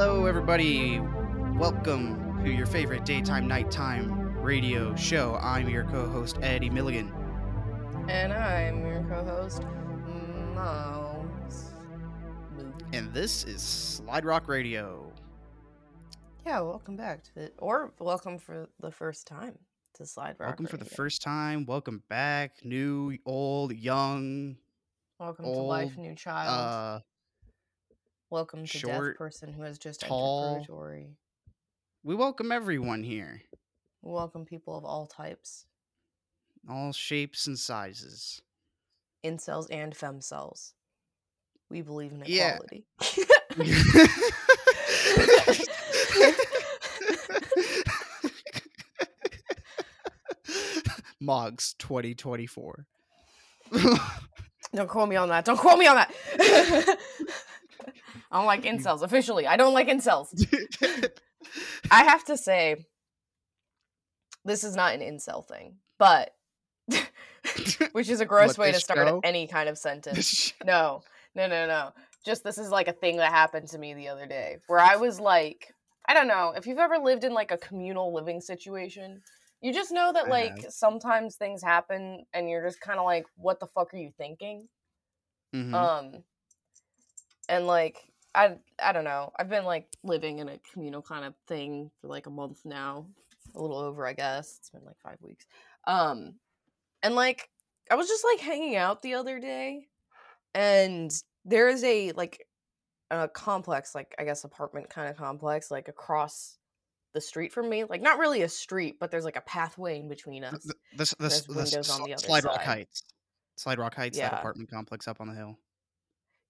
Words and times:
Hello, 0.00 0.24
everybody. 0.24 0.98
Welcome 1.58 2.42
to 2.42 2.50
your 2.50 2.64
favorite 2.64 3.04
daytime, 3.04 3.46
nighttime 3.46 4.10
radio 4.40 4.96
show. 4.96 5.38
I'm 5.42 5.68
your 5.68 5.84
co 5.84 6.08
host, 6.08 6.38
Eddy 6.40 6.70
Milligan. 6.70 7.12
And 8.08 8.32
I'm 8.32 8.80
your 8.86 9.04
co-host, 9.10 9.62
Mouse. 10.54 11.72
And 12.94 13.12
this 13.12 13.44
is 13.44 13.60
Slide 13.60 14.24
Rock 14.24 14.48
Radio. 14.48 15.12
Yeah, 16.46 16.60
welcome 16.60 16.96
back 16.96 17.22
to 17.34 17.52
or 17.58 17.92
welcome 17.98 18.38
for 18.38 18.70
the 18.80 18.90
first 18.90 19.26
time 19.26 19.58
to 19.96 20.06
Slide 20.06 20.36
Rock. 20.38 20.48
welcome 20.48 20.66
for 20.66 20.78
the 20.78 20.86
first 20.86 21.20
time. 21.20 21.66
Welcome 21.66 22.02
back. 22.08 22.64
New, 22.64 23.18
old, 23.26 23.76
young, 23.76 24.56
Welcome 25.18 25.44
to 25.44 25.50
life, 25.50 25.98
new 25.98 26.14
child. 26.14 26.48
uh, 26.48 27.00
welcome 28.30 28.64
to 28.66 28.72
death 28.72 28.80
short, 28.80 29.18
person 29.18 29.52
who 29.52 29.62
has 29.62 29.78
just 29.78 30.00
tall. 30.00 30.44
entered 30.54 30.60
purgatory. 30.66 31.16
we 32.02 32.14
welcome 32.14 32.52
everyone 32.52 33.02
here. 33.02 33.42
We 34.02 34.12
welcome 34.12 34.44
people 34.44 34.76
of 34.76 34.84
all 34.84 35.06
types, 35.06 35.66
All 36.68 36.92
shapes 36.92 37.46
and 37.46 37.58
sizes. 37.58 38.40
incels 39.24 39.66
and 39.70 39.94
femcels. 39.94 40.72
We 41.68 41.82
believe 41.82 42.12
in 42.12 42.22
Yeah. 42.26 42.54
equality. 42.56 42.86
Moggs 51.20 51.74
2024. 51.78 52.86
Don't 54.74 54.88
quote 54.88 55.08
me 55.08 55.16
on 55.16 55.28
that. 55.28 55.44
Don't 55.44 55.58
quote 55.58 55.78
me 55.78 55.86
on 55.86 55.96
that. 55.96 56.98
I 58.30 58.38
don't 58.38 58.46
like 58.46 58.62
incels. 58.62 59.02
Officially, 59.02 59.46
I 59.46 59.56
don't 59.56 59.74
like 59.74 59.88
incels. 59.88 60.28
I 61.90 62.04
have 62.04 62.24
to 62.26 62.36
say, 62.36 62.76
this 64.44 64.64
is 64.64 64.76
not 64.76 64.94
an 64.94 65.00
incel 65.00 65.44
thing, 65.46 65.76
but 65.98 66.30
which 67.92 68.08
is 68.08 68.20
a 68.20 68.26
gross 68.26 68.50
What, 68.50 68.58
way 68.66 68.72
to 68.72 68.80
start 68.80 69.08
show? 69.08 69.20
any 69.24 69.46
kind 69.46 69.68
of 69.68 69.76
sentence. 69.86 70.52
No, 70.64 71.02
no, 71.34 71.46
no, 71.46 71.66
no. 71.66 71.90
Just 72.24 72.44
this 72.44 72.58
is 72.58 72.70
like 72.70 72.88
a 72.88 72.92
thing 72.92 73.16
that 73.16 73.32
happened 73.32 73.68
to 73.68 73.78
me 73.78 73.94
the 73.94 74.08
other 74.08 74.26
day 74.26 74.58
where 74.66 74.78
I 74.80 74.96
was 74.96 75.18
like, 75.18 75.74
I 76.06 76.14
don't 76.14 76.28
know 76.28 76.52
if 76.56 76.66
you've 76.66 76.78
ever 76.78 76.98
lived 76.98 77.24
in 77.24 77.32
like 77.32 77.50
a 77.50 77.56
communal 77.58 78.12
living 78.12 78.40
situation. 78.40 79.22
You 79.62 79.72
just 79.74 79.90
know 79.92 80.12
that 80.12 80.28
like 80.28 80.66
sometimes 80.70 81.36
things 81.36 81.62
happen 81.62 82.24
and 82.32 82.48
you're 82.48 82.64
just 82.66 82.80
kind 82.80 82.98
of 82.98 83.04
like, 83.04 83.26
what 83.36 83.60
the 83.60 83.66
fuck 83.66 83.92
are 83.92 83.98
you 83.98 84.10
thinking? 84.16 84.68
Mhm. 85.54 85.74
Um, 85.74 86.24
and 87.48 87.66
like 87.66 87.98
I 88.34 88.56
I 88.82 88.92
don't 88.92 89.04
know. 89.04 89.32
I've 89.38 89.48
been 89.48 89.64
like 89.64 89.86
living 90.02 90.38
in 90.38 90.48
a 90.48 90.58
communal 90.72 91.02
kind 91.02 91.24
of 91.24 91.34
thing 91.46 91.90
for 92.00 92.08
like 92.08 92.26
a 92.26 92.30
month 92.30 92.60
now, 92.64 93.06
a 93.54 93.60
little 93.60 93.78
over, 93.78 94.06
I 94.06 94.12
guess. 94.12 94.56
It's 94.58 94.70
been 94.70 94.84
like 94.84 94.98
five 95.02 95.18
weeks. 95.20 95.46
Um, 95.86 96.34
and 97.02 97.14
like 97.14 97.48
I 97.90 97.96
was 97.96 98.08
just 98.08 98.24
like 98.24 98.40
hanging 98.40 98.76
out 98.76 99.02
the 99.02 99.14
other 99.14 99.40
day, 99.40 99.88
and 100.54 101.10
there 101.44 101.68
is 101.68 101.82
a 101.82 102.12
like 102.12 102.46
a 103.10 103.26
complex, 103.26 103.94
like 103.94 104.14
I 104.18 104.24
guess 104.24 104.44
apartment 104.44 104.88
kind 104.90 105.08
of 105.08 105.16
complex, 105.16 105.70
like 105.70 105.88
across 105.88 106.58
the 107.12 107.20
street 107.20 107.52
from 107.52 107.68
me. 107.68 107.82
Like 107.82 108.02
not 108.02 108.18
really 108.20 108.42
a 108.42 108.48
street, 108.48 108.98
but 109.00 109.10
there's 109.10 109.24
like 109.24 109.36
a 109.36 109.40
pathway 109.40 109.98
in 109.98 110.08
between 110.08 110.44
us. 110.44 110.62
Th- 110.62 110.74
this 110.96 111.14
this 111.18 111.42
this 111.46 111.90
on 111.90 112.04
the 112.04 112.14
other 112.14 112.24
Slide 112.24 112.44
Rock 112.44 112.56
side. 112.56 112.64
Heights. 112.66 113.02
Slide 113.56 113.78
Rock 113.78 113.94
Heights, 113.96 114.16
that 114.18 114.32
apartment 114.34 114.70
complex 114.70 115.08
up 115.08 115.20
on 115.20 115.28
the 115.28 115.34
hill 115.34 115.58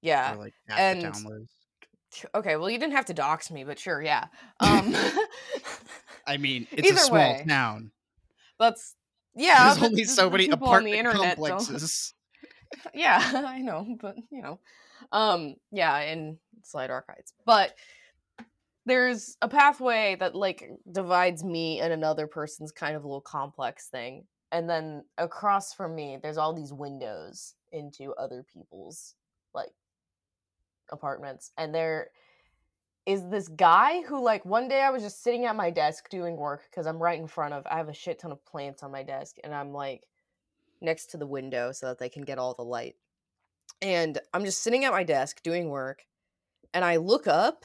Yeah. 0.02 0.34
like 0.38 0.52
and- 0.68 1.00
the 1.00 1.10
town 1.10 1.24
lives. 1.24 1.50
Okay, 2.34 2.56
well 2.56 2.70
you 2.70 2.78
didn't 2.78 2.94
have 2.94 3.06
to 3.06 3.14
dox 3.14 3.50
me, 3.50 3.64
but 3.64 3.78
sure, 3.78 4.02
yeah. 4.02 4.26
Um 4.60 4.94
I 6.26 6.36
mean, 6.36 6.66
it's 6.72 6.90
a 6.90 6.96
small 6.96 7.18
way. 7.18 7.44
town. 7.48 7.92
That's 8.58 8.94
yeah. 9.34 9.74
There's 9.74 9.82
only 9.90 10.04
so 10.04 10.28
many 10.30 10.48
people 10.48 10.68
on 10.68 10.74
apartment 10.86 10.92
the 10.92 10.98
internet 10.98 11.38
don't- 11.38 12.12
Yeah, 12.94 13.18
I 13.46 13.58
know, 13.58 13.96
but 14.00 14.16
you 14.30 14.42
know, 14.42 14.60
um, 15.10 15.56
yeah, 15.72 15.98
in 16.02 16.38
Slide 16.62 16.90
Heights, 16.90 17.32
but 17.44 17.74
there's 18.86 19.36
a 19.42 19.48
pathway 19.48 20.16
that 20.20 20.34
like 20.36 20.70
divides 20.90 21.42
me 21.44 21.80
and 21.80 21.92
another 21.92 22.26
person's 22.26 22.70
kind 22.72 22.94
of 22.96 23.02
little 23.04 23.20
complex 23.20 23.88
thing, 23.88 24.24
and 24.52 24.70
then 24.70 25.04
across 25.18 25.74
from 25.74 25.94
me, 25.96 26.18
there's 26.22 26.38
all 26.38 26.52
these 26.54 26.72
windows 26.72 27.54
into 27.72 28.12
other 28.14 28.44
people's 28.54 29.14
like 29.52 29.72
apartments, 30.92 31.52
and 31.56 31.74
there 31.74 32.10
is 33.06 33.28
this 33.28 33.48
guy 33.48 34.02
who 34.02 34.22
like 34.22 34.44
one 34.44 34.68
day 34.68 34.82
I 34.82 34.90
was 34.90 35.02
just 35.02 35.22
sitting 35.22 35.46
at 35.46 35.56
my 35.56 35.70
desk 35.70 36.08
doing 36.10 36.36
work 36.36 36.62
because 36.70 36.86
I'm 36.86 37.02
right 37.02 37.18
in 37.18 37.26
front 37.26 37.54
of 37.54 37.66
I 37.68 37.76
have 37.76 37.88
a 37.88 37.94
shit 37.94 38.18
ton 38.18 38.30
of 38.30 38.44
plants 38.44 38.82
on 38.82 38.92
my 38.92 39.02
desk 39.02 39.36
and 39.42 39.54
I'm 39.54 39.72
like 39.72 40.06
next 40.80 41.06
to 41.06 41.16
the 41.16 41.26
window 41.26 41.72
so 41.72 41.86
that 41.86 41.98
they 41.98 42.08
can 42.08 42.22
get 42.22 42.38
all 42.38 42.54
the 42.54 42.62
light. 42.62 42.96
And 43.80 44.18
I'm 44.34 44.44
just 44.44 44.62
sitting 44.62 44.84
at 44.84 44.92
my 44.92 45.02
desk 45.02 45.42
doing 45.42 45.70
work 45.70 46.04
and 46.74 46.84
I 46.84 46.96
look 46.96 47.26
up 47.26 47.64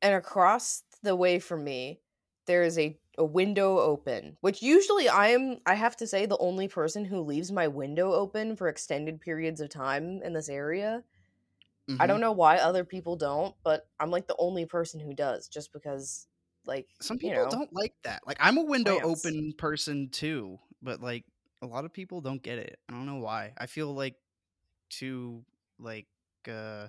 and 0.00 0.14
across 0.14 0.84
the 1.02 1.16
way 1.16 1.38
from 1.38 1.64
me 1.64 2.00
there 2.46 2.62
is 2.62 2.78
a 2.78 2.96
a 3.18 3.24
window 3.24 3.78
open, 3.78 4.36
which 4.40 4.62
usually 4.62 5.08
I 5.08 5.28
am 5.28 5.58
I 5.66 5.74
have 5.74 5.96
to 5.98 6.06
say 6.06 6.24
the 6.24 6.38
only 6.38 6.68
person 6.68 7.04
who 7.04 7.20
leaves 7.20 7.52
my 7.52 7.68
window 7.68 8.12
open 8.12 8.56
for 8.56 8.68
extended 8.68 9.20
periods 9.20 9.60
of 9.60 9.68
time 9.68 10.22
in 10.22 10.32
this 10.32 10.48
area. 10.48 11.04
I 11.98 12.06
Mhm. 12.06 12.08
don't 12.08 12.20
know 12.20 12.32
why 12.32 12.58
other 12.58 12.84
people 12.84 13.16
don't, 13.16 13.56
but 13.64 13.88
I'm 14.00 14.10
like 14.10 14.26
the 14.26 14.36
only 14.38 14.66
person 14.66 15.00
who 15.00 15.14
does 15.14 15.48
just 15.48 15.72
because 15.72 16.28
like 16.66 16.88
Some 17.00 17.18
you 17.20 17.30
people 17.30 17.32
know, 17.32 17.46
don't 17.46 17.72
like 17.72 17.94
that. 18.04 18.22
Like 18.26 18.36
I'm 18.40 18.58
a 18.58 18.62
window 18.62 19.00
plants. 19.00 19.02
open 19.02 19.52
person 19.58 20.10
too, 20.10 20.58
but 20.80 21.00
like 21.00 21.24
a 21.60 21.66
lot 21.66 21.84
of 21.84 21.92
people 21.92 22.20
don't 22.20 22.42
get 22.42 22.58
it. 22.58 22.78
I 22.88 22.92
don't 22.92 23.06
know 23.06 23.18
why. 23.18 23.54
I 23.58 23.66
feel 23.66 23.92
like 23.92 24.16
too 24.90 25.44
like 25.78 26.08
uh 26.48 26.88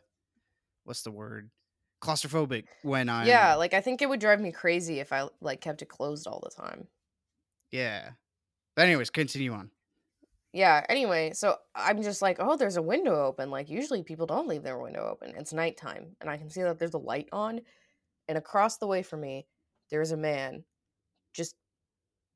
what's 0.86 1.04
the 1.04 1.12
word? 1.12 1.52
Claustrophobic 2.04 2.68
when 2.82 3.10
I'm 3.10 3.50
Yeah, 3.50 3.56
like 3.56 3.74
I 3.74 3.82
think 3.82 4.02
it 4.02 4.10
would 4.10 4.20
drive 4.20 4.40
me 4.42 4.52
crazy 4.52 5.00
if 5.00 5.12
I 5.12 5.30
like 5.42 5.62
kept 5.62 5.82
it 5.82 5.88
closed 5.90 6.28
all 6.28 6.40
the 6.42 6.50
time. 6.52 6.90
yeah. 7.72 8.14
But 8.76 8.88
anyways, 8.88 9.10
continue 9.10 9.54
on. 9.54 9.72
Yeah, 10.54 10.86
anyway, 10.88 11.32
so 11.34 11.58
I'm 11.74 12.04
just 12.04 12.22
like, 12.22 12.38
oh, 12.40 12.56
there's 12.56 12.78
a 12.78 12.82
window 12.82 13.26
open. 13.26 13.50
Like 13.50 13.70
usually 13.70 14.04
people 14.04 14.28
don't 14.28 14.48
leave 14.48 14.62
their 14.62 14.78
window 14.78 15.10
open. 15.10 15.36
It's 15.36 15.52
nighttime 15.52 16.16
and 16.22 16.30
I 16.30 16.38
can 16.38 16.50
see 16.50 16.62
that 16.62 16.78
there's 16.78 16.94
a 16.94 17.00
light 17.00 17.28
on 17.32 17.62
and 18.28 18.38
across 18.38 18.78
the 18.78 18.88
way 18.88 19.02
from 19.02 19.22
me 19.22 19.48
there's 19.90 20.12
a 20.12 20.18
man 20.18 20.64
just 21.34 21.56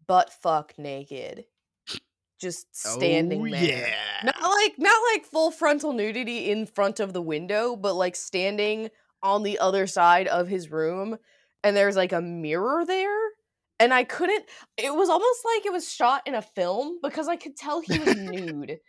butt 0.07 0.33
fuck 0.33 0.73
naked. 0.77 1.45
Just 2.39 2.75
standing 2.75 3.41
oh, 3.41 3.49
there. 3.49 3.63
Yeah. 3.63 3.93
Not 4.23 4.41
like 4.41 4.75
not 4.77 4.99
like 5.13 5.25
full 5.25 5.49
frontal 5.49 5.93
nudity 5.93 6.51
in 6.51 6.67
front 6.67 6.99
of 6.99 7.13
the 7.13 7.21
window, 7.21 7.75
but 7.75 7.95
like 7.95 8.15
standing 8.15 8.89
on 9.23 9.41
the 9.41 9.57
other 9.57 9.87
side 9.87 10.27
of 10.27 10.47
his 10.47 10.69
room 10.69 11.17
and 11.63 11.75
there's 11.75 11.95
like 11.95 12.13
a 12.13 12.21
mirror 12.21 12.85
there 12.85 13.26
and 13.79 13.93
I 13.93 14.03
couldn't 14.03 14.45
it 14.77 14.93
was 14.93 15.09
almost 15.09 15.39
like 15.45 15.65
it 15.65 15.71
was 15.71 15.91
shot 15.91 16.23
in 16.25 16.35
a 16.35 16.41
film 16.41 16.99
because 17.01 17.27
I 17.27 17.35
could 17.35 17.55
tell 17.55 17.81
he 17.81 17.99
was 17.99 18.15
nude. 18.17 18.79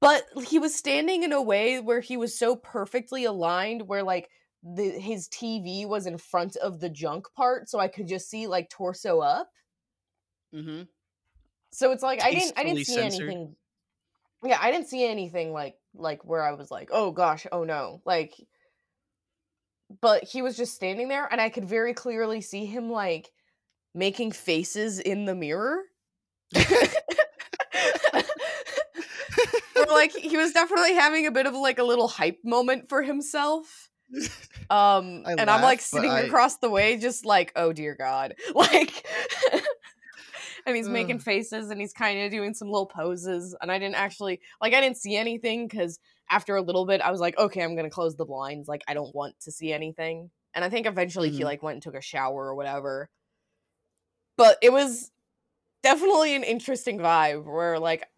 But 0.00 0.24
he 0.46 0.60
was 0.60 0.74
standing 0.74 1.24
in 1.24 1.32
a 1.32 1.42
way 1.42 1.80
where 1.80 2.00
he 2.00 2.16
was 2.16 2.38
so 2.38 2.54
perfectly 2.54 3.24
aligned 3.24 3.88
where 3.88 4.04
like 4.04 4.30
the 4.62 4.90
his 4.90 5.28
TV 5.28 5.86
was 5.88 6.06
in 6.06 6.18
front 6.18 6.56
of 6.56 6.80
the 6.80 6.88
junk 6.88 7.26
part 7.36 7.68
so 7.68 7.78
I 7.78 7.88
could 7.88 8.06
just 8.06 8.28
see 8.28 8.46
like 8.46 8.70
torso 8.70 9.20
up. 9.20 9.50
mm-hmm. 10.54 10.82
So 11.72 11.92
it's 11.92 12.02
like 12.02 12.22
I 12.22 12.30
didn't 12.30 12.52
I 12.56 12.64
didn't 12.64 12.84
see 12.84 12.94
censored. 12.94 13.28
anything. 13.28 13.56
Yeah, 14.44 14.58
I 14.60 14.70
didn't 14.70 14.88
see 14.88 15.04
anything 15.04 15.52
like 15.52 15.74
like 15.94 16.24
where 16.24 16.42
I 16.42 16.52
was 16.52 16.70
like, 16.70 16.90
"Oh 16.92 17.10
gosh, 17.10 17.46
oh 17.50 17.64
no." 17.64 18.00
Like 18.04 18.34
but 20.00 20.24
he 20.24 20.42
was 20.42 20.56
just 20.56 20.74
standing 20.74 21.08
there 21.08 21.26
and 21.30 21.40
I 21.40 21.48
could 21.48 21.64
very 21.64 21.94
clearly 21.94 22.40
see 22.40 22.66
him 22.66 22.90
like 22.90 23.30
making 23.94 24.32
faces 24.32 24.98
in 25.00 25.24
the 25.24 25.34
mirror. 25.34 25.82
Like 29.88 30.12
he 30.12 30.36
was 30.36 30.52
definitely 30.52 30.94
having 30.94 31.26
a 31.26 31.30
bit 31.30 31.46
of 31.46 31.54
like 31.54 31.78
a 31.78 31.84
little 31.84 32.08
hype 32.08 32.38
moment 32.44 32.88
for 32.88 33.02
himself. 33.02 33.90
Um 34.70 35.22
I 35.24 35.32
and 35.32 35.48
I'm 35.48 35.62
like 35.62 35.78
laugh, 35.78 35.80
sitting 35.80 36.10
I- 36.10 36.20
across 36.20 36.58
the 36.58 36.68
way 36.68 36.98
just 36.98 37.24
like, 37.24 37.52
"Oh 37.56 37.72
dear 37.72 37.94
god." 37.94 38.34
Like 38.54 39.06
and 40.66 40.76
he's 40.76 40.88
making 40.90 41.20
faces 41.20 41.70
and 41.70 41.80
he's 41.80 41.94
kind 41.94 42.20
of 42.20 42.30
doing 42.30 42.52
some 42.52 42.68
little 42.68 42.84
poses 42.84 43.56
and 43.62 43.72
I 43.72 43.78
didn't 43.78 43.94
actually 43.94 44.40
like 44.60 44.74
I 44.74 44.82
didn't 44.82 44.98
see 44.98 45.16
anything 45.16 45.70
cuz 45.70 45.98
after 46.30 46.54
a 46.56 46.60
little 46.60 46.84
bit 46.84 47.00
I 47.00 47.10
was 47.10 47.20
like, 47.20 47.38
"Okay, 47.38 47.62
I'm 47.62 47.76
going 47.76 47.86
to 47.88 47.90
close 47.90 48.14
the 48.16 48.26
blinds. 48.26 48.68
Like 48.68 48.82
I 48.86 48.92
don't 48.92 49.14
want 49.14 49.40
to 49.40 49.50
see 49.50 49.72
anything." 49.72 50.30
And 50.54 50.62
I 50.66 50.68
think 50.68 50.86
eventually 50.86 51.30
he 51.30 51.40
Mhm. 51.40 51.44
like 51.44 51.62
went 51.62 51.76
and 51.76 51.82
took 51.82 51.94
a 51.94 52.02
shower 52.02 52.48
or 52.48 52.54
whatever. 52.54 53.08
But 54.38 54.56
it 54.62 54.72
was 54.72 55.10
definitely 55.82 56.34
an 56.34 56.44
interesting 56.44 56.98
vibe 56.98 57.44
where 57.44 57.78
like 57.78 58.08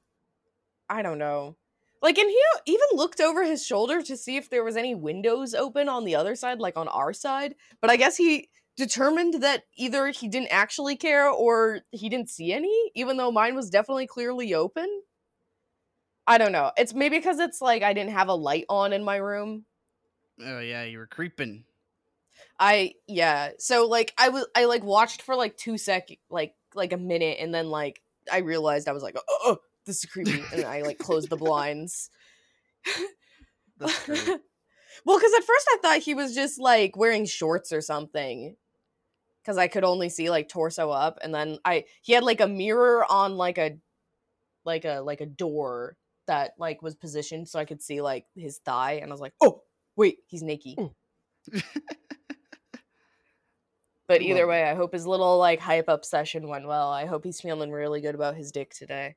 I 0.89 1.03
don't 1.03 1.19
know. 1.19 1.57
Like, 2.03 2.19
and 2.19 2.31
he 2.31 2.73
even 2.73 2.87
looked 2.95 3.21
over 3.21 3.45
his 3.45 3.65
shoulder 3.65 4.03
to 4.03 4.17
see 4.17 4.37
if 4.37 4.49
there 4.49 4.65
was 4.65 4.77
any 4.77 4.95
windows 4.95 5.55
open 5.55 5.89
on 5.89 6.05
the 6.05 6.17
other 6.17 6.35
side, 6.35 6.59
like 6.59 6.77
on 6.77 6.89
our 6.89 7.13
side. 7.13 7.55
But 7.81 7.91
I 7.91 7.97
guess 7.97 8.17
he 8.17 8.49
determined 8.77 9.43
that 9.43 9.65
either 9.77 10.09
he 10.09 10.27
didn't 10.27 10.49
actually 10.51 10.97
care 10.97 11.29
or 11.29 11.81
he 11.91 12.09
didn't 12.09 12.31
see 12.31 12.53
any, 12.53 12.91
even 12.95 13.19
though 13.19 13.31
mine 13.31 13.55
was 13.55 13.69
definitely 13.69 14.07
clearly 14.07 14.55
open. 14.55 15.03
I 16.27 16.39
don't 16.39 16.53
know. 16.53 16.73
It's 16.79 16.95
maybe 16.95 17.19
because 17.19 17.39
it's 17.39 17.61
like 17.61 17.83
I 17.83 17.93
didn't 17.93 18.13
have 18.13 18.29
a 18.29 18.35
light 18.35 18.65
on 18.69 18.93
in 18.93 19.05
my 19.05 19.17
room. 19.17 19.67
Oh 20.43 20.61
yeah, 20.61 20.85
you 20.85 20.99
were 20.99 21.07
creeping. 21.07 21.65
I 22.61 22.95
yeah. 23.09 23.51
So 23.59 23.89
like 23.89 24.13
I 24.19 24.29
was 24.29 24.47
I 24.55 24.67
like 24.67 24.85
watched 24.85 25.23
for 25.23 25.35
like 25.35 25.57
two 25.57 25.79
sec 25.79 26.09
like 26.31 26.55
like 26.75 26.93
a 26.93 26.99
minute 26.99 27.39
and 27.41 27.53
then 27.55 27.71
like 27.71 28.03
I 28.31 28.39
realized 28.39 28.87
I 28.89 28.93
was 28.93 29.03
like, 29.03 29.17
oh, 29.29 29.59
this 29.87 30.05
is 30.05 30.11
creepy, 30.11 30.45
and 30.53 30.65
I 30.65 30.83
like 30.83 30.99
closed 30.99 31.31
the 31.31 31.37
blinds. 31.37 32.11
Well, 35.05 35.19
because 35.19 35.33
at 35.39 35.45
first 35.45 35.67
I 35.71 35.79
thought 35.83 35.99
he 35.99 36.15
was 36.15 36.35
just 36.35 36.61
like 36.61 36.97
wearing 36.97 37.25
shorts 37.25 37.73
or 37.73 37.81
something, 37.81 38.57
because 39.43 39.57
I 39.59 39.69
could 39.69 39.85
only 39.85 40.09
see 40.09 40.31
like 40.31 40.49
torso 40.49 40.91
up, 40.91 41.19
and 41.23 41.35
then 41.35 41.59
I 41.65 41.85
he 42.03 42.13
had 42.13 42.25
like 42.25 42.41
a 42.41 42.49
mirror 42.49 43.05
on 43.11 43.37
like 43.37 43.59
a 43.59 43.79
like 44.65 44.85
a 44.85 45.01
like 45.01 45.21
a 45.21 45.27
door 45.27 45.97
that 46.27 46.53
like 46.59 46.83
was 46.83 46.95
positioned 46.95 47.49
so 47.49 47.59
I 47.59 47.65
could 47.65 47.83
see 47.83 48.01
like 48.03 48.27
his 48.37 48.59
thigh, 48.59 49.01
and 49.03 49.11
I 49.11 49.15
was 49.15 49.21
like, 49.21 49.35
oh 49.41 49.63
wait, 49.97 50.19
he's 50.27 50.43
naked. 50.43 50.79
Hmm. 50.79 51.59
But 54.11 54.23
either 54.23 54.47
way, 54.47 54.65
I 54.65 54.75
hope 54.75 54.93
his 54.93 55.07
little 55.07 55.39
like 55.39 55.61
hype 55.61 55.89
up 55.89 56.05
session 56.05 56.49
went 56.49 56.67
well. 56.67 56.91
I 56.91 57.07
hope 57.07 57.25
he's 57.25 57.41
feeling 57.41 57.71
really 57.73 58.01
good 58.03 58.15
about 58.17 58.37
his 58.37 58.53
dick 58.53 58.75
today. 58.75 59.17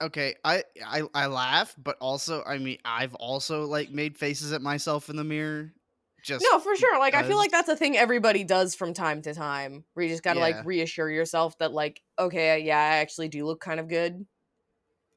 Okay, 0.00 0.34
I, 0.44 0.64
I 0.84 1.02
I 1.14 1.26
laugh, 1.26 1.76
but 1.78 1.96
also 2.00 2.42
I 2.44 2.58
mean 2.58 2.78
I've 2.84 3.14
also 3.14 3.66
like 3.66 3.90
made 3.90 4.18
faces 4.18 4.52
at 4.52 4.60
myself 4.60 5.08
in 5.08 5.16
the 5.16 5.22
mirror. 5.24 5.74
Just 6.22 6.50
No, 6.50 6.58
for 6.58 6.74
sure. 6.74 6.98
Like 6.98 7.14
I 7.14 7.22
feel 7.22 7.36
like 7.36 7.50
that's 7.50 7.68
a 7.68 7.76
thing 7.76 7.96
everybody 7.96 8.42
does 8.42 8.74
from 8.74 8.94
time 8.94 9.22
to 9.22 9.34
time. 9.34 9.84
Where 9.94 10.04
you 10.04 10.10
just 10.10 10.22
gotta 10.24 10.40
Yeah. 10.40 10.40
like 10.40 10.64
reassure 10.64 11.10
yourself 11.10 11.56
that 11.58 11.72
like, 11.72 12.02
okay, 12.18 12.58
yeah, 12.60 12.78
I 12.78 12.96
actually 12.98 13.28
do 13.28 13.44
look 13.46 13.60
kind 13.60 13.78
of 13.78 13.88
good. 13.88 14.26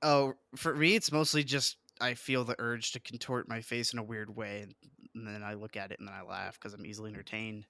Oh, 0.02 0.36
for 0.56 0.76
me, 0.76 0.96
it's 0.96 1.12
mostly 1.12 1.44
just 1.44 1.78
I 2.02 2.14
feel 2.14 2.44
the 2.44 2.56
urge 2.60 2.92
to 2.92 3.00
contort 3.00 3.48
my 3.48 3.62
face 3.62 3.94
in 3.94 4.00
a 4.00 4.04
weird 4.04 4.30
way, 4.36 4.62
and 5.14 5.28
then 5.28 5.44
I 5.44 5.54
look 5.54 5.76
at 5.78 5.92
it 5.92 6.00
and 6.00 6.08
then 6.08 6.16
I 6.16 6.22
laugh 6.22 6.56
because 6.60 6.74
I'm 6.74 6.86
easily 6.86 7.10
entertained. 7.12 7.66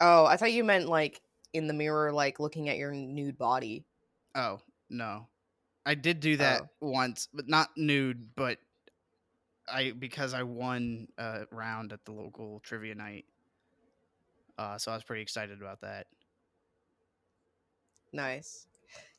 Oh, 0.00 0.26
I 0.26 0.36
thought 0.36 0.52
you 0.52 0.64
meant 0.64 0.88
like 0.88 1.22
in 1.52 1.66
the 1.66 1.74
mirror, 1.74 2.12
like 2.12 2.40
looking 2.40 2.68
at 2.68 2.76
your 2.78 2.92
nude 2.92 3.38
body. 3.38 3.86
Oh 4.34 4.60
no, 4.88 5.28
I 5.86 5.94
did 5.94 6.20
do 6.20 6.36
that 6.38 6.62
Oh. 6.62 6.70
once, 6.80 7.28
but 7.32 7.48
not 7.48 7.76
nude, 7.76 8.34
but 8.36 8.60
I 9.68 9.92
because 9.92 10.34
I 10.34 10.42
won 10.42 11.08
a 11.18 11.46
round 11.50 11.92
at 11.92 12.04
the 12.04 12.12
local 12.12 12.60
trivia 12.60 12.94
night, 12.94 13.26
uh, 14.58 14.78
so 14.78 14.90
I 14.92 14.94
was 14.94 15.04
pretty 15.04 15.22
excited 15.22 15.60
about 15.60 15.80
that. 15.82 16.06
Nice. 18.12 18.66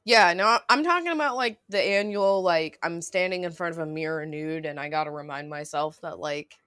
Yeah, 0.05 0.33
no, 0.33 0.59
I'm 0.69 0.83
talking 0.83 1.09
about 1.11 1.35
like 1.37 1.59
the 1.69 1.81
annual, 1.81 2.41
like 2.43 2.79
I'm 2.83 3.01
standing 3.01 3.45
in 3.45 3.51
front 3.51 3.73
of 3.73 3.79
a 3.79 3.85
mirror 3.85 4.25
nude 4.25 4.65
and 4.65 4.79
I 4.79 4.89
gotta 4.89 5.11
remind 5.11 5.49
myself 5.49 6.01
that 6.01 6.19
like 6.19 6.57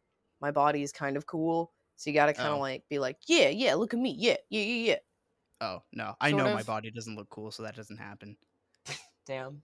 my 0.40 0.50
body 0.52 0.82
is 0.82 0.92
kind 0.92 1.16
of 1.16 1.26
cool. 1.26 1.71
So 1.96 2.10
you 2.10 2.14
gotta 2.14 2.32
kind 2.34 2.48
of 2.48 2.56
Oh. 2.56 2.60
like 2.60 2.82
be 2.88 2.98
like, 2.98 3.18
yeah, 3.28 3.48
yeah, 3.48 3.74
look 3.74 3.94
at 3.94 4.00
me, 4.00 4.14
yeah, 4.18 4.36
yeah, 4.50 4.62
yeah, 4.62 4.88
yeah. 4.90 4.96
Oh 5.60 5.82
no, 5.92 6.14
I 6.20 6.30
Sort 6.30 6.42
know 6.42 6.54
my 6.54 6.62
body 6.62 6.90
doesn't 6.90 7.14
look 7.14 7.28
cool, 7.28 7.50
so 7.52 7.62
that 7.62 7.76
doesn't 7.76 7.98
happen. 7.98 8.36
Damn. 9.26 9.62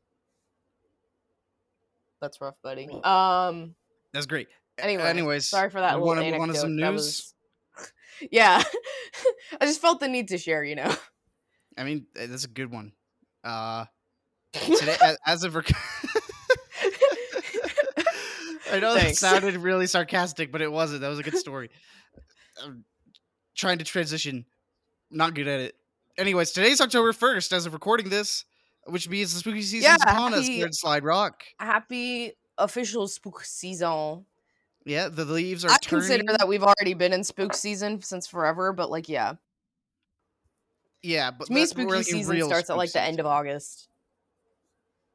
That's 2.21 2.41
rough, 2.41 2.57
buddy. 2.63 2.89
Um. 3.05 3.75
That's 4.13 4.27
great. 4.27 4.49
Anyway, 4.79 5.03
anyways, 5.03 5.49
sorry 5.49 5.71
for 5.71 5.81
that 5.81 5.97
you 5.99 6.05
little 6.05 6.23
move 6.25 6.41
on 6.41 6.55
some 6.55 6.77
That 6.77 6.93
news? 6.93 7.35
was- 7.77 7.93
yeah, 8.33 8.63
I 9.61 9.67
just 9.67 9.81
felt 9.81 10.01
the 10.01 10.09
need 10.09 10.29
to 10.29 10.39
share. 10.39 10.63
You 10.65 10.77
know. 10.77 10.95
I 11.77 11.85
mean, 11.85 12.07
uh, 12.21 12.27
that's 12.27 12.45
a 12.45 12.49
good 12.49 12.73
one. 12.73 12.93
Uh, 13.45 13.85
today, 14.53 14.97
as 15.27 15.45
of 15.45 15.55
rec- 15.55 15.71
I 18.71 18.81
know 18.81 18.95
that 18.95 19.17
sounded 19.17 19.57
really 19.57 19.87
sarcastic, 19.87 20.53
but 20.53 20.61
it 20.61 20.71
wasn't. 20.71 21.01
That 21.01 21.09
was 21.09 21.19
a 21.19 21.23
good 21.23 21.37
story. 21.39 21.71
I'm 22.63 22.85
trying 23.55 23.79
to 23.79 23.85
transition, 23.85 24.45
not 25.11 25.35
good 25.35 25.49
at 25.49 25.61
it. 25.61 25.77
Anyways, 26.17 26.53
today's 26.53 26.81
October 26.81 27.13
first, 27.13 27.53
as 27.53 27.67
of 27.67 27.73
recording 27.73 28.09
this, 28.09 28.45
which 28.87 29.09
means 29.09 29.33
the 29.33 29.41
spooky 29.41 29.63
season's 29.63 29.85
Yeah, 29.85 30.13
upon 30.13 30.35
us 30.35 30.47
here 30.47 30.67
in 30.67 30.73
Slide 30.73 31.05
Rock. 31.05 31.45
Happy 31.61 32.33
official 32.57 33.07
spook 33.07 33.45
season. 33.45 34.25
Yeah, 34.85 35.09
the 35.09 35.25
leaves 35.25 35.65
are 35.65 35.71
I 35.71 35.77
turning. 35.79 36.09
consider 36.09 36.37
that 36.39 36.49
we've 36.49 36.63
already 36.63 36.95
been 36.95 37.13
in 37.13 37.23
spook 37.23 37.55
season 37.55 38.01
since 38.03 38.27
forever, 38.27 38.73
but 38.73 38.91
like, 38.91 39.09
yeah, 39.09 39.35
Yeah, 41.03 41.31
but 41.31 41.47
to 41.47 41.53
me, 41.53 41.67
spooky 41.67 42.03
season 42.03 42.43
starts 42.45 42.71
at 42.71 42.77
like 42.77 42.93
the 42.93 43.03
end 43.03 43.21
of. 43.21 43.27
August. 43.27 43.89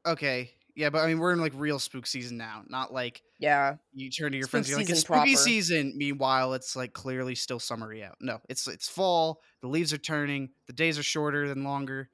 Okay, 0.06 0.53
yeah, 0.74 0.90
but 0.90 1.00
I 1.02 1.06
mean, 1.06 1.18
we're 1.18 1.32
in 1.32 1.40
like 1.40 1.52
real 1.54 1.78
spook 1.78 2.06
season 2.06 2.36
now, 2.36 2.62
not 2.68 2.92
like 2.92 3.22
Yeah, 3.38 3.76
you 3.92 4.10
turn 4.10 4.32
to 4.32 4.38
your 4.38 4.44
Spook 4.46 4.50
friends, 4.50 4.68
you're 4.68 4.78
like, 4.78 4.90
it's 4.90 5.00
spooky 5.00 5.34
proper. 5.34 5.36
season. 5.36 5.94
Meanwhile, 5.96 6.54
it's 6.54 6.74
like 6.74 6.92
clearly 6.92 7.34
still 7.34 7.60
summery 7.60 8.02
out. 8.02 8.16
No, 8.20 8.40
it's 8.48 8.66
it's 8.66 8.88
fall. 8.88 9.40
The 9.60 9.68
leaves 9.68 9.92
are 9.92 9.98
turning. 9.98 10.50
The 10.66 10.72
days 10.72 10.98
are 10.98 11.02
shorter 11.04 11.48
than 11.48 11.62
longer. 11.64 12.08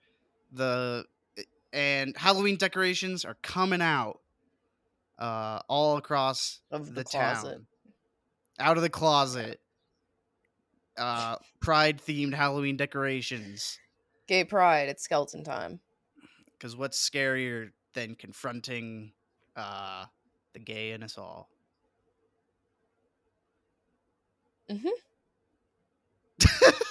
The 0.53 1.05
and 1.73 2.17
Halloween 2.17 2.57
decorations 2.57 3.25
are 3.25 3.37
coming 3.43 3.81
out, 3.81 4.21
uh, 5.19 5.61
all 5.69 5.97
across 5.97 6.61
of 6.71 6.87
the, 6.87 6.93
the, 6.93 7.05
closet. 7.05 7.53
town, 7.53 7.67
out 8.59 8.77
of 8.77 8.83
the 8.83 8.91
closet. 8.91 9.61
Uh, 10.99 11.37
pride 11.61 11.99
themed 12.07 12.35
Halloween 12.35 12.77
decorations. 12.77 13.79
Gay 14.27 14.45
pride. 14.45 14.89
It's 14.91 15.03
skeleton 15.03 15.45
time. 15.45 15.81
Because 16.59 16.77
what's 16.77 16.99
scarier 16.99 17.71
than 17.95 18.15
confronting 18.15 19.13
uh, 19.57 20.05
the 20.53 20.59
gay 20.59 20.93
in 20.93 21.03
us 21.03 21.19
all? 21.19 21.49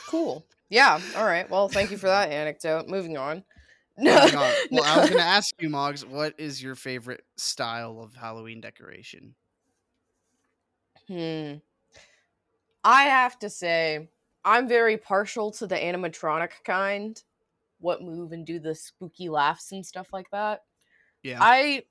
Cool. 0.07 0.45
Yeah. 0.71 0.99
All 1.17 1.25
right. 1.25 1.49
Well, 1.49 1.67
thank 1.67 1.89
you 1.89 1.97
for 1.97 2.05
that 2.05 2.29
anecdote. 2.29 2.87
Moving 2.87 3.17
on. 3.17 3.43
On. 3.97 4.05
Well, 4.71 4.83
I 4.83 4.99
was 4.99 5.09
going 5.09 5.19
to 5.19 5.25
ask 5.25 5.51
you, 5.59 5.67
Moggs, 5.67 6.05
what 6.05 6.35
is 6.37 6.61
your 6.61 6.75
favorite 6.75 7.23
style 7.37 7.99
of 7.99 8.13
Halloween 8.13 8.61
decoration? 8.61 9.33
Hmm. 11.07 11.53
I 12.83 13.05
have 13.05 13.39
to 13.39 13.49
say, 13.49 14.09
I'm 14.45 14.67
very 14.67 14.95
partial 14.97 15.49
to 15.53 15.65
the 15.65 15.75
animatronic 15.75 16.51
kind. 16.63 17.19
What 17.79 18.03
move 18.03 18.31
and 18.31 18.45
do 18.45 18.59
the 18.59 18.75
spooky 18.75 19.27
laughs 19.27 19.71
and 19.71 19.83
stuff 19.83 20.13
like 20.13 20.29
that. 20.29 20.61
Yeah. 21.23 21.39
I 21.41 21.83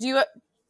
do 0.00 0.08
you 0.08 0.22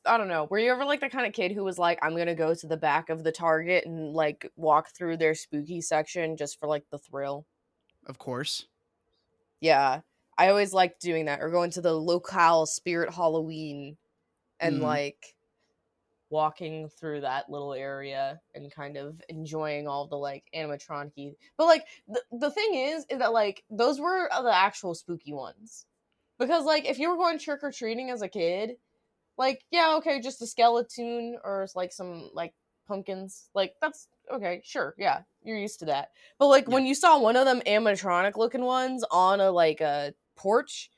I 0.07 0.19
don't 0.19 0.29
know. 0.29 0.45
Were 0.51 0.59
you 0.59 0.71
ever 0.71 0.85
like 0.85 1.01
the 1.01 1.09
kind 1.09 1.27
of 1.27 1.33
kid 1.33 1.53
who 1.53 1.65
was 1.65 1.79
like, 1.79 1.99
I'm 2.03 2.17
gonna 2.17 2.35
go 2.35 2.55
to 2.55 2.67
the 2.67 2.77
back 2.77 3.09
of 3.09 3.25
the 3.25 3.33
Target 3.33 3.87
and 3.87 4.13
like 4.13 4.51
walk 4.57 4.91
through 4.95 5.17
their 5.17 5.35
spooky 5.35 5.81
section 5.81 6.37
just 6.37 6.59
for 6.61 6.69
like 6.69 6.85
the 6.91 6.99
thrill? 6.99 7.47
of 8.07 8.19
course. 8.19 8.67
Yeah. 9.61 10.01
I 10.37 10.49
always 10.49 10.73
liked 10.75 11.01
doing 11.01 11.27
that 11.27 11.41
or 11.41 11.49
going 11.51 11.71
to 11.73 11.81
the 11.81 11.95
locale 11.95 12.67
spirit 12.67 13.15
Halloween 13.15 13.97
and 14.61 14.77
Mhm. 14.81 14.83
like 14.83 15.37
walking 16.31 16.89
through 16.89 17.21
that 17.21 17.49
little 17.49 17.73
area 17.75 18.41
and 18.55 18.73
kind 18.73 18.97
of 18.97 19.21
enjoying 19.29 19.87
all 19.87 20.07
the 20.07 20.17
like 20.17 20.45
animatronic 20.55 21.37
but 21.57 21.67
like 21.67 21.85
the, 22.09 22.21
the 22.33 22.51
thing 22.51 22.75
is 22.75 23.07
is 23.09 23.19
that 23.19 23.33
like 23.33 23.63
those 23.71 24.01
were 24.01 24.29
the 24.43 24.51
actual 24.53 24.95
spooky 24.95 25.33
ones 25.33 25.87
because 26.39 26.65
like 26.65 26.85
if 26.87 26.99
you 26.99 27.11
were 27.11 27.17
going 27.17 27.39
trick-or-treating 27.39 28.11
as 28.11 28.23
a 28.23 28.29
kid 28.29 28.73
like 29.37 29.65
yeah 29.71 29.95
okay 29.97 30.21
just 30.21 30.43
a 30.43 30.47
skeleton 30.47 31.37
or 31.45 31.67
like 31.75 31.93
some 31.93 32.31
like 32.35 32.53
pumpkins 32.87 33.49
like 33.55 33.75
that's 33.81 34.09
okay 34.33 34.61
sure 34.65 34.95
yeah 34.99 35.21
you're 35.43 35.57
used 35.59 35.79
to 35.81 35.87
that 35.87 36.11
but 36.39 36.47
like 36.49 36.69
Yeah. 36.69 36.75
when 36.75 36.87
you 36.87 36.95
saw 36.95 37.19
one 37.19 37.37
of 37.37 37.45
them 37.47 37.61
animatronic 37.67 38.37
looking 38.37 38.63
ones 38.65 39.05
on 39.11 39.41
a 39.41 39.51
like 39.51 39.81
a 39.81 40.15
porch 40.37 40.91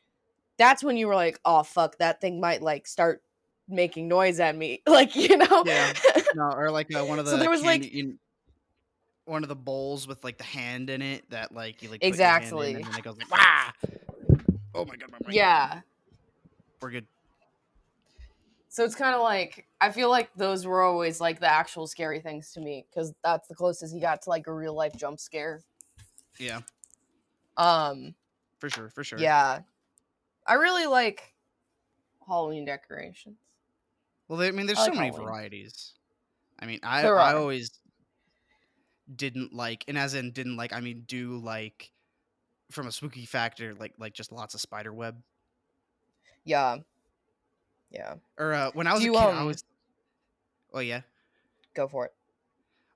that's 0.59 0.83
when 0.83 0.97
you 0.97 1.07
were 1.07 1.15
like 1.15 1.39
oh 1.45 1.63
fuck 1.63 1.97
that 1.99 2.21
thing 2.21 2.41
might 2.41 2.61
like 2.63 2.87
start 2.87 3.23
making 3.69 4.09
noise 4.09 4.39
at 4.41 4.57
me 4.57 4.83
like 4.87 5.15
you 5.17 5.37
know 5.37 5.63
Yeah. 5.67 5.93
No, 6.35 6.51
or 6.53 6.71
like 6.71 6.95
uh, 6.95 7.05
one 7.05 7.19
of 7.19 7.25
the 7.25 7.31
So 7.33 7.37
there 7.39 7.51
was, 7.51 7.63
like- 7.63 7.85
in- 7.93 8.19
one 9.25 9.43
of 9.43 9.49
the 9.49 9.57
bowls 9.57 10.07
with 10.07 10.23
like 10.23 10.39
the 10.39 10.45
hand 10.45 10.89
in 10.89 11.03
it 11.03 11.29
that 11.31 11.53
like 11.53 11.83
you 11.83 11.91
like 11.91 12.01
put 12.01 12.17
your 12.17 12.27
hand 12.27 12.45
in 12.45 12.49
Exactly. 12.53 12.75
and 12.75 12.97
it 12.97 13.03
goes 13.03 13.17
like 13.19 13.31
Wah! 13.31 13.89
Oh 14.77 14.85
my 14.85 14.97
god, 14.97 15.11
my 15.11 15.33
yeah 15.33 15.81
We're 16.83 16.91
good. 16.91 17.07
so 18.69 18.85
it's 18.85 18.95
kind 18.95 19.15
of 19.15 19.23
like 19.23 19.67
i 19.81 19.91
feel 19.91 20.11
like 20.11 20.33
those 20.35 20.67
were 20.67 20.83
always 20.83 21.21
like 21.21 21.41
the 21.41 21.51
actual 21.51 21.87
scary 21.87 22.21
things 22.21 22.53
to 22.53 22.61
me 22.61 22.87
because 22.91 23.13
that's 23.23 23.49
the 23.49 23.55
closest 23.55 23.95
you 23.95 24.01
got 24.01 24.23
to 24.23 24.31
like 24.31 24.47
a 24.47 24.53
real 24.53 24.75
life 24.75 24.95
jump 24.97 25.19
scare 25.19 25.63
Yeah, 26.39 26.61
um 27.57 28.15
for 28.61 28.69
sure, 28.71 28.91
for 28.91 29.05
sure. 29.05 29.19
yeah 29.21 29.61
i 30.47 30.55
really 30.55 30.87
like 30.87 31.35
halloween 32.27 32.65
decorations 32.65 33.39
Well, 34.29 34.41
I 34.41 34.51
mean, 34.51 34.67
there's 34.67 34.79
I 34.79 34.85
so 34.85 34.91
like 34.91 34.99
many 34.99 35.11
Halloween. 35.11 35.25
varieties. 35.25 35.95
I 36.59 36.67
mean, 36.67 36.81
I 36.83 37.11
I 37.17 37.35
always 37.35 37.81
didn't 39.15 39.53
like, 39.53 39.85
and 39.89 39.97
as 39.99 40.15
in 40.15 40.33
didn't 40.33 40.57
like, 40.57 40.73
I 40.73 40.81
mean, 40.81 41.03
do 41.07 41.39
like 41.39 41.93
from 42.71 42.87
a 42.87 42.93
spooky 42.93 43.27
factor, 43.27 43.75
like 43.75 43.95
like 43.99 44.13
just 44.15 44.33
lots 44.33 44.55
of 44.55 44.61
spider 44.61 44.93
web. 44.93 45.23
Yeah. 46.45 46.79
Yeah. 47.91 48.15
Or 48.39 48.53
uh, 48.55 48.71
when 48.75 48.87
I 48.87 48.93
was 48.93 49.03
Do 49.03 49.07
a 49.11 49.13
you, 49.13 49.19
kid, 49.19 49.31
I 49.35 49.41
um 49.41 49.47
was. 49.47 49.65
Oh 50.73 50.81
yeah. 50.81 51.03
Go 51.75 51.89
for 51.89 52.07
it. 52.07 52.13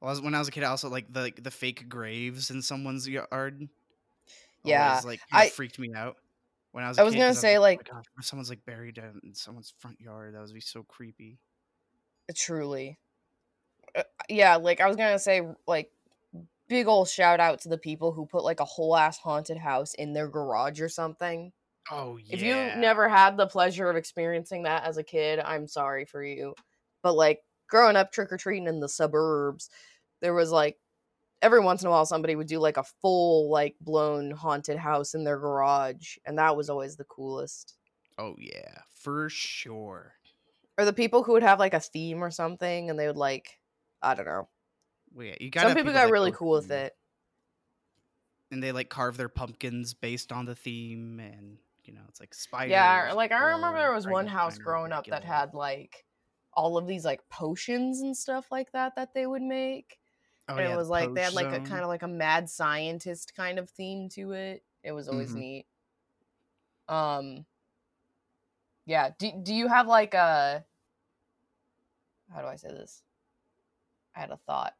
Well, 0.00 0.08
I 0.08 0.12
was, 0.12 0.20
when 0.20 0.34
I 0.34 0.38
was 0.38 0.48
a 0.48 0.50
kid, 0.50 0.64
I 0.64 0.68
also 0.68 0.88
like 0.88 1.12
the 1.12 1.32
the 1.40 1.50
fake 1.50 1.88
graves 1.88 2.50
in 2.50 2.62
someone's 2.62 3.08
yard. 3.08 3.68
Yeah. 4.64 4.90
Always 4.90 5.04
like 5.04 5.20
I 5.32 5.48
freaked 5.48 5.78
me 5.78 5.92
out 5.94 6.16
when 6.72 6.84
I 6.84 6.88
was 6.88 6.98
a 6.98 7.02
I 7.02 7.04
was 7.04 7.14
kid. 7.14 7.20
gonna 7.20 7.30
I 7.30 7.34
say, 7.34 7.58
like, 7.58 7.78
like 7.78 7.88
oh 7.92 7.96
gosh, 7.96 8.04
if 8.18 8.24
someone's 8.24 8.50
like 8.50 8.64
buried 8.64 8.98
in 8.98 9.20
in 9.24 9.34
someone's 9.34 9.74
front 9.78 10.00
yard, 10.00 10.34
that 10.34 10.40
would 10.40 10.52
be 10.54 10.60
so 10.60 10.82
creepy. 10.82 11.38
truly. 12.34 12.98
Uh, 13.94 14.02
yeah, 14.28 14.56
like 14.56 14.80
I 14.80 14.86
was 14.86 14.96
gonna 14.96 15.18
say, 15.18 15.42
like 15.66 15.90
big 16.70 16.86
old 16.86 17.08
shout 17.08 17.40
out 17.40 17.60
to 17.60 17.68
the 17.68 17.76
people 17.76 18.12
who 18.12 18.24
put 18.24 18.44
like 18.44 18.60
a 18.60 18.64
whole 18.64 18.96
ass 18.96 19.18
haunted 19.18 19.58
house 19.58 19.92
in 19.94 20.14
their 20.14 20.28
garage 20.28 20.80
or 20.80 20.88
something. 20.88 21.52
Oh 21.90 22.16
yeah. 22.16 22.34
If 22.34 22.42
you 22.42 22.54
never 22.80 23.08
had 23.08 23.36
the 23.36 23.48
pleasure 23.48 23.90
of 23.90 23.96
experiencing 23.96 24.62
that 24.62 24.84
as 24.84 24.96
a 24.96 25.02
kid, 25.02 25.40
I'm 25.40 25.66
sorry 25.66 26.04
for 26.04 26.22
you. 26.22 26.54
But 27.02 27.14
like 27.14 27.40
growing 27.68 27.96
up 27.96 28.12
trick 28.12 28.32
or 28.32 28.36
treating 28.36 28.68
in 28.68 28.78
the 28.78 28.88
suburbs, 28.88 29.68
there 30.22 30.32
was 30.32 30.52
like 30.52 30.78
every 31.42 31.60
once 31.60 31.82
in 31.82 31.88
a 31.88 31.90
while 31.90 32.06
somebody 32.06 32.36
would 32.36 32.46
do 32.46 32.60
like 32.60 32.76
a 32.76 32.84
full 33.02 33.50
like 33.50 33.74
blown 33.80 34.30
haunted 34.30 34.78
house 34.78 35.14
in 35.14 35.24
their 35.24 35.38
garage, 35.38 36.18
and 36.24 36.38
that 36.38 36.56
was 36.56 36.70
always 36.70 36.96
the 36.96 37.04
coolest. 37.04 37.74
Oh 38.16 38.36
yeah, 38.38 38.78
for 38.94 39.28
sure. 39.28 40.14
Or 40.78 40.84
the 40.84 40.92
people 40.92 41.24
who 41.24 41.32
would 41.32 41.42
have 41.42 41.58
like 41.58 41.74
a 41.74 41.80
theme 41.80 42.22
or 42.22 42.30
something, 42.30 42.88
and 42.88 42.98
they 42.98 43.08
would 43.08 43.16
like, 43.16 43.58
I 44.00 44.14
don't 44.14 44.26
know. 44.26 44.48
Well, 45.12 45.26
yeah, 45.26 45.36
you 45.40 45.50
got 45.50 45.66
Some 45.66 45.74
people 45.74 45.92
got 45.92 46.10
really 46.10 46.32
cool 46.32 46.52
with 46.52 46.70
it. 46.70 46.96
and 48.50 48.62
they 48.62 48.72
like 48.72 48.88
carve 48.88 49.16
their 49.16 49.28
pumpkins 49.28 49.94
based 49.94 50.32
on 50.32 50.44
the 50.44 50.54
theme, 50.54 51.20
and 51.20 51.58
you 51.84 51.92
know 51.92 52.02
it's 52.08 52.20
like 52.20 52.34
spiders. 52.34 52.74
Yeah, 52.74 53.12
like 53.14 53.32
I 53.32 53.38
remember 53.40 53.78
there 53.78 53.92
was 53.92 54.06
one 54.06 54.26
house 54.26 54.58
growing 54.58 54.92
up 54.92 55.08
that 55.10 55.24
had 55.24 55.54
like 55.54 56.04
all 56.52 56.76
of 56.76 56.86
these 56.86 57.04
like 57.04 57.28
potions 57.28 58.00
and 58.00 58.16
stuff 58.16 58.50
like 58.50 58.72
that 58.72 58.96
that 58.96 59.14
they 59.14 59.26
would 59.26 59.42
make. 59.42 59.98
Oh 60.48 60.58
and 60.58 60.66
yeah, 60.66 60.74
it 60.74 60.76
the 60.76 60.78
was 60.78 60.88
like 60.90 61.14
they 61.14 61.22
had 61.22 61.34
like 61.34 61.52
a 61.52 61.60
kind 61.60 61.82
of 61.82 61.88
like 61.88 62.02
a 62.02 62.08
mad 62.08 62.50
scientist 62.50 63.34
kind 63.36 63.58
of 63.58 63.70
theme 63.70 64.08
to 64.10 64.32
it. 64.32 64.64
It 64.82 64.92
was 64.92 65.08
always 65.08 65.34
Mhm. 65.34 65.36
neat. 65.36 65.66
Um 66.88 67.46
yeah, 68.86 69.10
do 69.18 69.30
do 69.42 69.54
you 69.54 69.68
have 69.68 69.86
like 69.86 70.14
a 70.14 70.64
how 72.32 72.40
do 72.40 72.46
I 72.46 72.56
say 72.56 72.68
this? 72.68 73.02
I 74.14 74.20
had 74.20 74.30
a 74.30 74.36
thought 74.36 74.76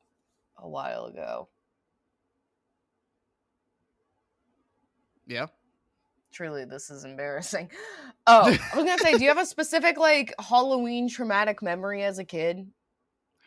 a 0.60 0.68
while 0.68 1.06
ago. 1.06 1.48
Yeah. 5.26 5.46
Truly, 6.32 6.64
this 6.64 6.90
is 6.90 7.04
embarrassing. 7.04 7.70
Oh, 8.26 8.42
I 8.44 8.76
was 8.76 8.84
gonna 8.84 8.98
say, 8.98 9.16
do 9.16 9.24
you 9.24 9.30
have 9.30 9.38
a 9.38 9.46
specific 9.46 9.96
like 9.98 10.34
Halloween 10.38 11.08
traumatic 11.08 11.62
memory 11.62 12.04
as 12.04 12.18
a 12.18 12.24
kid? 12.24 12.70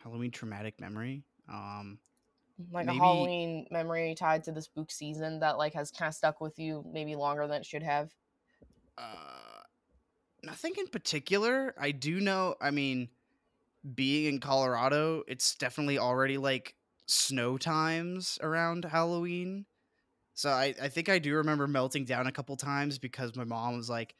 Halloween 0.02 0.32
traumatic 0.32 0.78
memory. 0.80 1.22
Um, 1.48 1.98
Like 2.72 2.84
Maybe- 2.86 2.98
a 2.98 3.00
Halloween 3.00 3.66
memory 3.70 4.14
tied 4.18 4.42
to 4.44 4.52
the 4.52 4.60
spook 4.60 4.90
season 4.90 5.38
that 5.40 5.56
like 5.58 5.72
has 5.74 5.92
kind 5.92 6.08
of 6.08 6.14
stuck 6.14 6.40
with 6.40 6.58
you 6.58 6.84
maybe 6.92 7.14
longer 7.14 7.46
than 7.46 7.60
it 7.60 7.64
should 7.66 7.84
have? 7.84 8.10
uh, 8.98 9.62
nothing 10.42 10.74
in 10.76 10.88
particular. 10.88 11.72
I 11.78 11.92
do 11.92 12.20
know. 12.20 12.56
I 12.60 12.70
mean, 12.72 13.08
being 13.94 14.26
in 14.26 14.40
Colorado, 14.40 15.22
it's 15.28 15.54
definitely 15.54 15.98
already 15.98 16.36
like 16.36 16.74
snow 17.06 17.58
times 17.58 18.38
around 18.42 18.84
Halloween. 18.84 19.66
So 20.34 20.50
I, 20.50 20.74
I 20.82 20.88
think 20.88 21.08
I 21.08 21.18
do 21.18 21.36
remember 21.36 21.66
melting 21.66 22.04
down 22.04 22.26
a 22.26 22.32
couple 22.32 22.56
times 22.56 22.98
because 22.98 23.36
my 23.36 23.44
mom 23.44 23.76
was 23.76 23.88
like, 23.88 24.14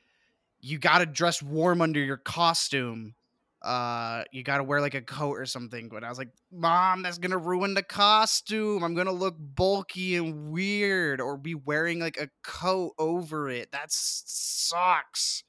"You 0.61 0.79
got 0.79 0.99
to 0.99 1.07
dress 1.07 1.43
warm 1.43 1.81
under 1.83 2.01
your 2.01 2.19
costume. 2.19 3.15
Uh, 3.63 4.25
you 4.31 4.43
got 4.43 4.59
to 4.59 4.65
wear 4.65 4.81
like 4.81 4.95
a 4.95 5.03
coat 5.03 5.39
or 5.39 5.47
something." 5.47 5.89
But 5.89 6.05
I 6.05 6.09
was 6.09 6.19
like, 6.19 6.31
"Mom, 6.53 7.03
that's 7.03 7.19
gonna 7.19 7.39
ruin 7.39 7.75
the 7.75 7.83
costume. 7.83 8.85
I'm 8.85 8.95
gonna 8.95 9.13
look 9.13 9.37
bulky 9.39 10.17
and 10.17 10.51
weird, 10.53 11.21
or 11.21 11.37
be 11.37 11.55
wearing 11.55 11.99
like 11.99 12.17
a 12.19 12.29
coat 12.45 12.93
over 12.99 13.49
it. 13.49 13.73
That 13.73 13.91
sucks." 13.91 15.43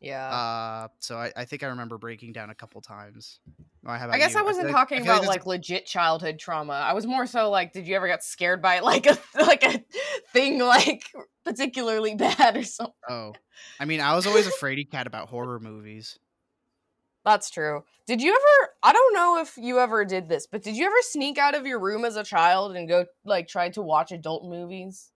Yeah. 0.00 0.28
Uh, 0.28 0.88
so 1.00 1.16
I, 1.16 1.32
I 1.34 1.44
think 1.44 1.62
I 1.62 1.68
remember 1.68 1.98
breaking 1.98 2.32
down 2.32 2.50
a 2.50 2.54
couple 2.54 2.80
times. 2.82 3.40
I 3.86 4.18
guess 4.18 4.34
you? 4.34 4.40
I 4.40 4.42
wasn't 4.42 4.66
like- 4.66 4.74
talking 4.74 4.98
I 4.98 5.00
like 5.00 5.18
about 5.20 5.28
like 5.28 5.46
legit 5.46 5.86
childhood 5.86 6.38
trauma. 6.38 6.72
I 6.72 6.92
was 6.94 7.06
more 7.06 7.26
so 7.26 7.50
like, 7.50 7.72
did 7.72 7.86
you 7.86 7.96
ever 7.96 8.06
get 8.06 8.24
scared 8.24 8.62
by 8.62 8.78
like 8.80 9.06
a 9.06 9.18
like 9.34 9.62
a 9.62 9.82
thing 10.32 10.58
like 10.58 11.04
particularly 11.44 12.14
bad 12.14 12.56
or 12.56 12.64
something? 12.64 12.94
Oh, 13.08 13.32
I 13.78 13.84
mean, 13.84 14.00
I 14.00 14.14
was 14.14 14.26
always 14.26 14.46
a 14.46 14.50
fraidy 14.52 14.90
cat 14.90 15.06
about 15.06 15.28
horror 15.28 15.60
movies. 15.60 16.18
That's 17.24 17.48
true. 17.48 17.84
Did 18.06 18.20
you 18.20 18.30
ever? 18.30 18.72
I 18.82 18.92
don't 18.92 19.14
know 19.14 19.40
if 19.40 19.56
you 19.56 19.78
ever 19.78 20.04
did 20.04 20.28
this, 20.28 20.46
but 20.46 20.62
did 20.62 20.76
you 20.76 20.84
ever 20.86 20.96
sneak 21.00 21.38
out 21.38 21.54
of 21.54 21.66
your 21.66 21.78
room 21.78 22.04
as 22.04 22.16
a 22.16 22.24
child 22.24 22.76
and 22.76 22.88
go 22.88 23.06
like 23.24 23.48
try 23.48 23.70
to 23.70 23.82
watch 23.82 24.12
adult 24.12 24.44
movies? 24.44 25.10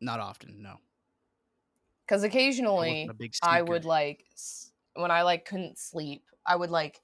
Not 0.00 0.20
often, 0.20 0.62
no. 0.62 0.76
Because 2.06 2.22
occasionally 2.22 3.10
I 3.42 3.60
would 3.60 3.84
like 3.84 4.24
when 4.94 5.10
I 5.10 5.22
like 5.22 5.44
couldn't 5.44 5.78
sleep, 5.78 6.24
I 6.46 6.56
would 6.56 6.70
like 6.70 7.02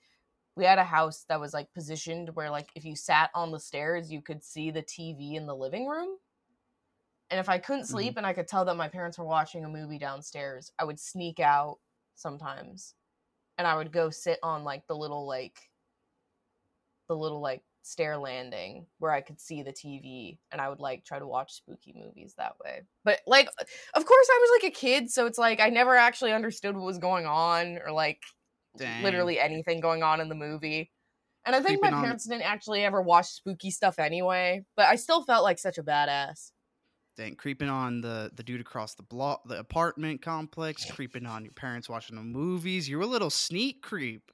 we 0.56 0.64
had 0.64 0.78
a 0.78 0.84
house 0.84 1.24
that 1.28 1.40
was 1.40 1.52
like 1.52 1.72
positioned 1.72 2.30
where 2.34 2.50
like 2.50 2.68
if 2.74 2.84
you 2.84 2.94
sat 2.94 3.30
on 3.34 3.50
the 3.50 3.58
stairs, 3.58 4.10
you 4.10 4.22
could 4.22 4.44
see 4.44 4.70
the 4.70 4.82
TV 4.82 5.34
in 5.34 5.46
the 5.46 5.54
living 5.54 5.86
room. 5.86 6.16
And 7.30 7.40
if 7.40 7.48
I 7.48 7.58
couldn't 7.58 7.82
mm-hmm. 7.82 7.94
sleep 7.94 8.16
and 8.16 8.26
I 8.26 8.32
could 8.32 8.46
tell 8.46 8.64
that 8.66 8.76
my 8.76 8.88
parents 8.88 9.18
were 9.18 9.24
watching 9.24 9.64
a 9.64 9.68
movie 9.68 9.98
downstairs, 9.98 10.70
I 10.78 10.84
would 10.84 11.00
sneak 11.00 11.40
out 11.40 11.78
sometimes. 12.14 12.94
And 13.58 13.66
I 13.66 13.76
would 13.76 13.92
go 13.92 14.10
sit 14.10 14.38
on 14.42 14.64
like 14.64 14.86
the 14.86 14.96
little 14.96 15.26
like 15.26 15.58
the 17.08 17.16
little 17.16 17.40
like 17.40 17.62
stair 17.82 18.16
landing 18.16 18.86
where 18.98 19.12
I 19.12 19.20
could 19.20 19.38
see 19.38 19.62
the 19.62 19.72
TV 19.72 20.38
and 20.50 20.60
I 20.60 20.68
would 20.68 20.80
like 20.80 21.04
try 21.04 21.18
to 21.18 21.26
watch 21.26 21.52
spooky 21.52 21.94
movies 21.96 22.34
that 22.38 22.54
way. 22.64 22.82
But 23.04 23.20
like 23.26 23.48
of 23.94 24.06
course 24.06 24.28
I 24.30 24.38
was 24.40 24.62
like 24.62 24.72
a 24.72 24.74
kid, 24.74 25.10
so 25.10 25.26
it's 25.26 25.38
like 25.38 25.60
I 25.60 25.68
never 25.68 25.96
actually 25.96 26.32
understood 26.32 26.76
what 26.76 26.84
was 26.84 26.98
going 26.98 27.26
on 27.26 27.78
or 27.84 27.92
like 27.92 28.22
Dang. 28.76 29.02
literally 29.02 29.38
anything 29.38 29.80
going 29.80 30.02
on 30.02 30.20
in 30.20 30.28
the 30.28 30.34
movie. 30.34 30.90
And 31.46 31.54
I 31.54 31.60
think 31.60 31.80
my 31.82 31.88
Creeping 31.88 31.94
on- 31.98 32.02
parents 32.04 32.24
didn't 32.26 32.42
actually 32.42 32.84
ever 32.84 33.00
watch 33.02 33.26
spooky 33.26 33.70
stuff 33.70 33.98
anyway, 33.98 34.64
but 34.76 34.86
I 34.86 34.96
still 34.96 35.22
felt 35.22 35.44
like 35.44 35.58
such 35.58 35.78
a 35.78 35.82
badass. 35.82 36.52
Dang, 37.16 37.36
creeping 37.36 37.68
on 37.68 38.00
the 38.00 38.32
the 38.34 38.42
dude 38.42 38.60
across 38.60 38.94
the 38.94 39.04
block, 39.04 39.46
the 39.46 39.58
apartment 39.60 40.20
complex, 40.22 40.90
creeping 40.90 41.26
on 41.26 41.44
your 41.44 41.52
parents 41.52 41.88
watching 41.88 42.16
the 42.16 42.22
movies. 42.22 42.88
You're 42.88 43.02
a 43.02 43.06
little 43.06 43.30
sneak 43.30 43.82
creep. 43.82 44.32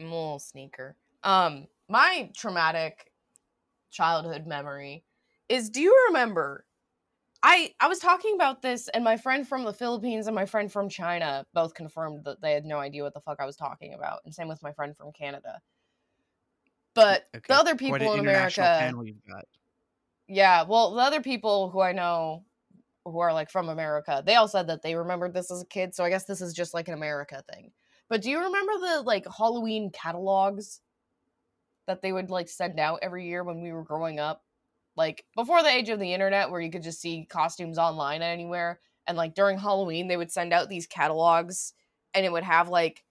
I'm 0.00 0.06
a 0.08 0.10
little 0.10 0.38
sneaker. 0.38 0.96
Um, 1.24 1.66
my 1.88 2.30
traumatic 2.36 3.10
childhood 3.90 4.46
memory 4.46 5.02
is 5.48 5.70
do 5.70 5.80
you 5.80 5.96
remember 6.08 6.66
I 7.42 7.74
I 7.80 7.88
was 7.88 7.98
talking 8.00 8.34
about 8.34 8.62
this 8.62 8.88
and 8.88 9.04
my 9.04 9.16
friend 9.16 9.46
from 9.46 9.64
the 9.64 9.72
Philippines 9.72 10.26
and 10.26 10.34
my 10.34 10.46
friend 10.46 10.70
from 10.72 10.88
China 10.88 11.46
both 11.54 11.74
confirmed 11.74 12.24
that 12.24 12.40
they 12.40 12.52
had 12.52 12.64
no 12.64 12.78
idea 12.78 13.02
what 13.04 13.14
the 13.14 13.20
fuck 13.20 13.40
I 13.40 13.46
was 13.46 13.56
talking 13.56 13.94
about. 13.94 14.20
And 14.24 14.34
same 14.34 14.48
with 14.48 14.62
my 14.62 14.72
friend 14.72 14.96
from 14.96 15.12
Canada. 15.12 15.60
But 16.94 17.24
Okay, 17.34 17.54
the 17.54 17.54
other 17.54 17.76
people 17.76 18.12
in 18.14 18.20
America 18.20 18.76
panel 18.78 19.06
you've 19.06 19.24
got. 19.24 19.44
Yeah, 20.26 20.62
well, 20.64 20.94
the 20.94 21.02
other 21.02 21.22
people 21.22 21.70
who 21.70 21.80
I 21.80 21.92
know 21.92 22.44
who 23.04 23.18
are 23.20 23.32
like 23.32 23.50
from 23.50 23.68
America, 23.68 24.22
they 24.24 24.34
all 24.36 24.48
said 24.48 24.66
that 24.68 24.82
they 24.82 24.94
remembered 24.94 25.34
this 25.34 25.50
as 25.50 25.62
a 25.62 25.66
kid, 25.66 25.94
so 25.94 26.04
I 26.04 26.10
guess 26.10 26.26
this 26.26 26.40
is 26.42 26.54
just 26.54 26.74
like 26.74 26.88
an 26.88 26.94
America 26.94 27.42
thing. 27.52 27.72
But 28.08 28.22
do 28.22 28.30
you 28.30 28.40
remember 28.40 28.72
the 28.78 29.02
like 29.02 29.26
Halloween 29.36 29.90
catalogs 29.90 30.80
that 31.86 32.02
they 32.02 32.12
would 32.12 32.30
like 32.30 32.48
send 32.48 32.78
out 32.78 33.00
every 33.02 33.26
year 33.26 33.42
when 33.44 33.60
we 33.62 33.72
were 33.72 33.82
growing 33.84 34.20
up? 34.20 34.44
Like 34.98 35.24
before 35.36 35.62
the 35.62 35.70
age 35.70 35.90
of 35.90 36.00
the 36.00 36.12
internet 36.12 36.50
where 36.50 36.60
you 36.60 36.72
could 36.72 36.82
just 36.82 37.00
see 37.00 37.24
costumes 37.24 37.78
online 37.78 38.20
anywhere 38.20 38.80
and 39.06 39.16
like 39.16 39.32
during 39.34 39.56
Halloween 39.56 40.08
they 40.08 40.16
would 40.16 40.32
send 40.32 40.52
out 40.52 40.68
these 40.68 40.88
catalogs 40.88 41.72
and 42.14 42.26
it 42.26 42.32
would 42.32 42.42
have 42.42 42.68
like 42.68 43.04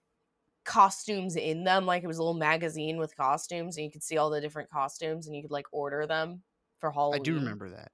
costumes 0.66 1.34
in 1.34 1.64
them 1.64 1.86
like 1.86 2.04
it 2.04 2.06
was 2.06 2.18
a 2.18 2.22
little 2.22 2.34
magazine 2.34 2.98
with 2.98 3.16
costumes 3.16 3.78
and 3.78 3.86
you 3.86 3.90
could 3.90 4.02
see 4.02 4.18
all 4.18 4.28
the 4.28 4.42
different 4.42 4.68
costumes 4.68 5.26
and 5.26 5.34
you 5.34 5.40
could 5.40 5.50
like 5.50 5.66
order 5.72 6.06
them 6.06 6.42
for 6.78 6.90
Halloween. 6.90 7.22
I 7.22 7.24
do 7.24 7.34
remember 7.36 7.70
that. 7.70 7.90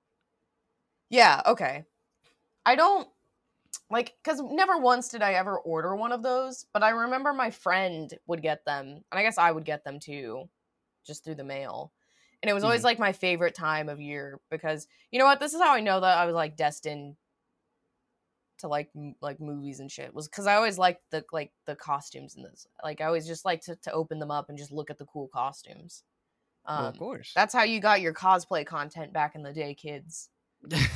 Yeah, 1.09 1.41
okay. 1.47 1.85
I 2.67 2.75
don't 2.77 3.09
like 3.91 4.17
cuz 4.25 4.41
never 4.43 4.79
once 4.79 5.09
did 5.09 5.23
I 5.23 5.35
ever 5.35 5.59
order 5.59 5.95
one 5.95 6.13
of 6.13 6.25
those, 6.25 6.67
but 6.73 6.83
I 6.83 6.91
remember 6.91 7.33
my 7.33 7.51
friend 7.51 8.13
would 8.27 8.43
get 8.43 8.65
them, 8.65 8.87
and 8.89 9.21
I 9.21 9.23
guess 9.23 9.39
I 9.39 9.53
would 9.53 9.65
get 9.65 9.85
them 9.85 10.01
too 10.01 10.51
just 11.05 11.25
through 11.25 11.37
the 11.37 11.45
mail. 11.45 11.93
And 12.45 12.51
it 12.51 12.53
was 12.53 12.63
always 12.63 12.83
Mhm. 12.83 12.85
like 12.85 12.99
my 12.99 13.13
favorite 13.13 13.55
time 13.55 13.89
of 13.89 13.99
year 14.03 14.39
because 14.51 14.87
you 15.11 15.19
know 15.19 15.25
what? 15.25 15.41
This 15.41 15.55
is 15.55 15.63
how 15.63 15.73
I 15.73 15.81
know 15.81 15.99
that 16.01 16.19
I 16.19 16.27
was 16.27 16.35
like 16.35 16.57
destined 16.59 17.17
to 18.59 18.69
like 18.69 18.91
m- 18.95 19.17
like 19.23 19.41
movies 19.41 19.81
and 19.81 19.91
shit 19.91 20.13
was 20.15 20.29
because 20.29 20.47
I 20.47 20.55
always 20.55 20.77
liked 20.77 21.01
the 21.11 21.25
like 21.33 21.53
the 21.65 21.75
costumes 21.75 22.37
in 22.37 22.43
this. 22.43 22.67
Like 22.83 23.01
I 23.01 23.05
always 23.07 23.27
just 23.27 23.47
like 23.47 23.63
to 23.63 23.77
to 23.77 23.93
open 23.93 24.19
them 24.19 24.31
up 24.31 24.51
and 24.51 24.59
just 24.59 24.73
look 24.73 24.91
at 24.91 24.99
the 24.99 25.07
cool 25.07 25.29
costumes. 25.29 26.03
Um, 26.67 26.79
well, 26.81 26.89
of 26.89 26.99
course. 26.99 27.33
that's 27.35 27.55
how 27.55 27.63
you 27.63 27.81
got 27.81 28.01
your 28.03 28.13
cosplay 28.13 28.65
content 28.67 29.13
back 29.15 29.35
in 29.35 29.43
the 29.43 29.53
day, 29.55 29.75
kids. 29.75 30.29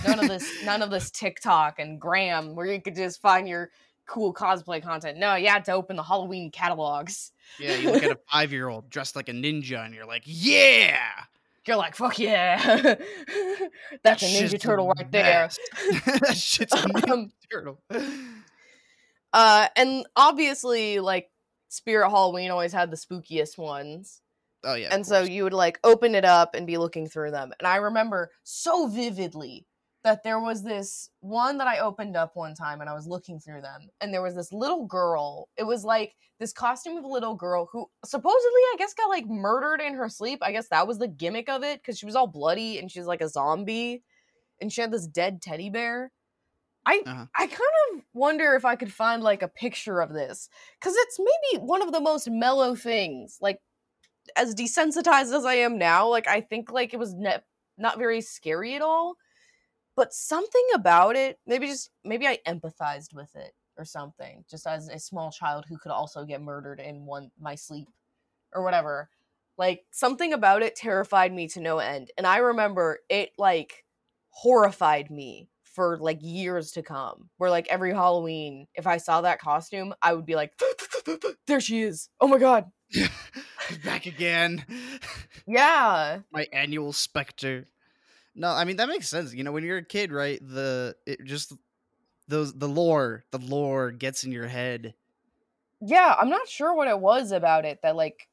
None 0.06 0.18
of 0.18 0.28
this, 0.28 0.46
none 0.64 0.82
of 0.82 0.90
this 0.90 1.10
TikTok 1.10 1.78
and 1.78 1.98
Gram 2.00 2.54
where 2.54 2.66
you 2.66 2.80
could 2.82 2.94
just 2.94 3.20
find 3.22 3.48
your 3.48 3.70
cool 4.06 4.32
cosplay 4.32 4.82
content. 4.82 5.18
No, 5.18 5.34
you 5.34 5.48
had 5.48 5.66
to 5.66 5.72
open 5.72 5.96
the 5.96 6.02
Halloween 6.02 6.50
catalogs. 6.50 7.32
yeah, 7.58 7.74
you 7.76 7.90
look 7.90 8.02
at 8.02 8.10
a 8.12 8.18
five 8.32 8.50
year 8.52 8.68
old 8.68 8.88
dressed 8.88 9.14
like 9.16 9.28
a 9.28 9.32
ninja, 9.32 9.84
and 9.84 9.94
you're 9.94 10.06
like, 10.06 10.22
yeah, 10.24 11.00
You're 11.68 11.76
like, 11.76 11.94
fuck 11.94 12.18
yeah, 12.18 12.56
that's 14.02 14.22
a 14.22 14.26
Ninja 14.26 14.58
Turtle 14.58 14.88
right 14.88 15.12
there. 15.12 15.50
that 16.04 16.32
shit's 16.36 16.72
a 16.72 16.76
Ninja 16.78 17.12
Um, 17.12 17.32
Turtle. 17.52 17.78
Uh, 19.32 19.68
and 19.76 20.06
obviously, 20.16 20.98
like 21.00 21.30
Spirit 21.68 22.08
Halloween 22.08 22.50
always 22.50 22.72
had 22.72 22.90
the 22.90 22.96
spookiest 22.96 23.58
ones. 23.58 24.22
Oh 24.64 24.74
yeah, 24.74 24.88
and 24.92 25.06
so 25.06 25.20
you 25.20 25.44
would 25.44 25.52
like 25.52 25.78
open 25.84 26.14
it 26.14 26.24
up 26.24 26.54
and 26.54 26.66
be 26.66 26.78
looking 26.78 27.06
through 27.08 27.30
them. 27.32 27.52
And 27.58 27.68
I 27.68 27.76
remember 27.76 28.30
so 28.42 28.86
vividly 28.88 29.66
that 30.04 30.22
there 30.22 30.40
was 30.40 30.62
this 30.62 31.10
one 31.20 31.58
that 31.58 31.66
I 31.66 31.78
opened 31.80 32.16
up 32.16 32.36
one 32.36 32.54
time 32.54 32.80
and 32.80 32.88
I 32.88 32.94
was 32.94 33.06
looking 33.06 33.40
through 33.40 33.62
them. 33.62 33.88
And 34.00 34.12
there 34.14 34.22
was 34.22 34.34
this 34.34 34.52
little 34.52 34.86
girl. 34.86 35.48
It 35.56 35.64
was 35.64 35.84
like 35.84 36.14
this 36.38 36.52
costume 36.52 36.96
of 36.96 37.04
a 37.04 37.08
little 37.08 37.34
girl 37.34 37.68
who 37.70 37.86
supposedly, 38.04 38.60
I 38.72 38.76
guess, 38.78 38.94
got 38.94 39.08
like 39.10 39.26
murdered 39.26 39.80
in 39.80 39.94
her 39.94 40.08
sleep. 40.08 40.38
I 40.42 40.52
guess 40.52 40.68
that 40.68 40.86
was 40.86 40.98
the 40.98 41.08
gimmick 41.08 41.48
of 41.48 41.64
it 41.64 41.80
because 41.82 41.98
she 41.98 42.06
was 42.06 42.14
all 42.14 42.28
bloody 42.28 42.78
and 42.78 42.90
she 42.90 43.00
was 43.00 43.08
like 43.08 43.20
a 43.20 43.28
zombie 43.28 44.04
and 44.60 44.72
she 44.72 44.80
had 44.80 44.92
this 44.92 45.06
dead 45.06 45.42
teddy 45.42 45.70
bear. 45.70 46.12
I 46.86 47.02
Uh-huh. 47.04 47.26
I 47.36 47.46
kind 47.46 47.60
of 47.92 48.04
wonder 48.14 48.54
if 48.54 48.64
I 48.64 48.76
could 48.76 48.92
find 48.92 49.22
like 49.22 49.42
a 49.42 49.48
picture 49.48 50.00
of 50.00 50.12
this 50.12 50.48
because 50.80 50.94
it's 50.96 51.18
maybe 51.18 51.64
one 51.64 51.82
of 51.82 51.92
the 51.92 52.00
most 52.00 52.30
mellow 52.30 52.74
things. 52.74 53.38
Like 53.40 53.60
as 54.36 54.54
desensitized 54.54 55.34
as 55.36 55.44
I 55.44 55.54
am 55.54 55.78
now, 55.78 56.08
like 56.08 56.28
I 56.28 56.40
think 56.40 56.70
like 56.72 56.94
it 56.94 56.98
was 56.98 57.14
ne- 57.14 57.42
not 57.76 57.98
very 57.98 58.20
scary 58.20 58.74
at 58.74 58.82
all. 58.82 59.16
But 59.98 60.14
something 60.14 60.64
about 60.76 61.16
it, 61.16 61.40
maybe 61.44 61.66
just 61.66 61.90
maybe 62.04 62.28
I 62.28 62.38
empathized 62.46 63.12
with 63.12 63.34
it 63.34 63.50
or 63.76 63.84
something, 63.84 64.44
just 64.48 64.64
as 64.64 64.86
a 64.86 64.96
small 65.00 65.32
child 65.32 65.64
who 65.68 65.76
could 65.76 65.90
also 65.90 66.24
get 66.24 66.40
murdered 66.40 66.78
in 66.78 67.04
one 67.04 67.32
my 67.36 67.56
sleep 67.56 67.88
or 68.54 68.62
whatever. 68.62 69.10
Like 69.56 69.86
something 69.90 70.32
about 70.32 70.62
it 70.62 70.76
terrified 70.76 71.32
me 71.32 71.48
to 71.48 71.60
no 71.60 71.78
end. 71.78 72.12
And 72.16 72.28
I 72.28 72.36
remember 72.36 73.00
it 73.08 73.30
like 73.38 73.84
horrified 74.30 75.10
me 75.10 75.50
for 75.64 75.98
like 75.98 76.18
years 76.22 76.70
to 76.74 76.82
come. 76.84 77.28
Where 77.38 77.50
like 77.50 77.66
every 77.66 77.92
Halloween, 77.92 78.68
if 78.76 78.86
I 78.86 78.98
saw 78.98 79.22
that 79.22 79.40
costume, 79.40 79.92
I 80.00 80.14
would 80.14 80.26
be 80.26 80.36
like, 80.36 80.52
there 81.48 81.60
she 81.60 81.82
is. 81.82 82.08
Oh 82.20 82.28
my 82.28 82.38
god. 82.38 82.66
back 83.84 84.06
again. 84.06 84.64
Yeah. 85.44 86.20
My 86.32 86.46
annual 86.52 86.92
specter. 86.92 87.66
No, 88.34 88.48
I 88.50 88.64
mean 88.64 88.76
that 88.76 88.88
makes 88.88 89.08
sense. 89.08 89.34
You 89.34 89.44
know, 89.44 89.52
when 89.52 89.64
you're 89.64 89.78
a 89.78 89.84
kid, 89.84 90.12
right? 90.12 90.38
The 90.40 90.96
it 91.06 91.24
just 91.24 91.52
those 92.28 92.54
the 92.54 92.68
lore, 92.68 93.24
the 93.30 93.38
lore 93.38 93.90
gets 93.90 94.24
in 94.24 94.32
your 94.32 94.46
head. 94.48 94.94
Yeah, 95.80 96.14
I'm 96.18 96.28
not 96.30 96.48
sure 96.48 96.74
what 96.74 96.88
it 96.88 96.98
was 96.98 97.32
about 97.32 97.64
it 97.64 97.82
that 97.82 97.96
like 97.96 98.28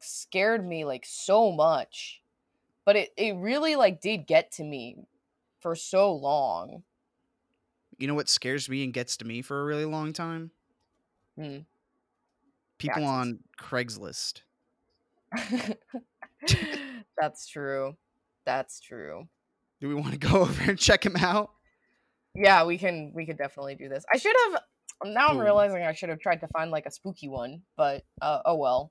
scared 0.00 0.66
me 0.66 0.84
like 0.84 1.04
so 1.06 1.50
much. 1.52 2.22
But 2.84 2.96
it, 2.96 3.10
it 3.16 3.36
really 3.36 3.76
like 3.76 4.00
did 4.00 4.26
get 4.26 4.52
to 4.52 4.64
me 4.64 4.96
for 5.60 5.74
so 5.74 6.14
long. 6.14 6.84
You 7.98 8.06
know 8.06 8.14
what 8.14 8.28
scares 8.28 8.68
me 8.68 8.84
and 8.84 8.94
gets 8.94 9.16
to 9.18 9.24
me 9.24 9.42
for 9.42 9.60
a 9.60 9.64
really 9.64 9.84
long 9.84 10.12
time? 10.12 10.52
Hmm. 11.36 11.58
People 12.78 13.02
Taxes. 13.02 13.08
on 13.08 13.40
Craigslist. 13.60 14.42
That's 17.20 17.46
true. 17.48 17.96
That's 18.48 18.80
true. 18.80 19.28
Do 19.78 19.88
we 19.88 19.94
want 19.94 20.12
to 20.12 20.18
go 20.28 20.40
over 20.40 20.70
and 20.70 20.78
check 20.78 21.04
him 21.04 21.16
out? 21.16 21.50
Yeah, 22.34 22.64
we 22.64 22.78
can 22.78 23.12
we 23.14 23.26
could 23.26 23.36
definitely 23.36 23.74
do 23.74 23.90
this. 23.90 24.04
I 24.10 24.16
should 24.16 24.34
have 24.46 24.62
now 25.04 25.28
I'm 25.28 25.38
realizing 25.38 25.82
I 25.82 25.92
should 25.92 26.08
have 26.08 26.18
tried 26.18 26.40
to 26.40 26.48
find 26.48 26.70
like 26.70 26.86
a 26.86 26.90
spooky 26.90 27.28
one, 27.28 27.60
but 27.76 28.04
uh, 28.22 28.40
oh 28.46 28.56
well. 28.56 28.90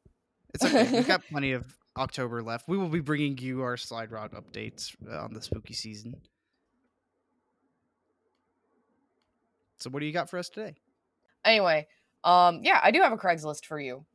It's 0.53 0.63
okay. 0.63 0.91
We've 0.91 1.07
got 1.07 1.23
plenty 1.31 1.53
of 1.53 1.65
October 1.97 2.43
left. 2.43 2.67
We 2.67 2.77
will 2.77 2.87
be 2.87 2.99
bringing 2.99 3.35
you 3.39 3.63
our 3.63 3.77
slide 3.77 4.11
rock 4.11 4.33
updates 4.33 4.95
uh, 5.11 5.23
on 5.23 5.33
the 5.33 5.41
spooky 5.41 5.73
season. 5.73 6.13
So, 9.79 9.89
what 9.89 10.01
do 10.01 10.05
you 10.05 10.13
got 10.13 10.29
for 10.29 10.37
us 10.37 10.49
today? 10.49 10.75
Anyway, 11.43 11.87
um 12.23 12.61
yeah, 12.61 12.79
I 12.83 12.91
do 12.91 13.01
have 13.01 13.11
a 13.11 13.17
Craigslist 13.17 13.65
for 13.65 13.79
you. 13.79 14.05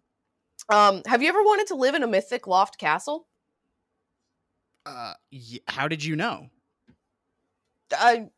Um 0.68 1.02
have 1.06 1.20
you 1.20 1.28
ever 1.28 1.42
wanted 1.42 1.66
to 1.66 1.74
live 1.74 1.96
in 1.96 2.04
a 2.04 2.08
mythic 2.08 2.46
loft 2.46 2.78
castle? 2.78 3.26
Uh, 4.84 5.14
y- 5.32 5.60
how 5.68 5.88
did 5.88 6.04
you 6.04 6.16
know? 6.16 6.48
I 7.92 8.28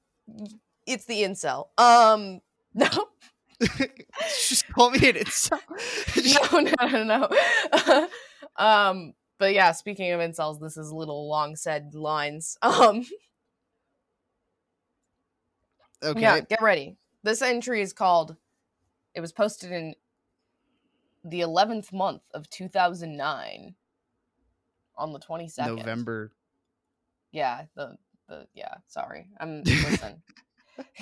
it's 0.87 1.05
the 1.07 1.23
incel. 1.23 1.69
Um 1.79 2.41
no. 2.75 2.89
Just 4.29 4.69
call 4.73 4.91
me 4.91 5.09
an 5.09 5.17
insult. 5.17 5.63
no, 6.53 6.61
no, 6.61 7.05
no, 7.05 7.29
no. 7.87 8.09
um, 8.57 9.15
but 9.39 9.55
yeah, 9.55 9.73
speaking 9.73 10.11
of 10.11 10.21
incels, 10.21 10.61
this 10.61 10.77
is 10.77 10.91
little 10.93 11.29
long 11.29 11.57
said 11.57 11.95
lines. 11.95 12.59
Um, 12.63 13.07
okay. 16.03 16.21
yeah, 16.21 16.41
get 16.41 16.61
ready. 16.61 16.97
This 17.23 17.43
entry 17.43 17.81
is 17.81 17.93
called. 17.93 18.37
It 19.15 19.21
was 19.21 19.33
posted 19.33 19.71
in 19.71 19.95
the 21.25 21.41
eleventh 21.41 21.93
month 21.93 22.23
of 22.35 22.51
two 22.51 22.69
thousand 22.69 23.17
nine. 23.17 23.77
On 24.97 25.13
the 25.13 25.19
twenty 25.19 25.49
second. 25.49 25.77
November. 25.77 26.33
Yeah, 27.33 27.65
the 27.75 27.97
the 28.29 28.47
yeah. 28.55 28.75
Sorry, 28.87 29.29
I'm 29.39 29.63
listen. 29.65 30.23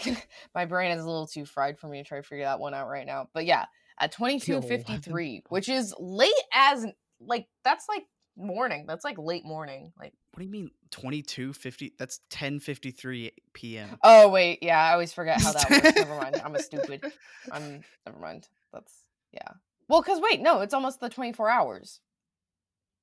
My 0.54 0.64
brain 0.66 0.92
is 0.92 1.02
a 1.02 1.06
little 1.06 1.26
too 1.26 1.46
fried 1.46 1.78
for 1.78 1.88
me 1.88 2.02
to 2.02 2.08
try 2.08 2.18
to 2.18 2.22
figure 2.22 2.44
that 2.44 2.60
one 2.60 2.74
out 2.74 2.88
right 2.88 3.06
now. 3.06 3.28
But 3.32 3.46
yeah, 3.46 3.66
at 3.98 4.12
twenty 4.12 4.40
two 4.40 4.60
fifty 4.62 4.98
three, 4.98 5.42
which 5.48 5.68
is 5.68 5.94
late 5.98 6.32
as 6.52 6.86
like 7.20 7.46
that's 7.64 7.86
like 7.88 8.04
morning. 8.36 8.84
That's 8.86 9.04
like 9.04 9.18
late 9.18 9.44
morning. 9.44 9.92
Like 9.98 10.12
What 10.32 10.40
do 10.40 10.44
you 10.44 10.50
mean 10.50 10.70
2250? 10.90 11.94
That's 11.98 12.20
1053 12.30 13.32
p.m. 13.52 13.98
oh 14.02 14.28
wait, 14.28 14.62
yeah, 14.62 14.82
I 14.82 14.92
always 14.92 15.12
forget 15.12 15.40
how 15.40 15.52
that 15.52 15.70
works. 15.70 15.96
Never 15.96 16.16
mind. 16.16 16.40
I'm 16.44 16.54
a 16.54 16.62
stupid. 16.62 17.04
I'm 17.52 17.82
never 18.06 18.18
mind. 18.18 18.48
That's 18.72 18.92
yeah. 19.32 19.48
Well, 19.88 20.00
because 20.00 20.20
wait, 20.20 20.40
no, 20.40 20.60
it's 20.60 20.74
almost 20.74 21.00
the 21.00 21.08
twenty 21.08 21.32
four 21.32 21.50
hours. 21.50 22.00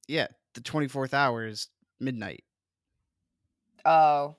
Yeah, 0.07 0.27
the 0.53 0.61
24th 0.61 1.13
hour 1.13 1.45
is 1.45 1.67
midnight. 1.99 2.43
Oh, 3.85 4.35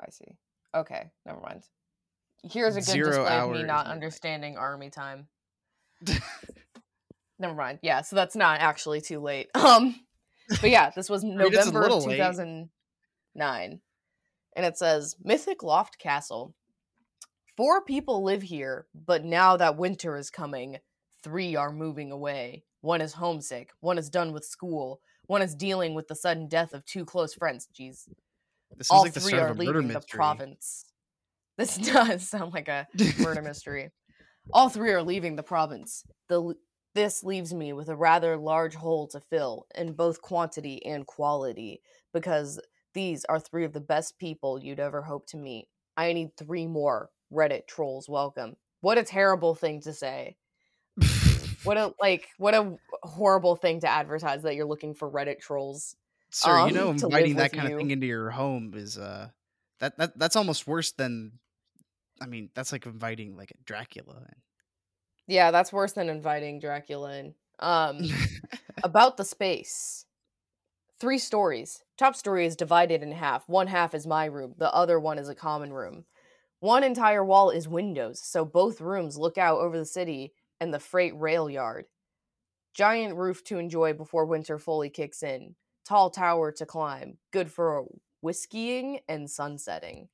I 0.00 0.10
see. 0.10 0.36
Okay, 0.74 1.10
never 1.26 1.40
mind. 1.40 1.62
Here's 2.42 2.76
a 2.76 2.80
good 2.80 2.86
Zero 2.86 3.06
display 3.08 3.38
of 3.38 3.50
me 3.52 3.62
not 3.62 3.86
understanding 3.86 4.56
army 4.56 4.90
time. 4.90 5.28
Never 7.38 7.54
mind. 7.54 7.78
Yeah, 7.82 8.02
so 8.02 8.16
that's 8.16 8.36
not 8.36 8.60
actually 8.60 9.00
too 9.00 9.20
late. 9.20 9.48
Um, 9.62 9.94
but 10.60 10.70
yeah, 10.70 10.90
this 10.90 11.08
was 11.08 11.24
mean, 11.24 11.40
it's 11.40 11.56
a 11.56 11.58
November 11.58 11.80
little 11.82 11.98
of 11.98 12.06
late. 12.06 12.16
2009, 12.16 13.80
and 14.56 14.66
it 14.66 14.76
says 14.76 15.16
Mythic 15.22 15.62
Loft 15.62 15.98
Castle. 15.98 16.54
Four 17.56 17.84
people 17.84 18.24
live 18.24 18.42
here, 18.42 18.86
but 18.94 19.24
now 19.24 19.56
that 19.56 19.78
winter 19.78 20.16
is 20.16 20.30
coming, 20.30 20.78
three 21.22 21.54
are 21.54 21.72
moving 21.72 22.10
away. 22.10 22.64
One 22.80 23.00
is 23.00 23.14
homesick. 23.14 23.70
One 23.80 23.98
is 23.98 24.10
done 24.10 24.32
with 24.32 24.44
school. 24.44 25.00
One 25.26 25.42
is 25.42 25.54
dealing 25.54 25.94
with 25.94 26.08
the 26.08 26.14
sudden 26.14 26.48
death 26.48 26.74
of 26.74 26.84
two 26.84 27.04
close 27.04 27.34
friends. 27.34 27.68
Jeez 27.78 28.08
This 28.76 28.90
all 28.90 29.02
like 29.02 29.14
three 29.14 29.38
are 29.38 29.54
leaving 29.54 29.88
the 29.88 30.02
province. 30.08 30.84
This 31.58 31.76
does 31.76 32.26
sound 32.26 32.54
like 32.54 32.68
a 32.68 32.88
murder 33.18 33.42
mystery. 33.42 33.90
All 34.54 34.70
three 34.70 34.90
are 34.92 35.02
leaving 35.02 35.36
the 35.36 35.42
province. 35.42 36.02
The 36.30 36.54
this 36.94 37.22
leaves 37.22 37.52
me 37.52 37.72
with 37.74 37.88
a 37.88 37.96
rather 37.96 38.36
large 38.36 38.74
hole 38.74 39.06
to 39.08 39.20
fill 39.20 39.66
in 39.74 39.92
both 39.92 40.22
quantity 40.22 40.84
and 40.84 41.06
quality 41.06 41.82
because 42.12 42.58
these 42.94 43.24
are 43.26 43.38
three 43.38 43.64
of 43.64 43.72
the 43.72 43.80
best 43.80 44.18
people 44.18 44.58
you'd 44.58 44.80
ever 44.80 45.02
hope 45.02 45.26
to 45.28 45.36
meet. 45.36 45.68
I 45.96 46.12
need 46.12 46.36
three 46.36 46.66
more 46.66 47.10
Reddit 47.32 47.66
trolls 47.66 48.08
welcome. 48.08 48.56
What 48.80 48.98
a 48.98 49.04
terrible 49.04 49.54
thing 49.54 49.80
to 49.82 49.92
say. 49.92 50.36
What 51.64 51.76
a 51.76 51.94
like 52.00 52.28
what 52.38 52.54
a 52.54 52.76
horrible 53.02 53.56
thing 53.56 53.80
to 53.80 53.88
advertise 53.88 54.42
that 54.42 54.54
you're 54.54 54.66
looking 54.66 54.94
for 54.94 55.10
Reddit 55.10 55.40
trolls. 55.40 55.96
Sir, 56.30 56.66
you 56.66 56.72
know 56.72 56.90
um, 56.90 56.96
inviting 56.96 57.36
that 57.36 57.52
kind 57.52 57.68
you. 57.68 57.74
of 57.74 57.78
thing 57.78 57.90
into 57.90 58.06
your 58.06 58.30
home 58.30 58.72
is 58.74 58.98
uh 58.98 59.28
that, 59.80 59.98
that 59.98 60.18
that's 60.18 60.36
almost 60.36 60.66
worse 60.66 60.92
than 60.92 61.32
I 62.20 62.26
mean, 62.26 62.50
that's 62.54 62.72
like 62.72 62.86
inviting 62.86 63.36
like 63.36 63.50
a 63.50 63.64
Dracula. 63.64 64.26
Yeah, 65.26 65.50
that's 65.50 65.72
worse 65.72 65.92
than 65.92 66.08
inviting 66.08 66.60
Dracula 66.60 67.18
in. 67.18 67.34
Um 67.58 68.00
about 68.84 69.16
the 69.16 69.24
space. 69.24 70.06
Three 71.00 71.18
stories. 71.18 71.82
Top 71.98 72.14
story 72.14 72.46
is 72.46 72.56
divided 72.56 73.02
in 73.02 73.12
half. 73.12 73.48
One 73.48 73.66
half 73.66 73.94
is 73.94 74.06
my 74.06 74.24
room, 74.26 74.54
the 74.56 74.72
other 74.72 74.98
one 74.98 75.18
is 75.18 75.28
a 75.28 75.34
common 75.34 75.72
room. 75.72 76.04
One 76.60 76.84
entire 76.84 77.24
wall 77.24 77.50
is 77.50 77.66
windows, 77.66 78.20
so 78.22 78.44
both 78.44 78.80
rooms 78.80 79.18
look 79.18 79.36
out 79.36 79.58
over 79.58 79.76
the 79.76 79.84
city 79.84 80.32
and 80.62 80.72
the 80.72 80.78
freight 80.78 81.12
rail 81.18 81.50
yard. 81.50 81.86
Giant 82.72 83.16
roof 83.16 83.42
to 83.44 83.58
enjoy 83.58 83.92
before 83.94 84.24
winter 84.26 84.58
fully 84.60 84.88
kicks 84.90 85.24
in. 85.24 85.56
Tall 85.84 86.08
tower 86.08 86.52
to 86.52 86.64
climb. 86.64 87.18
Good 87.32 87.50
for 87.50 87.84
whiskeying 88.24 89.00
and 89.08 89.28
sunsetting. 89.28 90.08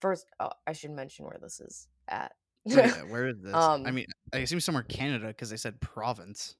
First, 0.00 0.26
oh, 0.38 0.50
I 0.66 0.74
should 0.74 0.90
mention 0.90 1.24
where 1.24 1.38
this 1.40 1.60
is 1.60 1.88
at. 2.06 2.32
Oh, 2.70 2.74
yeah, 2.76 2.90
where 3.08 3.28
is 3.28 3.40
this? 3.40 3.54
I 3.54 3.74
Um, 3.74 3.94
mean, 3.94 4.06
I 4.34 4.38
assume 4.38 4.60
somewhere 4.60 4.84
Canada 4.84 5.28
because 5.28 5.48
they 5.48 5.56
said 5.56 5.80
province. 5.80 6.56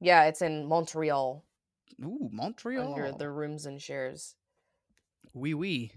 yeah, 0.00 0.24
it's 0.24 0.40
in 0.40 0.64
Montreal 0.66 1.44
Ooh, 2.02 2.30
Montreal. 2.32 2.94
under 2.94 3.12
the 3.12 3.28
rooms 3.30 3.66
and 3.66 3.80
shares. 3.80 4.34
Wee 5.34 5.52
wee. 5.54 5.92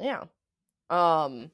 Yeah. 0.00 0.24
Um 0.90 1.50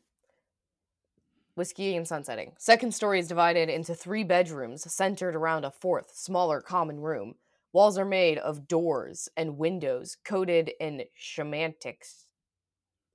Whiskey 1.55 1.97
and 1.97 2.07
sunsetting. 2.07 2.53
Second 2.59 2.95
story 2.95 3.19
is 3.19 3.29
divided 3.29 3.69
into 3.69 3.95
three 3.95 4.25
bedrooms 4.25 4.91
centered 4.93 5.35
around 5.35 5.65
a 5.65 5.71
fourth, 5.71 6.13
smaller 6.15 6.61
common 6.61 7.01
room. 7.01 7.35
Walls 7.73 7.99
are 7.99 8.05
made 8.05 8.39
of 8.39 8.67
doors 8.67 9.29
and 9.37 9.59
windows 9.59 10.17
coated 10.25 10.73
in 10.81 11.05
schematics. 11.21 12.27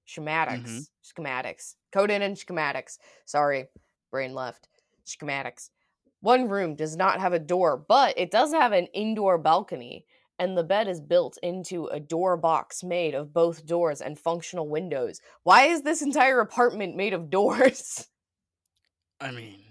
Schematics. 0.08 0.64
Mm-hmm. 0.64 1.24
Schematics. 1.24 1.76
Coated 1.92 2.22
in 2.22 2.34
schematics. 2.34 2.98
Sorry, 3.26 3.66
brain 4.12 4.34
left. 4.34 4.68
Schematics. 5.06 5.70
One 6.22 6.50
room 6.50 6.76
does 6.76 6.96
not 6.96 7.20
have 7.20 7.34
a 7.34 7.40
door, 7.40 7.78
but 7.78 8.18
it 8.18 8.32
does 8.32 8.52
have 8.52 8.72
an 8.72 8.88
indoor 8.94 9.38
balcony, 9.38 10.06
and 10.40 10.58
the 10.58 10.64
bed 10.64 10.88
is 10.88 11.02
built 11.02 11.38
into 11.44 11.86
a 11.88 12.00
door 12.00 12.38
box 12.38 12.84
made 12.84 13.14
of 13.14 13.34
both 13.34 13.66
doors 13.66 14.02
and 14.02 14.18
functional 14.18 14.68
windows. 14.68 15.22
Why 15.44 15.66
is 15.66 15.84
this 15.84 16.02
entire 16.02 16.40
apartment 16.40 16.96
made 16.96 17.14
of 17.14 17.30
doors? 17.30 18.08
I 19.20 19.32
mean, 19.32 19.62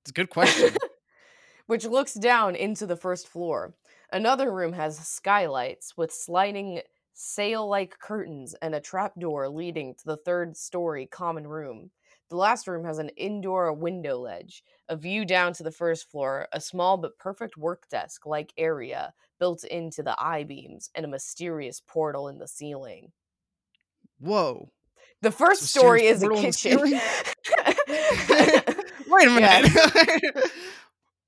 it's 0.00 0.10
a 0.10 0.14
good 0.14 0.30
question. 0.30 0.76
Which 1.66 1.84
looks 1.84 2.14
down 2.14 2.56
into 2.56 2.86
the 2.86 2.96
first 2.96 3.28
floor. 3.28 3.74
Another 4.12 4.52
room 4.52 4.72
has 4.74 4.98
skylights 4.98 5.96
with 5.96 6.12
sliding 6.12 6.82
sail 7.14 7.68
like 7.68 7.98
curtains 7.98 8.54
and 8.62 8.74
a 8.74 8.80
trapdoor 8.80 9.48
leading 9.48 9.94
to 9.94 10.04
the 10.04 10.16
third 10.16 10.56
story 10.56 11.06
common 11.06 11.46
room. 11.46 11.90
The 12.30 12.36
last 12.36 12.66
room 12.66 12.84
has 12.84 12.98
an 12.98 13.10
indoor 13.10 13.72
window 13.72 14.18
ledge, 14.18 14.64
a 14.88 14.96
view 14.96 15.24
down 15.24 15.52
to 15.54 15.62
the 15.62 15.70
first 15.70 16.10
floor, 16.10 16.48
a 16.52 16.60
small 16.60 16.96
but 16.96 17.18
perfect 17.18 17.56
work 17.56 17.88
desk 17.90 18.26
like 18.26 18.52
area 18.56 19.14
built 19.38 19.64
into 19.64 20.02
the 20.02 20.16
I 20.18 20.44
beams, 20.44 20.90
and 20.94 21.04
a 21.04 21.08
mysterious 21.08 21.80
portal 21.80 22.28
in 22.28 22.38
the 22.38 22.48
ceiling. 22.48 23.12
Whoa. 24.18 24.72
The 25.22 25.30
first 25.30 25.62
story 25.62 26.04
is 26.06 26.22
a 26.22 26.26
portal 26.26 26.44
in 26.44 26.46
the 26.50 26.52
kitchen. 26.52 26.78
Wait 29.08 29.28
a 29.28 29.30
minute. 29.30 29.72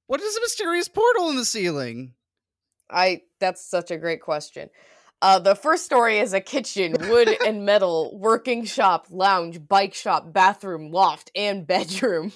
what 0.08 0.20
is 0.20 0.36
a 0.36 0.40
mysterious 0.40 0.88
portal 0.88 1.30
in 1.30 1.36
the 1.36 1.44
ceiling? 1.44 2.14
I 2.90 3.22
that's 3.38 3.64
such 3.64 3.92
a 3.92 3.96
great 3.96 4.20
question. 4.20 4.68
Uh, 5.22 5.38
the 5.38 5.54
first 5.54 5.84
story 5.84 6.18
is 6.18 6.32
a 6.32 6.40
kitchen, 6.40 6.96
wood 7.08 7.36
and 7.46 7.64
metal, 7.64 8.18
working 8.18 8.64
shop, 8.64 9.06
lounge, 9.10 9.66
bike 9.66 9.94
shop, 9.94 10.32
bathroom, 10.32 10.90
loft, 10.90 11.30
and 11.34 11.66
bedroom. 11.66 12.32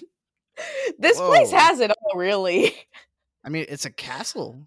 This 0.98 1.18
place 1.18 1.50
has 1.50 1.80
it 1.80 1.90
all, 1.90 2.18
really. 2.18 2.74
I 3.44 3.48
mean, 3.48 3.66
it's 3.68 3.84
a 3.84 3.90
castle. 3.90 4.66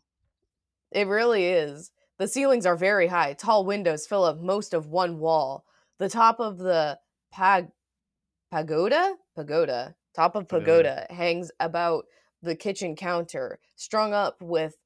It 0.91 1.07
really 1.07 1.45
is. 1.45 1.91
The 2.17 2.27
ceilings 2.27 2.65
are 2.65 2.75
very 2.75 3.07
high. 3.07 3.33
Tall 3.33 3.65
windows 3.65 4.05
fill 4.05 4.23
up 4.23 4.39
most 4.39 4.73
of 4.73 4.87
one 4.87 5.19
wall. 5.19 5.65
The 6.01 6.09
top 6.09 6.39
of 6.39 6.57
the 6.57 6.97
pag 7.31 7.67
pagoda 8.49 9.17
pagoda 9.35 9.93
top 10.15 10.35
of 10.35 10.47
Pagoda. 10.47 11.05
pagoda 11.05 11.05
hangs 11.11 11.51
about 11.59 12.05
the 12.41 12.55
kitchen 12.55 12.95
counter, 12.95 13.59
strung 13.75 14.11
up 14.11 14.41
with 14.41 14.77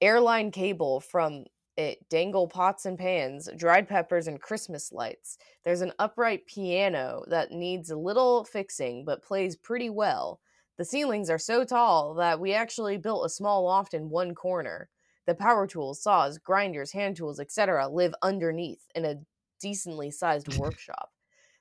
airline 0.00 0.50
cable 0.50 1.00
from 1.00 1.44
it 1.76 2.08
dangle 2.08 2.48
pots 2.48 2.86
and 2.86 2.98
pans, 2.98 3.50
dried 3.54 3.86
peppers, 3.86 4.28
and 4.28 4.40
Christmas 4.40 4.92
lights. 4.92 5.36
There's 5.62 5.82
an 5.82 5.92
upright 5.98 6.46
piano 6.46 7.24
that 7.28 7.52
needs 7.52 7.90
a 7.90 7.96
little 7.98 8.44
fixing 8.44 9.04
but 9.04 9.22
plays 9.22 9.56
pretty 9.56 9.90
well. 9.90 10.40
The 10.78 10.86
ceilings 10.86 11.28
are 11.28 11.38
so 11.38 11.66
tall 11.66 12.14
that 12.14 12.40
we 12.40 12.54
actually 12.54 12.96
built 12.96 13.26
a 13.26 13.28
small 13.28 13.64
loft 13.64 13.92
in 13.92 14.08
one 14.08 14.34
corner. 14.34 14.88
The 15.26 15.34
power 15.34 15.66
tools, 15.66 16.02
saws, 16.02 16.38
grinders, 16.38 16.92
hand 16.92 17.16
tools, 17.16 17.38
etc., 17.38 17.88
live 17.88 18.14
underneath 18.22 18.86
in 18.94 19.04
a 19.04 19.16
decently 19.62 20.10
sized 20.10 20.58
workshop. 20.58 21.10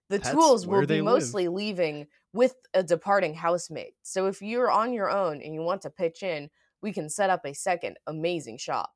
The 0.10 0.18
That's 0.18 0.32
tools 0.32 0.68
will 0.68 0.82
be 0.82 0.88
they 0.88 1.02
live. 1.02 1.14
mostly 1.14 1.48
leaving 1.48 2.08
with 2.34 2.56
a 2.74 2.84
departing 2.84 3.34
housemate. 3.34 3.94
So 4.02 4.28
if 4.28 4.42
you're 4.42 4.70
on 4.70 4.92
your 4.92 5.10
own 5.10 5.42
and 5.42 5.54
you 5.54 5.62
want 5.62 5.84
to 5.84 5.90
pitch 5.90 6.22
in, 6.24 6.50
we 6.82 6.92
can 6.92 7.10
set 7.10 7.30
up 7.30 7.46
a 7.46 7.54
second 7.54 7.98
amazing 8.08 8.58
shop. 8.58 8.92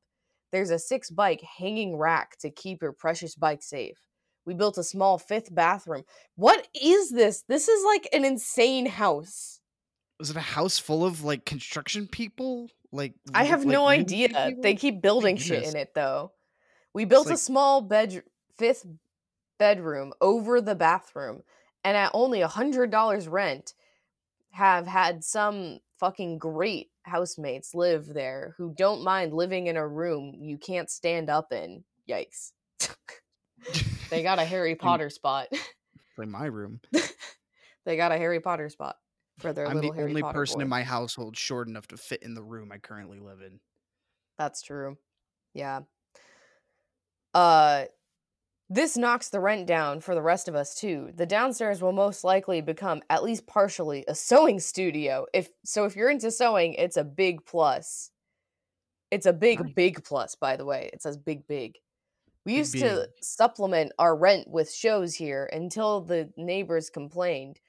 There's 0.52 0.72
a 0.72 0.80
six 0.80 1.10
bike 1.10 1.42
hanging 1.58 1.98
rack 1.98 2.38
to 2.40 2.50
keep 2.50 2.82
your 2.82 2.92
precious 2.92 3.36
bike 3.36 3.64
safe. 3.64 3.98
We 4.46 4.54
built 4.54 4.78
a 4.78 4.84
small 4.84 5.18
fifth 5.18 5.54
bathroom. 5.54 6.04
What 6.36 6.68
is 6.80 7.12
this? 7.12 7.44
This 7.48 7.68
is 7.68 7.84
like 7.86 8.08
an 8.14 8.26
insane 8.26 8.86
house. 8.86 9.60
Was 10.20 10.30
it 10.30 10.38
a 10.38 10.42
house 10.42 10.78
full 10.78 11.06
of 11.06 11.24
like 11.24 11.46
construction 11.46 12.08
people? 12.08 12.70
Like 12.92 13.14
I 13.34 13.44
have 13.46 13.62
like 13.62 13.70
no 13.70 13.88
idea. 13.88 14.30
people? 14.30 14.62
They 14.62 14.76
keep 14.76 15.02
building 15.02 15.38
shit 15.38 15.64
in 15.64 15.76
it 15.76 15.94
though. 15.96 16.32
We 16.94 17.06
built 17.06 17.30
a 17.30 17.38
small 17.38 17.82
bed 17.82 18.24
fifth 18.58 18.86
bedroom 19.58 20.14
over 20.22 20.62
the 20.62 20.76
bathroom 20.76 21.44
and 21.84 21.96
at 21.96 22.12
only 22.14 22.42
a 22.42 22.48
hundred 22.48 22.92
dollars 22.92 23.28
rent 23.28 23.74
have 24.52 24.88
had 24.88 25.24
some 25.24 25.80
fucking 26.00 26.38
great 26.38 26.90
housemates 27.04 27.76
live 27.76 28.08
there 28.08 28.56
who 28.58 28.74
don't 28.76 29.04
mind 29.04 29.34
living 29.34 29.68
in 29.68 29.78
a 29.78 29.88
room 29.88 30.34
you 30.40 30.58
can't 30.58 30.90
stand 30.90 31.30
up 31.30 31.52
in. 31.52 31.84
Yikes. 32.10 32.52
They 34.12 34.22
got 34.22 34.38
a 34.38 34.46
Harry 34.46 34.76
Potter 34.76 35.10
spot. 35.10 35.48
like 36.18 36.28
my 36.28 36.46
room. 36.46 36.80
they 37.86 37.98
got 37.98 38.12
a 38.12 38.18
Harry 38.18 38.40
Potter 38.40 38.70
spot 38.70 38.98
for 39.40 39.52
their 39.52 39.68
I'm 39.68 39.82
the 39.82 39.92
Harry 39.92 40.12
only 40.12 40.22
Potter 40.22 40.40
person 40.40 40.62
in 40.62 40.70
my 40.70 40.84
household 40.84 41.36
short 41.36 41.68
enough 41.68 41.88
to 41.88 41.98
fit 41.98 42.22
in 42.24 42.36
the 42.36 42.44
room 42.44 42.72
I 42.72 42.78
currently 42.78 43.20
live 43.20 43.42
in. 43.42 43.60
That's 44.38 44.62
true. 44.62 44.98
Yeah. 45.54 45.82
Uh 47.34 47.86
this 48.76 48.98
knocks 48.98 49.30
the 49.30 49.40
rent 49.40 49.68
down 49.68 50.02
for 50.02 50.16
the 50.16 50.22
rest 50.22 50.48
of 50.48 50.56
us 50.56 50.76
too. 50.76 51.12
The 51.16 51.26
downstairs 51.26 51.82
will 51.82 51.94
most 51.94 52.24
likely 52.24 52.62
become 52.62 53.02
at 53.10 53.24
least 53.24 53.48
partially 53.48 54.06
a 54.08 54.16
sewing 54.16 54.60
studio. 54.60 55.26
If 55.34 55.50
so 55.64 55.86
if 55.86 55.96
you're 55.96 56.10
into 56.12 56.32
sewing, 56.32 56.74
it's 56.76 56.98
a 56.98 57.04
big 57.04 57.46
plus. 57.46 58.12
It's 59.12 59.26
a 59.26 59.34
big 59.34 59.62
Nice. 59.62 59.74
big 59.76 60.04
plus 60.04 60.36
by 60.36 60.58
the 60.58 60.66
way. 60.66 60.90
It 60.94 61.02
says 61.02 61.18
big 61.18 61.48
big. 61.48 61.78
We 62.46 62.54
Big, 62.54 62.58
used 62.58 62.80
to 62.80 63.10
supplement 63.22 63.94
our 64.00 64.16
rent 64.16 64.50
with 64.50 64.72
shows 64.72 65.16
here 65.16 65.50
until 65.54 66.02
the 66.02 66.32
neighbors 66.38 66.90
complained. 66.90 67.60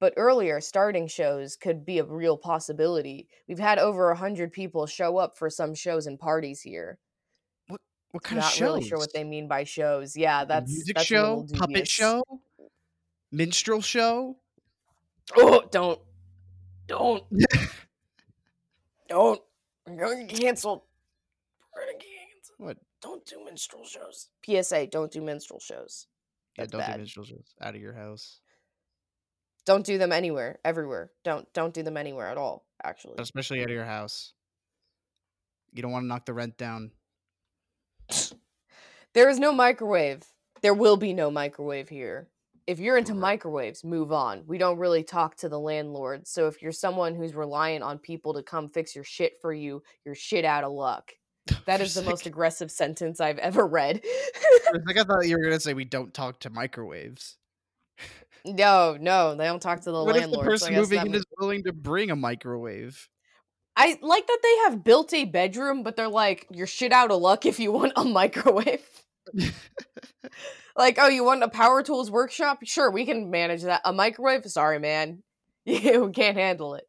But 0.00 0.14
earlier, 0.16 0.60
starting 0.60 1.08
shows 1.08 1.56
could 1.56 1.84
be 1.86 1.98
a 1.98 2.04
real 2.04 2.38
possibility. 2.38 3.28
We've 3.48 3.58
had 3.58 3.78
over 3.78 4.10
a 4.10 4.16
hundred 4.16 4.52
people 4.52 4.86
show 4.86 5.18
up 5.18 5.38
for 5.38 5.50
some 5.50 5.74
shows 5.74 6.06
and 6.06 6.18
parties 6.18 6.62
here. 6.62 6.98
What 8.12 8.24
kind 8.24 8.40
Not 8.40 8.46
of 8.48 8.52
shows? 8.52 8.74
really 8.76 8.88
sure 8.88 8.98
what 8.98 9.12
they 9.12 9.24
mean 9.24 9.46
by 9.46 9.64
shows. 9.64 10.16
Yeah, 10.16 10.44
that's 10.44 10.70
music 10.70 10.96
that's 10.96 11.06
show, 11.06 11.46
puppet 11.54 11.86
show, 11.86 12.22
minstrel 13.30 13.80
show. 13.80 14.36
Oh, 15.36 15.62
don't, 15.70 16.00
don't, 16.88 17.22
don't. 19.08 19.40
I'm 19.86 19.96
going 19.96 20.26
to 20.26 20.32
get 20.34 20.40
canceled. 20.42 20.82
We're 21.74 21.82
gonna 21.82 21.98
get 21.98 22.08
canceled. 22.32 22.58
What? 22.58 22.76
Don't 23.00 23.24
do 23.24 23.44
minstrel 23.44 23.84
shows. 23.84 24.28
PSA: 24.44 24.88
Don't 24.88 25.10
do 25.12 25.20
minstrel 25.20 25.60
shows. 25.60 26.06
Yeah, 26.58 26.66
don't 26.66 26.80
bad. 26.80 26.94
do 26.94 26.98
minstrel 26.98 27.24
shows 27.24 27.54
out 27.62 27.74
of 27.76 27.80
your 27.80 27.94
house, 27.94 28.40
Don't 29.64 29.86
do 29.86 29.98
them 29.98 30.10
anywhere, 30.12 30.58
everywhere. 30.64 31.12
Don't 31.22 31.50
don't 31.52 31.72
do 31.72 31.82
them 31.84 31.96
anywhere 31.96 32.26
at 32.26 32.36
all. 32.36 32.66
Actually, 32.82 33.14
especially 33.18 33.60
out 33.60 33.70
of 33.70 33.74
your 33.74 33.84
house. 33.84 34.32
You 35.72 35.82
don't 35.82 35.92
want 35.92 36.02
to 36.02 36.08
knock 36.08 36.26
the 36.26 36.34
rent 36.34 36.58
down. 36.58 36.90
There 39.12 39.28
is 39.28 39.38
no 39.38 39.52
microwave. 39.52 40.22
There 40.62 40.74
will 40.74 40.96
be 40.96 41.12
no 41.12 41.30
microwave 41.30 41.88
here. 41.88 42.28
If 42.66 42.78
you're 42.78 42.96
into 42.96 43.12
Right. 43.12 43.20
microwaves, 43.20 43.82
move 43.82 44.12
on. 44.12 44.44
We 44.46 44.58
don't 44.58 44.78
really 44.78 45.02
talk 45.02 45.34
to 45.38 45.48
the 45.48 45.58
landlord. 45.58 46.28
So 46.28 46.46
if 46.46 46.62
you're 46.62 46.70
someone 46.70 47.16
who's 47.16 47.34
reliant 47.34 47.82
on 47.82 47.98
people 47.98 48.34
to 48.34 48.42
come 48.42 48.68
fix 48.68 48.94
your 48.94 49.02
shit 49.02 49.40
for 49.40 49.52
you, 49.52 49.82
you're 50.04 50.14
shit 50.14 50.44
out 50.44 50.64
of 50.64 50.72
luck. 50.72 51.12
That 51.66 51.80
is 51.80 51.94
the 51.94 52.02
most 52.02 52.26
aggressive 52.26 52.70
sentence 52.70 53.20
I've 53.20 53.38
ever 53.38 53.66
read. 53.66 54.00
I 54.04 54.92
thought 55.04 55.26
you 55.26 55.36
were 55.36 55.42
gonna 55.42 55.58
say 55.60 55.74
we 55.74 55.84
don't 55.84 56.14
talk 56.14 56.40
to 56.40 56.50
microwaves. 56.50 57.36
no, 58.44 58.96
no, 59.00 59.34
they 59.34 59.44
don't 59.44 59.60
talk 59.60 59.80
to 59.82 59.90
the 59.90 60.04
what 60.04 60.16
if 60.16 60.22
the 60.22 60.28
landlord. 60.28 60.60
so 60.60 60.66
person 60.66 60.74
moving 60.74 61.06
in 61.06 61.14
is 61.14 61.24
willing 61.38 61.64
to 61.64 61.72
bring 61.72 62.10
a 62.10 62.16
microwave? 62.16 63.08
I 63.76 63.98
like 64.02 64.26
that 64.26 64.38
they 64.42 64.56
have 64.64 64.84
built 64.84 65.12
a 65.14 65.24
bedroom, 65.24 65.82
but 65.82 65.96
they're 65.96 66.08
like, 66.08 66.46
you're 66.50 66.66
shit 66.66 66.92
out 66.92 67.10
of 67.10 67.20
luck 67.20 67.46
if 67.46 67.58
you 67.58 67.72
want 67.72 67.92
a 67.96 68.04
microwave. 68.04 68.86
like, 70.76 70.98
oh, 70.98 71.08
you 71.08 71.24
want 71.24 71.42
a 71.42 71.48
power 71.48 71.82
tools 71.82 72.10
workshop? 72.10 72.58
Sure, 72.64 72.90
we 72.90 73.06
can 73.06 73.30
manage 73.30 73.62
that. 73.62 73.80
A 73.84 73.92
microwave? 73.92 74.44
Sorry, 74.46 74.78
man. 74.78 75.22
You 75.66 76.10
can't 76.12 76.38
handle 76.38 76.74
it. 76.74 76.88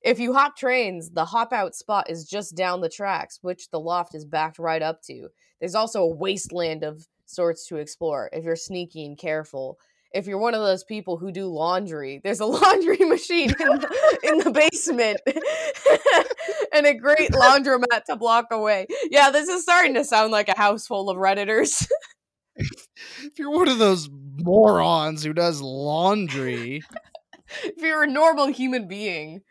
if 0.00 0.20
you 0.20 0.32
hop 0.32 0.56
trains, 0.56 1.10
the 1.10 1.24
hop 1.24 1.52
out 1.52 1.74
spot 1.74 2.08
is 2.08 2.24
just 2.24 2.54
down 2.54 2.80
the 2.80 2.88
tracks, 2.88 3.40
which 3.42 3.68
the 3.70 3.80
loft 3.80 4.14
is 4.14 4.24
backed 4.24 4.60
right 4.60 4.80
up 4.80 5.02
to. 5.02 5.28
There's 5.58 5.74
also 5.74 6.02
a 6.02 6.14
wasteland 6.14 6.84
of 6.84 7.04
sorts 7.26 7.66
to 7.66 7.76
explore 7.76 8.30
if 8.32 8.44
you're 8.44 8.56
sneaky 8.56 9.04
and 9.04 9.18
careful. 9.18 9.78
If 10.14 10.28
you're 10.28 10.38
one 10.38 10.54
of 10.54 10.60
those 10.60 10.84
people 10.84 11.16
who 11.16 11.32
do 11.32 11.46
laundry, 11.46 12.20
there's 12.22 12.40
a 12.40 12.46
laundry 12.46 12.98
machine 12.98 13.50
in 13.50 13.66
the, 13.66 14.18
in 14.22 14.38
the 14.38 14.50
basement 14.50 15.20
and 16.72 16.86
a 16.86 16.94
great 16.94 17.32
laundromat 17.32 18.04
to 18.06 18.16
block 18.16 18.46
away. 18.52 18.86
Yeah, 19.10 19.30
this 19.30 19.48
is 19.48 19.62
starting 19.62 19.94
to 19.94 20.04
sound 20.04 20.30
like 20.30 20.48
a 20.48 20.56
house 20.56 20.86
full 20.86 21.10
of 21.10 21.16
Redditors. 21.16 21.86
if 22.56 23.38
you're 23.38 23.50
one 23.50 23.68
of 23.68 23.78
those 23.78 24.08
morons 24.36 25.24
who 25.24 25.32
does 25.32 25.60
laundry, 25.60 26.82
if 27.64 27.82
you're 27.82 28.04
a 28.04 28.08
normal 28.08 28.46
human 28.46 28.86
being, 28.86 29.42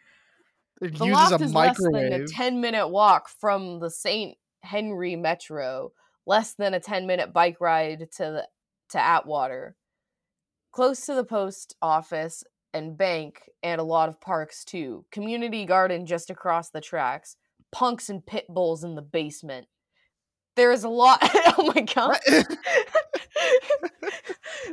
it 0.82 0.97
the 0.97 1.06
uses 1.06 1.32
loft 1.32 1.41
a 1.41 1.45
is 1.45 1.54
less 1.54 1.78
than 1.80 2.13
a 2.13 2.26
10 2.26 2.62
minute 2.62 2.88
walk 2.88 3.28
from 3.28 3.80
the 3.80 3.91
St. 3.91 4.38
Henry 4.62 5.17
Metro, 5.17 5.91
less 6.26 6.54
than 6.54 6.73
a 6.73 6.80
10 6.80 7.06
minute 7.06 7.34
bike 7.34 7.58
ride 7.60 8.08
to 8.17 8.23
the, 8.23 8.47
to 8.89 8.99
Atwater. 8.99 9.76
Close 10.73 11.05
to 11.05 11.15
the 11.15 11.23
post 11.23 11.75
office 11.81 12.43
and 12.73 12.97
bank 12.97 13.43
and 13.62 13.79
a 13.79 13.83
lot 13.83 14.09
of 14.09 14.19
parks 14.19 14.65
too. 14.65 15.05
Community 15.12 15.65
garden 15.65 16.05
just 16.05 16.29
across 16.29 16.69
the 16.71 16.81
tracks. 16.81 17.36
Punks 17.71 18.09
and 18.09 18.25
pit 18.25 18.45
bulls 18.49 18.83
in 18.83 18.95
the 18.95 19.01
basement. 19.01 19.67
There 20.55 20.71
is 20.71 20.83
a 20.83 20.89
lot 20.89 21.19
Oh 21.57 21.71
my 21.75 21.81
god. 21.81 22.19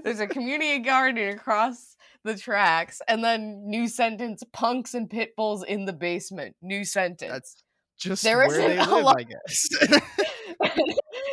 There's 0.04 0.20
a 0.20 0.26
community 0.26 0.78
garden 0.78 1.28
across 1.30 1.96
the 2.24 2.36
tracks 2.36 3.00
and 3.08 3.22
then 3.24 3.62
new 3.66 3.88
sentence 3.88 4.42
punks 4.52 4.94
and 4.94 5.08
pit 5.08 5.34
bulls 5.36 5.64
in 5.64 5.84
the 5.84 5.92
basement. 5.92 6.54
New 6.62 6.84
sentence. 6.84 7.30
That's 7.30 7.56
just 7.98 8.22
There 8.22 8.38
where 8.38 8.46
isn't 8.48 8.68
they 8.68 8.78
a 8.78 8.84
lot- 8.86 9.18
I 9.20 9.24
guess. 9.24 9.68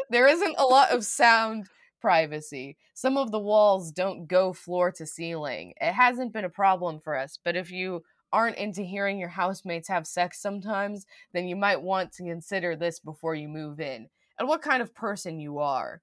there 0.10 0.27
isn't 0.27 0.56
a 0.58 0.65
lot 0.65 0.91
of 0.91 1.06
sound 1.06 1.67
privacy. 1.99 2.77
Some 2.93 3.17
of 3.17 3.31
the 3.31 3.39
walls 3.39 3.91
don't 3.91 4.27
go 4.27 4.53
floor 4.53 4.91
to 4.93 5.05
ceiling. 5.05 5.73
It 5.81 5.93
hasn't 5.93 6.33
been 6.33 6.45
a 6.45 6.49
problem 6.49 6.99
for 6.99 7.15
us, 7.15 7.38
but 7.43 7.55
if 7.55 7.71
you 7.71 8.03
aren't 8.31 8.57
into 8.57 8.81
hearing 8.81 9.19
your 9.19 9.29
housemates 9.29 9.88
have 9.88 10.05
sex 10.05 10.41
sometimes, 10.41 11.05
then 11.33 11.47
you 11.47 11.55
might 11.55 11.81
want 11.81 12.12
to 12.13 12.23
consider 12.23 12.75
this 12.75 12.99
before 12.99 13.36
you 13.36 13.47
move 13.47 13.79
in. 13.79 14.10
And 14.39 14.47
what 14.47 14.62
kind 14.62 14.81
of 14.81 14.93
person 14.93 15.39
you 15.39 15.60
are. 15.60 16.01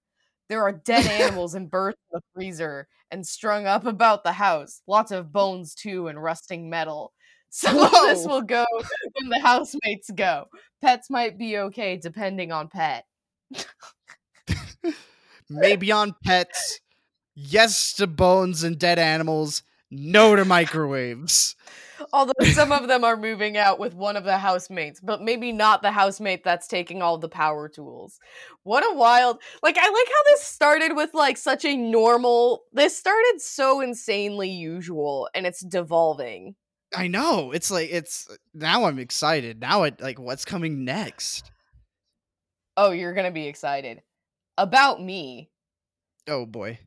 There 0.49 0.63
are 0.63 0.73
dead 0.73 1.07
animals 1.23 1.55
and 1.55 1.71
birds 1.71 1.97
in 2.13 2.19
the 2.19 2.23
freezer 2.35 2.89
and 3.11 3.27
strung 3.27 3.67
up 3.67 3.87
about 3.87 4.25
the 4.25 4.33
house. 4.33 4.83
Lots 4.87 5.11
of 5.13 5.33
bones 5.33 5.75
too 5.75 6.09
and 6.09 6.23
rusting 6.23 6.69
metal. 6.69 7.13
Some 7.55 7.79
of 7.79 7.93
this 7.93 8.27
will 8.27 8.43
go 8.43 8.65
when 9.13 9.29
the 9.29 9.39
housemates 9.39 10.11
go. 10.11 10.47
Pets 10.83 11.09
might 11.09 11.39
be 11.39 11.57
okay 11.59 11.97
depending 11.97 12.51
on 12.51 12.67
pet. 12.69 13.05
Maybe 15.51 15.93
on 15.93 16.15
pets. 16.25 16.81
Yes 17.35 17.93
to 17.95 18.07
bones 18.07 18.63
and 18.63 18.79
dead 18.79 18.99
animals. 18.99 19.63
No 19.91 20.35
to 20.37 20.45
microwaves. 20.45 21.57
Although 22.13 22.33
some 22.53 22.73
of 22.73 22.89
them 22.89 23.05
are 23.05 23.17
moving 23.17 23.57
out 23.57 23.79
with 23.79 23.95
one 23.95 24.17
of 24.17 24.25
the 24.25 24.39
housemates, 24.39 25.01
but 25.01 25.23
maybe 25.23 25.53
not 25.53 25.83
the 25.83 25.93
housemate 25.93 26.45
that's 26.45 26.67
taking 26.67 27.03
all 27.03 27.19
the 27.19 27.29
power 27.29 27.69
tools. 27.69 28.19
What 28.63 28.85
a 28.85 28.95
wild. 28.95 29.39
Like, 29.63 29.79
I 29.79 29.89
like 29.89 30.07
how 30.09 30.23
this 30.33 30.43
started 30.43 30.97
with, 30.97 31.15
like, 31.15 31.37
such 31.37 31.65
a 31.65 31.77
normal. 31.77 32.65
This 32.73 32.97
started 32.97 33.37
so 33.39 33.81
insanely 33.81 34.51
usual, 34.51 35.29
and 35.35 35.47
it's 35.47 35.65
devolving. 35.65 36.57
I 36.95 37.09
know. 37.09 37.51
It's 37.53 37.71
like 37.71 37.91
it's 37.91 38.29
now 38.53 38.85
I'm 38.85 38.99
excited. 38.99 39.61
Now 39.61 39.83
it 39.83 40.01
like 40.01 40.19
what's 40.19 40.45
coming 40.45 40.85
next? 40.85 41.51
Oh, 42.77 42.91
you're 42.91 43.15
gonna 43.15 43.31
be 43.31 43.47
excited. 43.47 44.03
About 44.57 45.03
me. 45.03 45.51
Oh 46.29 46.47
boy. 46.47 46.79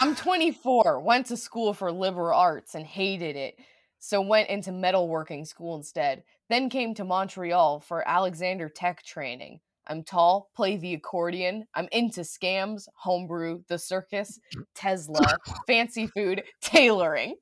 I'm 0.00 0.14
24, 0.14 1.00
went 1.00 1.26
to 1.26 1.36
school 1.36 1.72
for 1.72 1.90
liberal 1.92 2.38
arts 2.38 2.74
and 2.74 2.86
hated 2.86 3.36
it, 3.36 3.56
so 3.98 4.20
went 4.20 4.50
into 4.50 4.70
metalworking 4.70 5.46
school 5.46 5.76
instead. 5.76 6.22
Then 6.48 6.68
came 6.68 6.94
to 6.94 7.04
Montreal 7.04 7.80
for 7.80 8.06
Alexander 8.06 8.68
Tech 8.68 9.02
training. 9.02 9.60
I'm 9.88 10.02
tall, 10.02 10.50
play 10.54 10.76
the 10.76 10.94
accordion. 10.94 11.66
I'm 11.74 11.88
into 11.92 12.22
scams, 12.22 12.88
homebrew, 12.96 13.62
the 13.68 13.78
circus, 13.78 14.40
Tesla, 14.74 15.36
fancy 15.66 16.08
food, 16.08 16.42
tailoring. 16.60 17.36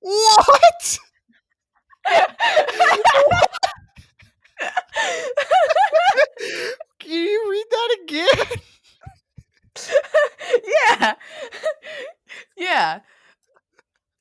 what? 0.00 0.98
Can 6.98 7.12
you 7.12 7.48
read 7.50 7.66
that 7.70 7.96
again? 8.02 8.60
yeah. 10.98 11.14
yeah. 12.56 13.00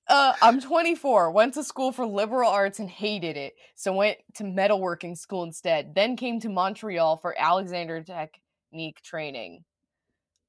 Uh, 0.08 0.34
I'm 0.42 0.60
24, 0.60 1.30
went 1.32 1.54
to 1.54 1.64
school 1.64 1.92
for 1.92 2.06
liberal 2.06 2.50
arts 2.50 2.80
and 2.80 2.90
hated 2.90 3.38
it, 3.38 3.54
so 3.76 3.94
went 3.94 4.18
to 4.34 4.44
metalworking 4.44 5.16
school 5.16 5.44
instead. 5.44 5.94
Then 5.94 6.16
came 6.16 6.40
to 6.40 6.50
Montreal 6.50 7.18
for 7.18 7.36
Alexander 7.38 8.02
Technique 8.02 9.02
training. 9.04 9.64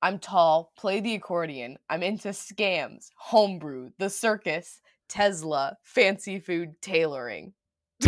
I'm 0.00 0.18
tall, 0.18 0.72
play 0.78 1.00
the 1.00 1.14
accordion. 1.14 1.76
I'm 1.90 2.02
into 2.02 2.28
scams, 2.28 3.10
homebrew, 3.16 3.90
the 3.98 4.08
circus, 4.08 4.80
Tesla, 5.10 5.76
fancy 5.82 6.38
food, 6.38 6.80
tailoring. 6.80 7.52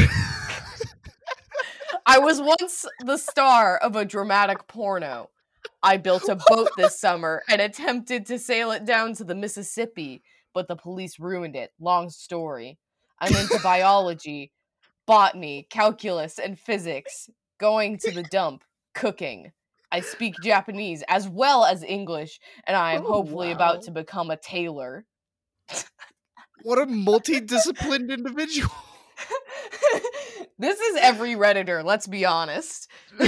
I 2.06 2.18
was 2.18 2.40
once 2.40 2.86
the 3.04 3.18
star 3.18 3.76
of 3.76 3.94
a 3.94 4.06
dramatic 4.06 4.66
porno. 4.68 5.28
I 5.82 5.96
built 5.96 6.28
a 6.28 6.38
boat 6.48 6.70
this 6.76 6.98
summer 7.00 7.42
and 7.48 7.60
attempted 7.60 8.26
to 8.26 8.38
sail 8.38 8.70
it 8.70 8.84
down 8.84 9.14
to 9.14 9.24
the 9.24 9.34
Mississippi, 9.34 10.22
but 10.54 10.68
the 10.68 10.76
police 10.76 11.18
ruined 11.18 11.56
it. 11.56 11.72
Long 11.80 12.08
story. 12.10 12.78
I'm 13.18 13.34
into 13.34 13.58
biology, 13.62 14.52
botany, 15.06 15.66
calculus, 15.70 16.38
and 16.38 16.58
physics. 16.58 17.30
Going 17.58 17.98
to 17.98 18.10
the 18.10 18.24
dump, 18.24 18.64
cooking. 18.94 19.52
I 19.92 20.00
speak 20.00 20.34
Japanese 20.42 21.04
as 21.08 21.28
well 21.28 21.64
as 21.64 21.82
English, 21.84 22.40
and 22.66 22.76
I 22.76 22.94
am 22.94 23.04
Oh, 23.06 23.12
hopefully 23.12 23.48
wow. 23.48 23.54
about 23.54 23.82
to 23.82 23.90
become 23.90 24.30
a 24.30 24.36
tailor. 24.36 25.04
What 26.62 26.78
a 26.78 26.86
multidisciplined 26.86 28.10
individual. 28.10 28.72
this 30.58 30.80
is 30.80 30.96
every 30.96 31.34
Redditor, 31.34 31.84
let's 31.84 32.06
be 32.06 32.24
honest. 32.24 32.88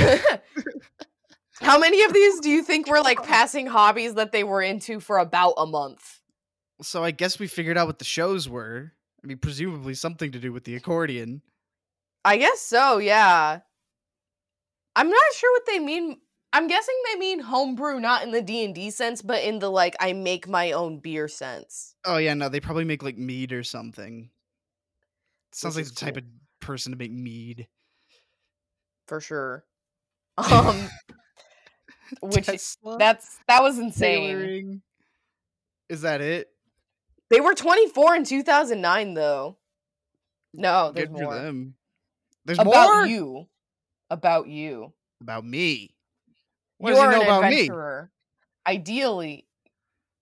How 1.61 1.79
many 1.79 2.03
of 2.05 2.13
these 2.13 2.41
do 2.41 2.51
you 2.51 2.63
think 2.63 2.89
were 2.89 3.01
like 3.01 3.23
passing 3.23 3.67
hobbies 3.67 4.15
that 4.15 4.33
they 4.33 4.45
were 4.45 4.63
into 4.63 5.01
for 5.01 5.19
about 5.19 5.55
a 5.57 5.67
month? 5.67 6.21
So 6.83 7.05
I 7.05 7.13
guess 7.13 7.39
we 7.39 7.47
figured 7.47 7.79
out 7.79 7.87
what 7.87 7.99
the 7.99 8.05
shows 8.05 8.49
were. 8.49 8.93
I 9.23 9.27
mean, 9.27 9.39
presumably 9.39 9.95
something 9.95 10.33
to 10.33 10.39
do 10.39 10.53
with 10.53 10.65
the 10.65 10.75
accordion. 10.75 11.43
I 12.25 12.37
guess 12.37 12.61
so, 12.61 12.99
yeah. 12.99 13.61
I'm 14.97 15.09
not 15.09 15.23
sure 15.35 15.53
what 15.53 15.67
they 15.67 15.79
mean. 15.79 16.19
I'm 16.53 16.69
guessing 16.69 16.95
they 17.13 17.19
mean 17.19 17.41
homebrew 17.41 18.01
not 18.01 18.23
in 18.23 18.31
the 18.31 18.43
D&D 18.43 18.91
sense, 18.91 19.23
but 19.23 19.43
in 19.43 19.59
the 19.59 19.71
like 19.71 19.97
I 20.01 20.13
make 20.13 20.49
my 20.49 20.73
own 20.73 20.99
beer 20.99 21.29
sense. 21.29 21.95
Oh 22.05 22.17
yeah, 22.17 22.35
no, 22.35 22.49
they 22.49 22.61
probably 22.61 22.85
make 22.85 23.03
like 23.03 23.19
mead 23.19 23.53
or 23.53 23.63
something. 23.63 24.31
Sounds 25.53 25.77
like 25.77 25.87
the 25.87 25.95
type 25.95 26.17
of 26.17 26.25
person 26.61 26.93
to 26.93 26.99
make 26.99 27.13
mead. 27.13 27.69
For 29.07 29.21
sure. 29.21 29.65
Um 30.37 30.89
which 32.23 32.47
Tesla 32.47 32.99
that's 32.99 33.39
that 33.49 33.63
was 33.63 33.79
insane. 33.79 34.29
tailoring. 34.37 34.83
Is 35.89 36.03
that 36.03 36.21
it? 36.21 36.49
They 37.31 37.41
were 37.41 37.55
24 37.55 38.17
in 38.17 38.25
2009 38.25 39.15
though. 39.15 39.57
No, 40.55 40.93
there's 40.93 41.09
Good 41.09 41.21
more. 41.23 41.35
them. 41.35 41.75
There's 42.45 42.59
About 42.59 42.73
more 42.73 43.07
you. 43.07 43.47
About 44.11 44.49
you. 44.49 44.93
about 45.21 45.45
me. 45.45 45.95
What 46.79 46.91
you 46.91 46.95
does 46.97 47.03
he 47.03 47.07
are 47.07 47.13
know 47.13 47.21
an 47.23 47.27
about 47.27 47.43
me? 47.51 47.61
adventurer. 47.61 48.11
Ideally, 48.67 49.47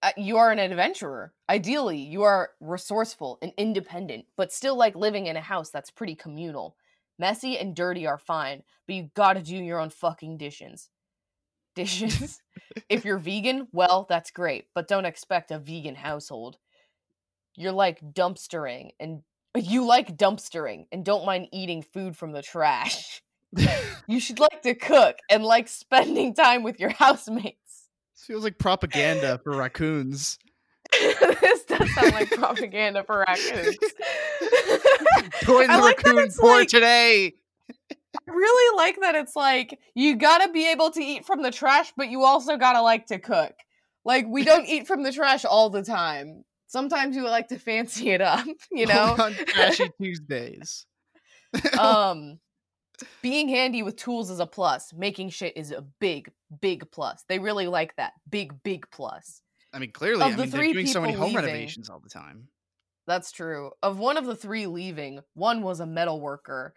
uh, 0.02 0.12
you 0.16 0.36
are 0.36 0.50
an 0.50 0.58
adventurer. 0.58 1.32
Ideally, 1.48 1.98
you 1.98 2.22
are 2.22 2.50
resourceful 2.60 3.38
and 3.42 3.52
independent, 3.56 4.26
but 4.36 4.52
still 4.52 4.76
like 4.76 4.94
living 4.96 5.26
in 5.26 5.36
a 5.36 5.40
house 5.40 5.70
that's 5.70 5.90
pretty 5.90 6.14
communal. 6.14 6.76
Messy 7.18 7.58
and 7.58 7.74
dirty 7.76 8.06
are 8.06 8.18
fine, 8.18 8.62
but 8.86 8.94
you 8.96 9.10
gotta 9.14 9.42
do 9.42 9.56
your 9.56 9.78
own 9.80 9.90
fucking 9.90 10.38
dishes. 10.38 10.88
Dishes. 11.74 12.40
if 12.88 13.04
you're 13.04 13.18
vegan, 13.18 13.68
well, 13.72 14.06
that's 14.08 14.30
great, 14.30 14.66
but 14.74 14.88
don't 14.88 15.04
expect 15.06 15.50
a 15.50 15.58
vegan 15.58 15.94
household. 15.94 16.58
You're 17.56 17.72
like 17.72 18.00
dumpstering 18.12 18.90
and 18.98 19.22
you 19.56 19.84
like 19.84 20.16
dumpstering 20.16 20.86
and 20.92 21.04
don't 21.04 21.26
mind 21.26 21.48
eating 21.52 21.82
food 21.82 22.16
from 22.16 22.32
the 22.32 22.42
trash. 22.42 23.22
You 24.08 24.18
should 24.18 24.40
like 24.40 24.62
to 24.62 24.74
cook 24.74 25.18
and 25.30 25.44
like 25.44 25.68
spending 25.68 26.34
time 26.34 26.62
with 26.64 26.80
your 26.80 26.90
housemates. 26.90 27.88
This 28.16 28.24
feels 28.26 28.42
like 28.44 28.58
propaganda 28.58 29.38
for 29.44 29.56
raccoons. 29.56 30.38
this 31.00 31.64
does 31.64 31.94
sound 31.94 32.12
like 32.12 32.30
propaganda 32.30 33.04
for 33.04 33.24
raccoons. 33.28 33.76
Join 35.44 35.70
I 35.70 35.76
the 35.76 35.82
like 35.82 36.02
raccoon 36.02 36.30
corps 36.32 36.58
like- 36.60 36.68
today. 36.68 37.34
Really 38.26 38.76
like 38.76 39.00
that 39.00 39.14
it's 39.14 39.34
like 39.36 39.78
you 39.94 40.16
gotta 40.16 40.52
be 40.52 40.70
able 40.70 40.90
to 40.92 41.02
eat 41.02 41.24
from 41.24 41.42
the 41.42 41.50
trash, 41.50 41.92
but 41.96 42.08
you 42.08 42.22
also 42.24 42.56
gotta 42.56 42.80
like 42.82 43.06
to 43.06 43.18
cook. 43.18 43.52
Like 44.04 44.26
we 44.28 44.44
don't 44.44 44.66
eat 44.66 44.86
from 44.86 45.02
the 45.02 45.12
trash 45.12 45.44
all 45.44 45.70
the 45.70 45.82
time. 45.82 46.44
Sometimes 46.66 47.16
we 47.16 47.22
like 47.22 47.48
to 47.48 47.58
fancy 47.58 48.10
it 48.10 48.20
up, 48.20 48.46
you 48.70 48.86
know. 48.86 49.16
on 49.18 49.32
Trashy 49.34 49.90
Tuesdays. 50.00 50.86
um 51.78 52.38
being 53.22 53.48
handy 53.48 53.82
with 53.82 53.96
tools 53.96 54.30
is 54.30 54.40
a 54.40 54.46
plus. 54.46 54.92
Making 54.94 55.30
shit 55.30 55.56
is 55.56 55.70
a 55.72 55.82
big, 56.00 56.30
big 56.60 56.90
plus. 56.90 57.24
They 57.28 57.38
really 57.38 57.66
like 57.66 57.96
that. 57.96 58.12
Big, 58.30 58.62
big 58.62 58.86
plus. 58.90 59.42
I 59.72 59.78
mean, 59.78 59.90
clearly, 59.92 60.22
of 60.22 60.28
I 60.28 60.30
the 60.32 60.42
mean, 60.42 60.50
they're 60.50 60.60
three 60.60 60.72
doing 60.72 60.86
so 60.86 61.00
many 61.00 61.14
home 61.14 61.28
leaving- 61.32 61.36
renovations 61.44 61.88
all 61.90 62.00
the 62.00 62.10
time. 62.10 62.48
That's 63.06 63.32
true. 63.32 63.72
Of 63.82 63.98
one 63.98 64.16
of 64.16 64.26
the 64.26 64.36
three 64.36 64.66
leaving, 64.66 65.20
one 65.34 65.62
was 65.62 65.80
a 65.80 65.86
metal 65.86 66.20
worker, 66.20 66.72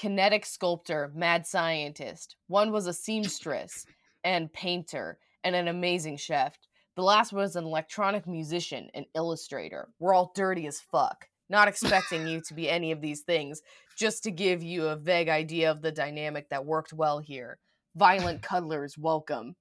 kinetic 0.00 0.46
sculptor, 0.46 1.12
mad 1.14 1.46
scientist. 1.46 2.36
One 2.46 2.72
was 2.72 2.86
a 2.86 2.94
seamstress 2.94 3.84
and 4.24 4.50
painter, 4.50 5.18
and 5.44 5.54
an 5.54 5.68
amazing 5.68 6.16
chef. 6.16 6.56
The 6.96 7.02
last 7.02 7.34
was 7.34 7.54
an 7.54 7.64
electronic 7.64 8.26
musician 8.26 8.88
and 8.94 9.04
illustrator. 9.14 9.88
We're 9.98 10.14
all 10.14 10.32
dirty 10.34 10.66
as 10.66 10.80
fuck. 10.80 11.26
Not 11.50 11.68
expecting 11.68 12.26
you 12.26 12.40
to 12.48 12.54
be 12.54 12.70
any 12.70 12.92
of 12.92 13.02
these 13.02 13.20
things, 13.20 13.60
just 13.98 14.22
to 14.22 14.30
give 14.30 14.62
you 14.62 14.86
a 14.86 14.96
vague 14.96 15.28
idea 15.28 15.70
of 15.70 15.82
the 15.82 15.92
dynamic 15.92 16.48
that 16.48 16.64
worked 16.64 16.94
well 16.94 17.18
here. 17.18 17.58
Violent 17.94 18.40
cuddlers, 18.50 18.96
welcome. 18.96 19.54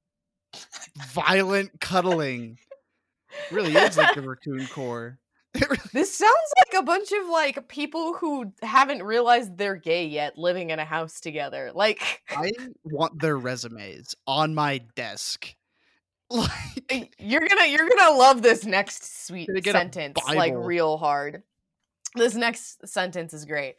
Violent 1.07 1.81
cuddling. 1.81 2.59
Really 3.51 3.75
is 3.75 3.97
like 3.97 4.15
the 4.15 4.21
raccoon 4.29 4.67
core. 4.67 5.19
This 5.93 6.13
sounds 6.13 6.53
like 6.57 6.79
a 6.79 6.85
bunch 6.85 7.11
of 7.11 7.27
like 7.27 7.67
people 7.67 8.13
who 8.13 8.53
haven't 8.61 9.03
realized 9.03 9.57
they're 9.57 9.75
gay 9.75 10.05
yet 10.05 10.37
living 10.37 10.69
in 10.69 10.79
a 10.79 10.85
house 10.85 11.19
together. 11.19 11.71
Like 11.73 12.21
I 12.29 12.51
want 12.83 13.19
their 13.19 13.37
resumes 13.37 14.15
on 14.27 14.53
my 14.55 14.79
desk. 14.95 15.55
Like, 16.91 17.15
you're 17.19 17.47
gonna 17.47 17.65
you're 17.65 17.89
gonna 17.89 18.17
love 18.17 18.41
this 18.43 18.65
next 18.65 19.25
sweet 19.25 19.47
Gonna 19.47 19.61
get 19.61 19.75
a 19.75 19.79
sentence 19.79 20.17
like 20.35 20.53
real 20.55 20.97
hard. 20.97 21.43
This 22.15 22.35
next 22.35 22.87
sentence 22.87 23.33
is 23.33 23.45
great. 23.45 23.75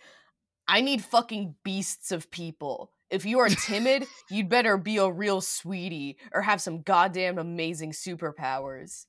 I 0.67 0.81
need 0.81 1.03
fucking 1.03 1.57
beasts 1.65 2.13
of 2.13 2.31
people. 2.31 2.93
If 3.11 3.25
you 3.25 3.41
are 3.41 3.49
timid, 3.49 4.05
you'd 4.31 4.49
better 4.49 4.77
be 4.77 4.99
a 4.99 5.11
real 5.11 5.41
sweetie 5.41 6.19
or 6.33 6.43
have 6.43 6.61
some 6.61 6.83
goddamn 6.83 7.39
amazing 7.39 7.91
superpowers. 7.91 9.07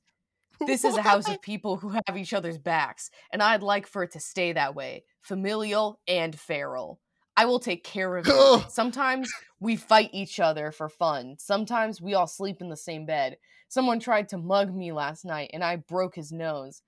This 0.66 0.86
is 0.86 0.96
a 0.96 1.02
house 1.02 1.28
of 1.28 1.42
people 1.42 1.78
who 1.78 1.90
have 1.90 2.18
each 2.18 2.34
other's 2.34 2.58
backs, 2.58 3.10
and 3.32 3.42
I'd 3.42 3.64
like 3.64 3.88
for 3.88 4.04
it 4.04 4.12
to 4.12 4.20
stay 4.20 4.54
that 4.54 4.76
way 4.76 5.04
familial 5.22 6.00
and 6.08 6.38
feral. 6.38 7.00
I 7.38 7.46
will 7.46 7.60
take 7.60 7.84
care 7.84 8.18
of 8.18 8.28
you. 8.28 8.62
Sometimes 8.70 9.32
we 9.60 9.76
fight 9.76 10.10
each 10.14 10.40
other 10.40 10.72
for 10.72 10.90
fun. 10.90 11.36
Sometimes 11.40 12.02
we 12.02 12.14
all 12.14 12.28
sleep 12.28 12.62
in 12.62 12.70
the 12.70 12.78
same 12.78 13.06
bed. 13.06 13.38
Someone 13.70 14.00
tried 14.00 14.30
to 14.30 14.38
mug 14.38 14.76
me 14.76 14.92
last 14.92 15.24
night, 15.24 15.52
and 15.54 15.64
I 15.64 15.78
broke 15.78 16.16
his 16.16 16.32
nose. 16.32 16.82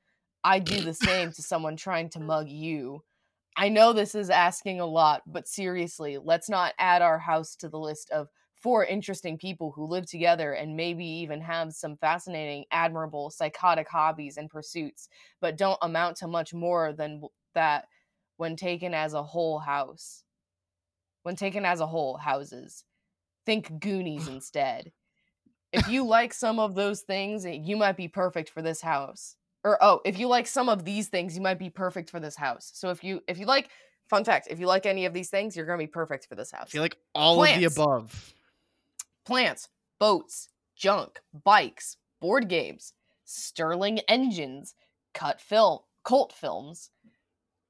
I'd 0.43 0.65
do 0.65 0.81
the 0.81 0.93
same 0.93 1.31
to 1.31 1.41
someone 1.41 1.77
trying 1.77 2.09
to 2.09 2.19
mug 2.19 2.49
you. 2.49 3.03
I 3.55 3.69
know 3.69 3.93
this 3.93 4.15
is 4.15 4.29
asking 4.29 4.79
a 4.79 4.85
lot, 4.85 5.21
but 5.25 5.47
seriously, 5.47 6.17
let's 6.17 6.49
not 6.49 6.73
add 6.77 7.01
our 7.01 7.19
house 7.19 7.55
to 7.57 7.69
the 7.69 7.79
list 7.79 8.09
of 8.09 8.27
four 8.63 8.85
interesting 8.85 9.37
people 9.37 9.71
who 9.71 9.85
live 9.85 10.09
together 10.09 10.53
and 10.53 10.77
maybe 10.77 11.05
even 11.05 11.41
have 11.41 11.73
some 11.73 11.97
fascinating, 11.97 12.63
admirable, 12.71 13.29
psychotic 13.29 13.89
hobbies 13.89 14.37
and 14.37 14.49
pursuits, 14.49 15.09
but 15.41 15.57
don't 15.57 15.77
amount 15.81 16.15
to 16.15 16.27
much 16.27 16.53
more 16.53 16.93
than 16.93 17.21
that 17.53 17.85
when 18.37 18.55
taken 18.55 18.93
as 18.93 19.13
a 19.13 19.21
whole 19.21 19.59
house. 19.59 20.23
When 21.23 21.35
taken 21.35 21.65
as 21.65 21.81
a 21.81 21.85
whole, 21.85 22.15
houses. 22.15 22.85
Think 23.45 23.79
Goonies 23.81 24.27
instead. 24.29 24.93
If 25.73 25.89
you 25.89 26.05
like 26.05 26.33
some 26.33 26.57
of 26.57 26.73
those 26.73 27.01
things, 27.01 27.45
eh, 27.45 27.59
you 27.61 27.75
might 27.75 27.97
be 27.97 28.07
perfect 28.07 28.49
for 28.49 28.61
this 28.61 28.79
house. 28.79 29.35
Or 29.65 29.77
oh, 29.81 29.99
if 30.05 30.17
you 30.17 30.27
like 30.27 30.47
some 30.47 30.69
of 30.69 30.85
these 30.85 31.09
things, 31.09 31.35
you 31.35 31.41
might 31.41 31.59
be 31.59 31.69
perfect 31.69 32.09
for 32.09 32.19
this 32.19 32.35
house. 32.35 32.71
So 32.73 32.91
if 32.91 33.03
you 33.03 33.21
if 33.27 33.37
you 33.37 33.45
like 33.45 33.69
fun 34.09 34.23
fact, 34.23 34.47
if 34.49 34.59
you 34.59 34.67
like 34.67 34.85
any 34.85 35.05
of 35.05 35.13
these 35.13 35.29
things, 35.29 35.55
you're 35.55 35.65
gonna 35.65 35.77
be 35.77 35.87
perfect 35.87 36.27
for 36.27 36.35
this 36.35 36.51
house. 36.51 36.69
feel 36.69 36.81
like 36.81 36.97
all 37.15 37.43
of 37.43 37.59
the 37.59 37.65
above. 37.65 38.33
Plants, 39.25 39.69
boats, 39.99 40.49
junk, 40.75 41.19
bikes, 41.33 41.97
board 42.19 42.49
games, 42.49 42.93
Stirling 43.25 43.99
engines, 44.01 44.75
cut 45.13 45.39
film, 45.39 45.79
cult 46.03 46.33
films, 46.33 46.91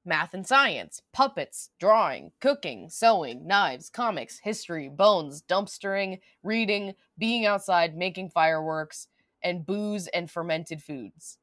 math 0.04 0.34
and 0.34 0.46
science, 0.46 1.00
puppets, 1.12 1.70
drawing, 1.78 2.32
cooking, 2.40 2.88
sewing, 2.90 3.46
knives, 3.46 3.88
comics, 3.88 4.40
history, 4.40 4.88
bones, 4.88 5.42
dumpstering, 5.42 6.20
reading, 6.42 6.94
being 7.16 7.46
outside, 7.46 7.96
making 7.96 8.30
fireworks, 8.30 9.06
and 9.42 9.64
booze 9.64 10.08
and 10.08 10.30
fermented 10.30 10.82
foods. 10.82 11.38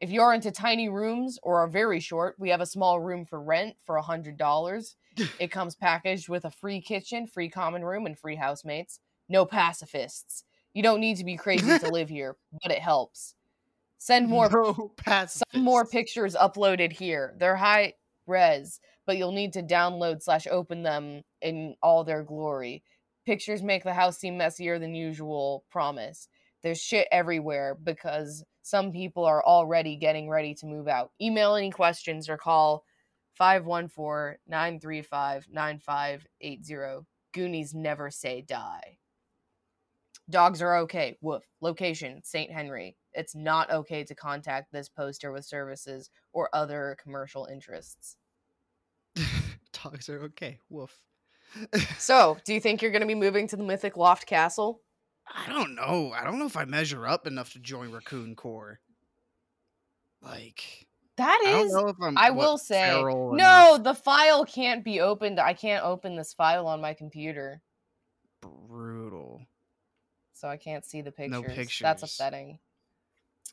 If 0.00 0.10
you're 0.10 0.34
into 0.34 0.50
tiny 0.50 0.88
rooms 0.88 1.38
or 1.42 1.60
are 1.60 1.68
very 1.68 2.00
short, 2.00 2.34
we 2.36 2.48
have 2.48 2.60
a 2.60 2.66
small 2.66 3.00
room 3.00 3.24
for 3.24 3.40
rent 3.40 3.76
for 3.84 4.00
$100. 4.00 4.94
it 5.38 5.52
comes 5.52 5.76
packaged 5.76 6.28
with 6.28 6.44
a 6.44 6.50
free 6.50 6.80
kitchen, 6.80 7.28
free 7.28 7.48
common 7.48 7.84
room, 7.84 8.06
and 8.06 8.18
free 8.18 8.36
housemates. 8.36 8.98
No 9.28 9.44
pacifists. 9.44 10.44
You 10.74 10.82
don't 10.82 11.00
need 11.00 11.18
to 11.18 11.24
be 11.24 11.36
crazy 11.36 11.78
to 11.78 11.88
live 11.88 12.08
here, 12.08 12.36
but 12.62 12.72
it 12.72 12.80
helps. 12.80 13.34
Send 13.98 14.28
more 14.28 14.50
no 14.50 14.92
some 15.28 15.62
more 15.62 15.86
pictures 15.86 16.34
uploaded 16.34 16.92
here. 16.92 17.34
They're 17.38 17.56
high 17.56 17.94
res, 18.26 18.80
but 19.06 19.16
you'll 19.16 19.32
need 19.32 19.52
to 19.52 19.62
download 19.62 20.22
slash 20.22 20.46
open 20.50 20.82
them 20.82 21.22
in 21.40 21.76
all 21.82 22.02
their 22.02 22.24
glory. 22.24 22.82
Pictures 23.24 23.62
make 23.62 23.84
the 23.84 23.94
house 23.94 24.18
seem 24.18 24.36
messier 24.36 24.80
than 24.80 24.94
usual, 24.94 25.64
promise. 25.70 26.28
There's 26.62 26.82
shit 26.82 27.06
everywhere 27.12 27.76
because 27.80 28.44
some 28.62 28.92
people 28.92 29.24
are 29.24 29.44
already 29.44 29.96
getting 29.96 30.28
ready 30.28 30.54
to 30.54 30.66
move 30.66 30.88
out. 30.88 31.12
Email 31.20 31.54
any 31.54 31.70
questions 31.70 32.28
or 32.28 32.36
call 32.36 32.84
514 33.34 34.38
935 34.46 35.46
9580. 35.50 37.06
Goonies 37.32 37.74
never 37.74 38.10
say 38.10 38.42
die. 38.42 38.98
Dogs 40.32 40.62
are 40.62 40.76
okay. 40.78 41.18
Woof. 41.20 41.44
Location 41.60 42.22
St. 42.24 42.50
Henry. 42.50 42.96
It's 43.12 43.34
not 43.34 43.70
okay 43.70 44.02
to 44.02 44.14
contact 44.14 44.72
this 44.72 44.88
poster 44.88 45.30
with 45.30 45.44
services 45.44 46.10
or 46.32 46.48
other 46.54 46.96
commercial 47.00 47.46
interests. 47.46 48.16
Dogs 49.84 50.08
are 50.08 50.22
okay. 50.24 50.58
Woof. 50.70 51.02
So, 51.98 52.38
do 52.46 52.54
you 52.54 52.60
think 52.60 52.80
you're 52.80 52.90
going 52.90 53.02
to 53.02 53.06
be 53.06 53.14
moving 53.14 53.46
to 53.48 53.56
the 53.56 53.62
Mythic 53.62 53.98
Loft 53.98 54.26
Castle? 54.26 54.80
I 55.28 55.52
don't 55.52 55.74
know. 55.74 56.12
I 56.16 56.24
don't 56.24 56.38
know 56.38 56.46
if 56.46 56.56
I 56.56 56.64
measure 56.64 57.06
up 57.06 57.26
enough 57.26 57.52
to 57.52 57.58
join 57.58 57.92
Raccoon 57.92 58.34
Corps. 58.34 58.80
Like, 60.22 60.88
that 61.18 61.42
is, 61.44 61.74
I 61.74 61.80
don't 61.80 61.84
know 61.84 61.88
if 61.90 61.96
I'm. 62.00 62.16
I 62.16 62.30
what, 62.30 62.46
will 62.46 62.58
say. 62.58 62.90
No, 62.90 63.34
enough. 63.34 63.84
the 63.84 63.94
file 63.94 64.46
can't 64.46 64.82
be 64.82 65.00
opened. 65.00 65.38
I 65.38 65.52
can't 65.52 65.84
open 65.84 66.16
this 66.16 66.32
file 66.32 66.66
on 66.66 66.80
my 66.80 66.94
computer. 66.94 67.60
brutal. 68.40 69.21
So 70.42 70.48
I 70.48 70.56
can't 70.56 70.84
see 70.84 71.02
the 71.02 71.12
pictures. 71.12 71.30
No 71.30 71.42
That's 71.42 71.54
pictures. 71.54 72.02
upsetting. 72.02 72.58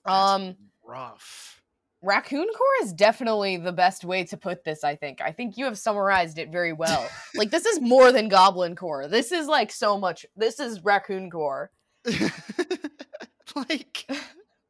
That's 0.03 0.17
Um, 0.17 0.55
rough. 0.83 1.61
Raccoon 2.01 2.47
Core 2.57 2.67
is 2.81 2.93
definitely 2.93 3.57
the 3.57 3.71
best 3.71 4.03
way 4.03 4.23
to 4.23 4.37
put 4.37 4.63
this, 4.63 4.83
I 4.83 4.95
think. 4.95 5.21
I 5.21 5.31
think 5.31 5.55
you 5.55 5.65
have 5.65 5.77
summarized 5.77 6.39
it 6.39 6.49
very 6.49 6.73
well. 6.73 7.07
like, 7.35 7.51
this 7.51 7.67
is 7.67 7.79
more 7.79 8.11
than 8.11 8.27
Goblin 8.27 8.75
Core. 8.75 9.07
This 9.07 9.31
is 9.31 9.45
like 9.45 9.71
so 9.71 9.99
much. 9.99 10.25
This 10.35 10.59
is 10.59 10.83
Raccoon 10.83 11.29
Core. 11.29 11.69
like, 13.55 14.09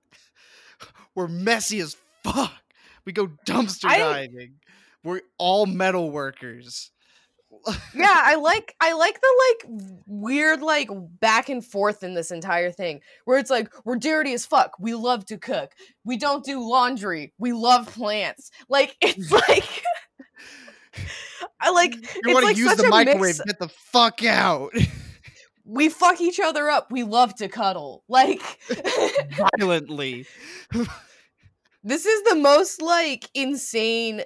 we're 1.15 1.29
messy 1.29 1.79
as 1.79 1.95
fuck. 2.25 2.51
We 3.05 3.13
go 3.13 3.27
dumpster 3.45 3.85
I- 3.85 3.97
diving. 3.99 4.55
We're 5.05 5.21
all 5.37 5.65
metal 5.65 6.11
workers. 6.11 6.91
yeah, 7.93 8.21
I 8.25 8.35
like 8.35 8.75
I 8.79 8.93
like 8.93 9.19
the 9.19 9.43
like 9.69 9.79
weird 10.05 10.61
like 10.61 10.89
back 11.19 11.49
and 11.49 11.63
forth 11.65 12.03
in 12.03 12.13
this 12.13 12.31
entire 12.31 12.71
thing 12.71 13.01
where 13.25 13.37
it's 13.37 13.49
like 13.49 13.69
we're 13.85 13.97
dirty 13.97 14.33
as 14.33 14.45
fuck. 14.45 14.71
We 14.79 14.93
love 14.93 15.25
to 15.27 15.37
cook. 15.37 15.73
We 16.03 16.17
don't 16.17 16.43
do 16.43 16.67
laundry. 16.67 17.33
We 17.37 17.53
love 17.53 17.87
plants. 17.93 18.51
Like 18.69 18.95
it's 19.01 19.31
like 19.31 19.83
I 21.59 21.71
like 21.71 21.95
You 22.25 22.33
want 22.33 22.43
to 22.43 22.47
like 22.47 22.57
use 22.57 22.75
the 22.75 22.87
microwave? 22.87 23.21
mix- 23.21 23.41
Get 23.41 23.59
the 23.59 23.69
fuck 23.69 24.23
out. 24.23 24.73
we 25.65 25.89
fuck 25.89 26.19
each 26.21 26.39
other 26.39 26.69
up. 26.69 26.91
We 26.91 27.03
love 27.03 27.35
to 27.35 27.47
cuddle. 27.47 28.03
Like 28.07 28.41
Violently. 29.59 30.25
this 31.83 32.05
is 32.05 32.23
the 32.23 32.35
most 32.35 32.81
like 32.81 33.29
insane 33.33 34.23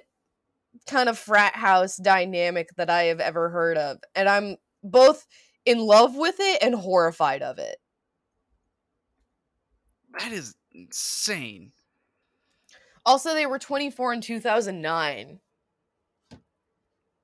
kind 0.86 1.08
of 1.08 1.18
frat 1.18 1.56
house 1.56 1.96
dynamic 1.96 2.68
that 2.76 2.90
I 2.90 3.04
have 3.04 3.20
ever 3.20 3.48
heard 3.50 3.78
of. 3.78 3.98
And 4.14 4.28
I'm 4.28 4.56
both 4.82 5.26
in 5.64 5.78
love 5.78 6.16
with 6.16 6.36
it 6.38 6.62
and 6.62 6.74
horrified 6.74 7.42
of 7.42 7.58
it. 7.58 7.76
That 10.18 10.32
is 10.32 10.54
insane. 10.72 11.72
Also, 13.06 13.34
they 13.34 13.46
were 13.46 13.58
24 13.58 14.14
in 14.14 14.20
2009. 14.20 15.40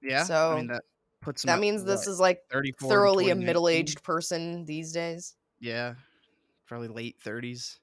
Yeah. 0.03 0.21
I 0.21 0.25
So, 0.25 0.55
mean 0.57 0.67
that 0.69 0.83
puts 1.21 1.43
That 1.43 1.55
at 1.55 1.61
means 1.61 1.85
this 1.85 2.07
what, 2.07 2.13
is 2.13 2.21
like 2.21 2.41
34 2.51 2.89
thoroughly 2.89 3.31
a 3.31 3.35
middle-aged 3.35 4.03
person 4.03 4.65
these 4.65 4.93
days. 4.93 5.37
Yeah. 5.61 5.95
Probably 6.67 6.89
late 6.89 7.17
30s. 7.25 7.79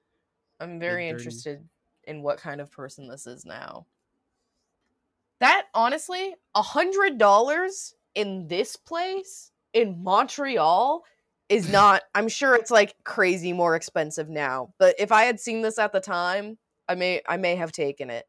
I'm 0.60 0.80
very 0.80 1.06
30s. 1.06 1.10
interested 1.10 1.70
in 2.06 2.24
what 2.24 2.40
kind 2.40 2.62
of 2.62 2.72
person 2.72 3.08
this 3.08 3.28
is 3.28 3.46
now. 3.46 3.86
That 5.40 5.66
honestly, 5.74 6.36
a 6.56 6.62
hundred 6.62 7.18
dollars 7.18 7.94
in 8.16 8.48
this 8.48 8.76
place 8.76 9.52
in 9.74 10.04
Montreal 10.04 11.04
is 11.50 11.70
not. 11.72 12.04
I'm 12.16 12.28
sure 12.28 12.56
it's 12.56 12.72
like 12.72 12.96
crazy 13.04 13.54
more 13.54 13.76
expensive 13.76 14.30
now. 14.30 14.74
But 14.80 14.96
if 15.00 15.12
I 15.12 15.24
had 15.24 15.40
seen 15.40 15.62
this 15.62 15.80
at 15.80 15.92
the 15.94 16.00
time, 16.00 16.58
I 16.88 16.96
may 16.96 17.22
I 17.28 17.38
may 17.38 17.56
have 17.56 17.72
taken 17.72 18.10
it 18.10 18.26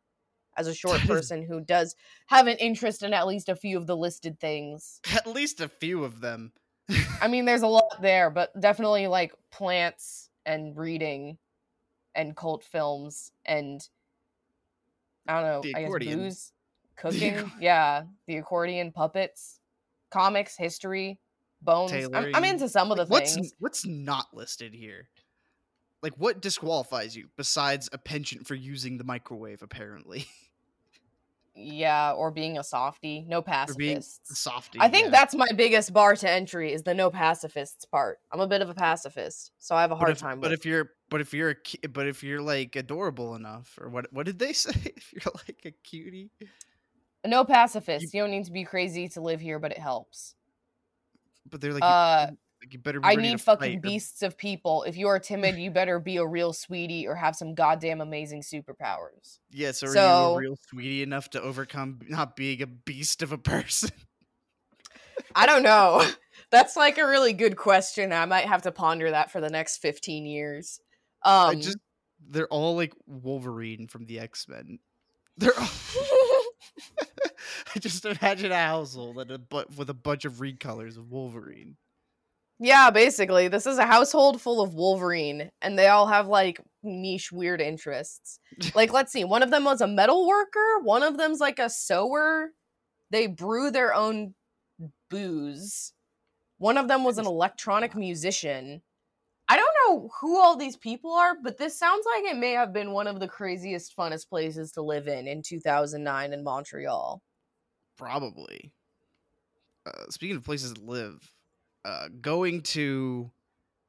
as 0.56 0.66
a 0.66 0.74
short 0.74 1.00
person 1.06 1.42
who 1.42 1.60
does 1.60 1.94
have 2.26 2.46
an 2.46 2.56
interest 2.58 3.02
in 3.02 3.14
at 3.14 3.26
least 3.26 3.48
a 3.48 3.56
few 3.56 3.78
of 3.78 3.86
the 3.86 3.96
listed 3.96 4.38
things. 4.40 5.00
At 5.14 5.26
least 5.26 5.60
a 5.60 5.68
few 5.68 6.04
of 6.04 6.20
them. 6.20 6.52
I 7.20 7.28
mean, 7.28 7.44
there's 7.44 7.62
a 7.62 7.66
lot 7.66 8.00
there, 8.00 8.30
but 8.30 8.58
definitely 8.58 9.06
like 9.08 9.32
plants 9.50 10.30
and 10.46 10.74
reading 10.76 11.36
and 12.14 12.34
cult 12.34 12.64
films 12.64 13.30
and 13.44 13.86
I 15.28 15.34
don't 15.34 15.42
know, 15.50 15.60
The 15.60 15.74
I 15.76 15.80
guess 15.80 15.86
accordion. 15.88 16.18
booze, 16.20 16.52
cooking, 16.98 17.50
yeah, 17.60 18.04
the 18.26 18.36
accordion, 18.36 18.92
puppets, 18.92 19.60
comics, 20.10 20.56
history, 20.56 21.18
bones. 21.62 21.92
I'm, 21.92 22.34
I'm 22.34 22.44
into 22.44 22.68
some 22.68 22.90
of 22.90 22.96
the 22.96 23.04
Like, 23.04 23.10
what's 23.10 23.34
things. 23.34 23.54
what's 23.58 23.86
not 23.86 24.26
listed 24.32 24.74
here? 24.74 25.08
Like 26.02 26.14
what 26.16 26.40
disqualifies 26.40 27.16
you 27.16 27.28
besides 27.36 27.88
a 27.92 27.98
penchant 27.98 28.46
for 28.46 28.54
using 28.54 28.98
the 28.98 29.04
microwave 29.04 29.62
apparently? 29.62 30.26
Yeah, 31.60 32.12
or 32.12 32.30
being 32.30 32.56
a 32.56 32.62
softy, 32.62 33.24
no 33.26 33.38
or 33.38 33.42
being 33.76 33.96
a 33.96 33.96
pacifists. 33.96 34.38
softie. 34.38 34.78
I 34.80 34.88
think 34.88 35.06
yeah. 35.06 35.10
that's 35.10 35.34
my 35.34 35.48
biggest 35.56 35.92
bar 35.92 36.14
to 36.14 36.30
entry 36.30 36.72
is 36.72 36.84
the 36.84 36.94
no 36.94 37.10
pacifists 37.10 37.84
part. 37.84 38.20
I'm 38.30 38.38
a 38.38 38.46
bit 38.46 38.62
of 38.62 38.70
a 38.70 38.74
pacifist, 38.74 39.50
so 39.58 39.74
I 39.74 39.80
have 39.80 39.90
a 39.90 39.96
but 39.96 39.98
hard 39.98 40.10
if, 40.12 40.18
time 40.18 40.38
but 40.38 40.50
with 40.50 40.60
if 40.60 40.66
you're 40.66 40.90
but 41.10 41.20
if 41.20 41.34
you're 41.34 41.50
a 41.50 41.88
but 41.88 42.06
if 42.06 42.22
you're 42.22 42.40
like 42.40 42.76
adorable 42.76 43.34
enough 43.34 43.76
or 43.80 43.88
what 43.88 44.12
what 44.12 44.24
did 44.24 44.38
they 44.38 44.52
say 44.52 44.92
if 44.96 45.12
you're 45.12 45.32
like 45.48 45.62
a 45.64 45.72
cutie 45.82 46.30
no 47.28 47.44
pacifists. 47.44 48.12
You 48.14 48.22
don't 48.22 48.30
need 48.30 48.44
to 48.46 48.52
be 48.52 48.64
crazy 48.64 49.08
to 49.10 49.20
live 49.20 49.40
here, 49.40 49.58
but 49.58 49.72
it 49.72 49.78
helps. 49.78 50.34
but 51.50 51.60
they're 51.60 51.72
like, 51.72 51.82
you- 51.82 51.86
Uh, 51.88 52.30
like 52.60 52.72
you 52.72 52.78
better 52.78 53.00
be 53.00 53.06
I 53.08 53.14
need 53.14 53.40
fucking 53.40 53.78
or- 53.78 53.80
beasts 53.80 54.22
of 54.22 54.36
people. 54.36 54.82
If 54.82 54.96
you 54.96 55.06
are 55.08 55.18
timid, 55.18 55.56
you 55.56 55.70
better 55.70 55.98
be 56.00 56.16
a 56.16 56.26
real 56.26 56.52
sweetie 56.52 57.06
or 57.06 57.14
have 57.14 57.36
some 57.36 57.54
goddamn 57.54 58.00
amazing 58.00 58.42
superpowers. 58.42 59.38
yeah 59.50 59.70
so 59.72 59.86
are 59.86 59.90
you 59.90 59.94
so- 59.94 60.34
a 60.34 60.38
real 60.38 60.56
sweetie 60.68 61.02
enough 61.02 61.30
to 61.30 61.40
overcome 61.40 62.00
not 62.08 62.34
being 62.36 62.60
a 62.62 62.66
beast 62.66 63.22
of 63.22 63.32
a 63.32 63.38
person 63.52 63.90
I 65.34 65.46
don't 65.46 65.62
know. 65.62 66.04
That's 66.50 66.76
like 66.76 66.96
a 66.98 67.06
really 67.06 67.32
good 67.32 67.56
question. 67.56 68.12
I 68.12 68.24
might 68.24 68.46
have 68.46 68.62
to 68.62 68.72
ponder 68.72 69.10
that 69.10 69.30
for 69.30 69.40
the 69.40 69.50
next 69.50 69.78
15 69.78 70.24
years. 70.26 70.80
I 71.22 71.52
Um, 71.54 71.60
just 71.60 71.78
they're 72.30 72.48
all 72.48 72.74
like 72.76 72.92
Wolverine 73.06 73.86
from 73.88 74.06
the 74.06 74.18
X-Men 74.20 74.78
they're 75.36 75.58
all 75.58 75.66
I 77.74 77.78
just 77.78 78.04
imagine 78.04 78.52
a 78.52 78.56
household 78.56 79.18
and 79.18 79.30
a 79.30 79.38
but 79.38 79.76
with 79.76 79.90
a 79.90 79.94
bunch 79.94 80.24
of 80.24 80.34
recolors 80.34 80.96
of 80.96 81.10
Wolverine. 81.10 81.76
yeah, 82.58 82.90
basically, 82.90 83.48
this 83.48 83.66
is 83.66 83.78
a 83.78 83.86
household 83.86 84.40
full 84.40 84.60
of 84.60 84.74
Wolverine, 84.74 85.50
and 85.62 85.78
they 85.78 85.88
all 85.88 86.06
have 86.06 86.26
like 86.26 86.60
niche 86.82 87.30
weird 87.32 87.60
interests. 87.60 88.40
Like, 88.74 88.92
let's 88.92 89.12
see, 89.12 89.24
one 89.24 89.42
of 89.42 89.50
them 89.50 89.64
was 89.64 89.80
a 89.80 89.86
metal 89.86 90.26
worker, 90.26 90.80
one 90.82 91.02
of 91.02 91.16
them's 91.16 91.40
like 91.40 91.58
a 91.58 91.70
sewer. 91.70 92.50
They 93.10 93.26
brew 93.26 93.70
their 93.70 93.94
own 93.94 94.34
booze. 95.10 95.92
One 96.58 96.76
of 96.76 96.88
them 96.88 97.04
was 97.04 97.18
an 97.18 97.26
electronic 97.26 97.94
musician. 97.96 98.82
I 99.48 99.56
don't 99.56 99.74
know 99.86 100.10
who 100.20 100.38
all 100.38 100.56
these 100.56 100.76
people 100.76 101.12
are, 101.14 101.34
but 101.42 101.56
this 101.56 101.78
sounds 101.78 102.04
like 102.14 102.30
it 102.30 102.36
may 102.36 102.52
have 102.52 102.72
been 102.72 102.92
one 102.92 103.06
of 103.06 103.18
the 103.18 103.28
craziest, 103.28 103.96
funnest 103.96 104.28
places 104.28 104.72
to 104.72 104.82
live 104.82 105.08
in 105.08 105.26
in 105.26 105.42
2009 105.42 106.32
in 106.32 106.44
Montreal. 106.44 107.22
Probably. 107.96 108.72
Uh, 109.86 110.10
speaking 110.10 110.36
of 110.36 110.44
places 110.44 110.74
to 110.74 110.80
live, 110.82 111.32
uh, 111.86 112.08
going 112.20 112.60
to 112.60 113.30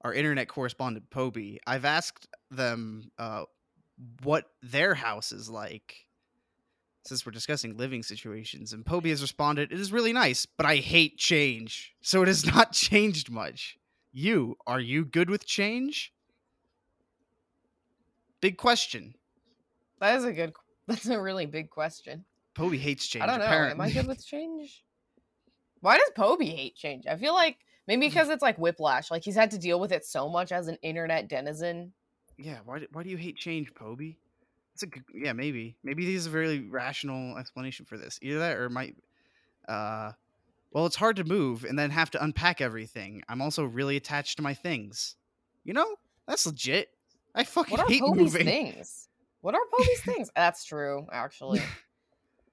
our 0.01 0.13
internet 0.13 0.47
correspondent 0.47 1.09
Poby, 1.09 1.59
I've 1.67 1.83
asked 1.83 2.27
them 2.49 3.11
uh, 3.17 3.43
what 4.23 4.45
their 4.61 4.93
house 4.93 5.31
is 5.33 5.49
like. 5.49 6.05
Since 7.05 7.25
we're 7.25 7.31
discussing 7.31 7.75
living 7.75 8.03
situations, 8.03 8.71
and 8.71 8.85
Poby 8.85 9.09
has 9.09 9.21
responded, 9.21 9.71
"It 9.71 9.79
is 9.79 9.91
really 9.91 10.13
nice, 10.13 10.45
but 10.45 10.65
I 10.65 10.75
hate 10.75 11.17
change, 11.17 11.95
so 12.01 12.21
it 12.21 12.27
has 12.27 12.45
not 12.55 12.71
changed 12.71 13.31
much." 13.31 13.78
You 14.11 14.57
are 14.65 14.79
you 14.79 15.05
good 15.05 15.29
with 15.29 15.45
change? 15.45 16.13
Big 18.41 18.57
question. 18.57 19.13
That 19.99 20.15
is 20.17 20.25
a 20.25 20.31
good. 20.31 20.53
That's 20.87 21.07
a 21.07 21.21
really 21.21 21.45
big 21.45 21.69
question. 21.69 22.25
Poby 22.55 22.77
hates 22.77 23.07
change. 23.07 23.23
I 23.23 23.27
don't 23.27 23.39
know. 23.39 23.45
Am. 23.45 23.79
I 23.79 23.91
good 23.91 24.07
with 24.07 24.25
change? 24.25 24.83
Why 25.81 25.97
does 25.97 26.09
Poby 26.15 26.49
hate 26.49 26.75
change? 26.75 27.05
I 27.07 27.15
feel 27.15 27.33
like 27.33 27.57
maybe 27.87 28.07
because 28.07 28.29
it's 28.29 28.41
like 28.41 28.57
whiplash. 28.57 29.11
Like 29.11 29.23
he's 29.23 29.35
had 29.35 29.51
to 29.51 29.59
deal 29.59 29.79
with 29.79 29.91
it 29.91 30.05
so 30.05 30.27
much 30.27 30.51
as 30.51 30.67
an 30.67 30.77
internet 30.81 31.29
denizen. 31.29 31.93
Yeah, 32.37 32.57
why 32.65 32.79
do, 32.79 32.87
why 32.91 33.03
do 33.03 33.09
you 33.09 33.17
hate 33.17 33.37
change, 33.37 33.73
Poby? 33.73 34.17
It's 34.73 34.83
a 34.83 34.87
good, 34.87 35.03
yeah, 35.13 35.33
maybe. 35.33 35.75
Maybe 35.83 36.05
there's 36.05 36.25
a 36.25 36.29
very 36.29 36.61
rational 36.61 37.37
explanation 37.37 37.85
for 37.85 37.97
this. 37.97 38.17
Either 38.21 38.39
that 38.39 38.57
or 38.57 38.65
it 38.65 38.71
might 38.71 38.95
uh 39.67 40.11
well, 40.71 40.85
it's 40.85 40.95
hard 40.95 41.15
to 41.17 41.23
move 41.23 41.63
and 41.63 41.77
then 41.77 41.89
have 41.89 42.11
to 42.11 42.23
unpack 42.23 42.61
everything. 42.61 43.23
I'm 43.27 43.41
also 43.41 43.63
really 43.63 43.97
attached 43.97 44.37
to 44.37 44.43
my 44.43 44.53
things. 44.53 45.15
You 45.63 45.73
know? 45.73 45.95
That's 46.27 46.45
legit. 46.45 46.89
I 47.35 47.43
fucking 47.43 47.71
What 47.71 47.81
are 47.81 47.87
hate 47.87 48.01
Poby's 48.01 48.33
moving. 48.33 48.45
things? 48.45 49.07
What 49.41 49.55
are 49.55 49.61
Poby's 49.71 50.01
things? 50.01 50.29
That's 50.35 50.65
true, 50.65 51.07
actually. 51.11 51.61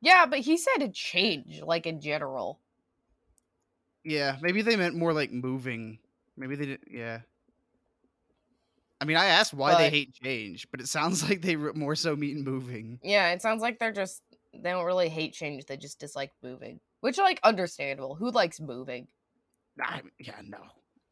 Yeah, 0.02 0.26
but 0.26 0.40
he 0.40 0.58
said 0.58 0.76
to 0.80 0.88
change, 0.90 1.62
like 1.62 1.86
in 1.86 2.00
general. 2.02 2.60
Yeah, 4.04 4.36
maybe 4.42 4.60
they 4.60 4.76
meant 4.76 4.94
more 4.94 5.12
like 5.14 5.32
moving. 5.32 5.98
Maybe 6.36 6.54
they 6.54 6.66
didn't. 6.66 6.88
yeah. 6.90 7.20
I 9.00 9.04
mean, 9.06 9.16
I 9.16 9.26
asked 9.26 9.52
why 9.54 9.74
they 9.76 9.90
hate 9.90 10.14
change, 10.14 10.70
but 10.70 10.80
it 10.80 10.88
sounds 10.88 11.22
like 11.28 11.40
they 11.40 11.56
more 11.56 11.96
so 11.96 12.14
mean 12.14 12.44
moving. 12.44 13.00
Yeah, 13.02 13.30
it 13.32 13.40
sounds 13.42 13.62
like 13.62 13.78
they're 13.78 13.90
just 13.90 14.22
they 14.54 14.70
don't 14.70 14.84
really 14.84 15.08
hate 15.08 15.32
change. 15.32 15.64
They 15.64 15.78
just 15.78 15.98
dislike 15.98 16.30
moving, 16.42 16.78
which 17.01 17.18
like 17.18 17.40
understandable. 17.42 18.14
Who 18.14 18.30
likes 18.30 18.61
moving? 18.61 19.09
I, 19.80 20.03
yeah, 20.18 20.40
no. 20.44 20.59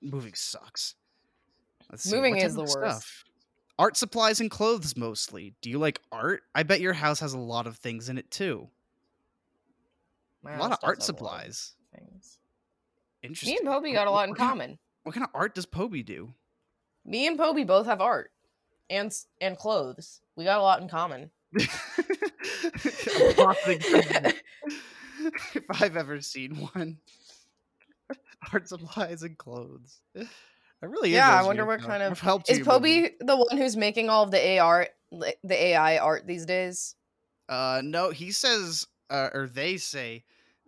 Moving 0.02 0.34
sucks. 0.34 0.94
Let's 1.90 2.10
Moving 2.10 2.36
is 2.36 2.54
the 2.54 2.62
worst. 2.62 3.06
Art 3.78 3.96
supplies 3.96 4.40
and 4.40 4.50
clothes 4.50 4.96
mostly. 4.96 5.54
Do 5.60 5.68
you 5.68 5.78
like 5.78 6.00
art? 6.12 6.42
I 6.54 6.62
bet 6.62 6.80
your 6.80 6.92
house 6.92 7.20
has 7.20 7.32
a 7.34 7.38
lot 7.38 7.66
of 7.66 7.76
things 7.76 8.08
in 8.08 8.18
it 8.18 8.30
too. 8.30 8.68
My 10.42 10.54
a 10.54 10.58
lot 10.58 10.72
of 10.72 10.78
art 10.82 10.98
does 11.00 11.08
have 11.08 11.20
a 11.20 11.24
lot 11.24 11.46
of 11.46 11.54
supplies. 11.54 11.72
Things. 11.94 12.38
Interesting. 13.22 13.54
Me 13.54 13.58
and 13.58 13.66
Poby 13.68 13.92
got 13.92 14.06
a 14.06 14.10
lot 14.10 14.24
in 14.24 14.30
what 14.30 14.38
kind 14.38 14.48
of- 14.48 14.52
common. 14.52 14.78
what 15.02 15.14
kind 15.14 15.24
of 15.24 15.30
art 15.34 15.54
does 15.54 15.66
Poby 15.66 16.02
do? 16.04 16.34
Me 17.04 17.26
and 17.26 17.38
Poby 17.38 17.64
both 17.64 17.86
have 17.86 18.00
art 18.00 18.30
and 18.88 19.12
and 19.40 19.58
clothes. 19.58 20.20
We 20.36 20.44
got 20.44 20.58
a 20.58 20.62
lot 20.62 20.80
in 20.80 20.88
common. 20.88 21.30
A 25.24 25.30
boxing 25.30 25.40
tournament, 25.52 25.70
if 25.70 25.82
I've 25.82 25.96
ever 25.96 26.20
seen 26.20 26.54
one. 26.74 26.98
Art 28.52 28.68
supplies 28.68 29.22
and 29.22 29.36
clothes. 29.38 30.00
I 30.16 30.86
really. 30.86 31.10
Yeah, 31.10 31.32
I 31.40 31.42
wonder 31.42 31.64
what 31.64 31.80
kind 31.80 32.02
of- 32.02 32.20
helped 32.20 32.50
Is 32.50 32.60
Poby. 32.60 33.10
The 33.20 33.36
one 33.36 33.56
who's 33.56 33.76
making 33.76 34.10
all 34.10 34.24
of 34.24 34.30
the 34.30 34.38
AI 34.46 34.88
the 35.10 35.36
AI 35.64 35.98
art 35.98 36.26
these 36.26 36.44
days? 36.44 36.96
Uh, 37.48 37.80
no, 37.84 38.10
he 38.10 38.32
says, 38.32 38.86
uh, 39.10 39.28
or 39.32 39.46
they 39.46 39.76
say, 39.76 40.24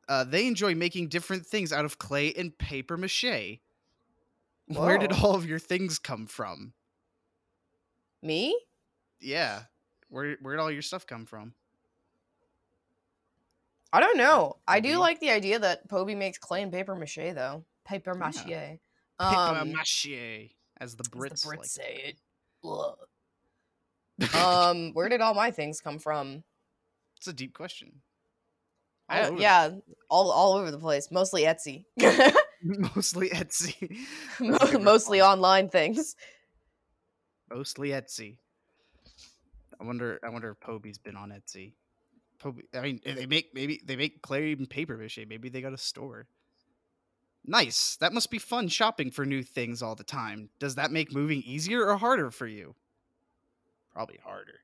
uh, 0.08 0.24
they 0.24 0.46
enjoy 0.46 0.74
making 0.74 1.08
different 1.08 1.44
things 1.44 1.72
out 1.72 1.84
of 1.84 1.98
clay 1.98 2.32
and 2.34 2.56
paper 2.56 2.96
mache. 2.96 3.60
Where 4.68 4.98
did 4.98 5.12
all 5.12 5.34
of 5.34 5.46
your 5.46 5.58
things 5.58 5.98
come 5.98 6.26
from? 6.26 6.72
Me? 8.22 8.58
Yeah, 9.20 9.62
where 10.08 10.36
where 10.40 10.56
did 10.56 10.60
all 10.62 10.70
your 10.70 10.82
stuff 10.82 11.06
come 11.06 11.24
from? 11.26 11.54
I 13.92 14.00
don't 14.00 14.18
know. 14.18 14.56
I 14.66 14.80
do 14.80 14.98
like 14.98 15.20
the 15.20 15.30
idea 15.30 15.58
that 15.58 15.88
Poby 15.88 16.14
makes 16.16 16.38
clay 16.38 16.62
and 16.62 16.72
paper 16.72 16.94
mache 16.94 17.16
though. 17.34 17.64
Paper 17.84 18.12
Yeah. 18.14 18.18
mache. 18.18 18.44
Paper 19.18 19.58
Um, 19.60 19.72
mache, 19.72 20.50
as 20.80 20.96
the 20.96 21.02
as 21.04 21.08
Brits, 21.08 21.42
the 21.42 21.48
Brits 21.48 21.56
like. 21.58 21.66
say 21.66 22.02
it. 22.04 22.16
Um, 24.34 24.92
where 24.94 25.08
did 25.08 25.20
all 25.20 25.34
my 25.34 25.50
things 25.50 25.80
come 25.80 25.98
from? 25.98 26.42
it's 27.18 27.26
a 27.28 27.32
deep 27.32 27.54
question. 27.54 28.02
All 29.08 29.32
the 29.34 29.40
yeah, 29.40 29.70
all 30.10 30.30
all 30.32 30.54
over 30.54 30.70
the 30.70 30.78
place. 30.78 31.10
Mostly 31.10 31.42
Etsy. 31.44 31.84
Mostly 32.62 33.28
Etsy. 33.30 33.96
That's 34.40 34.40
a 34.40 34.44
Mo- 34.44 34.58
good 34.72 34.82
Mostly 34.82 35.20
online 35.20 35.68
things. 35.68 36.16
Mostly 37.50 37.90
Etsy. 37.90 38.38
I 39.80 39.84
wonder. 39.84 40.18
I 40.24 40.30
wonder 40.30 40.50
if 40.50 40.60
Poby's 40.60 40.98
been 40.98 41.16
on 41.16 41.30
Etsy. 41.30 41.72
I 42.74 42.80
mean, 42.80 43.00
they 43.04 43.26
make 43.26 43.54
maybe 43.54 43.80
they 43.84 43.96
make 43.96 44.22
clay 44.22 44.52
and 44.52 44.68
paper 44.68 44.96
mache. 44.96 45.18
Maybe 45.28 45.48
they 45.48 45.60
got 45.60 45.72
a 45.72 45.78
store. 45.78 46.26
Nice. 47.44 47.96
That 48.00 48.12
must 48.12 48.30
be 48.30 48.38
fun 48.38 48.68
shopping 48.68 49.10
for 49.10 49.24
new 49.24 49.42
things 49.42 49.80
all 49.82 49.94
the 49.94 50.04
time. 50.04 50.50
Does 50.58 50.74
that 50.74 50.90
make 50.90 51.12
moving 51.12 51.42
easier 51.46 51.86
or 51.86 51.96
harder 51.96 52.30
for 52.30 52.46
you? 52.46 52.74
Probably 53.92 54.18
harder. 54.24 54.60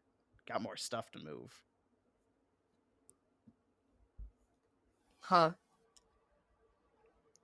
Got 0.48 0.62
more 0.62 0.76
stuff 0.76 1.10
to 1.12 1.18
move. 1.20 1.52
Huh. 5.20 5.52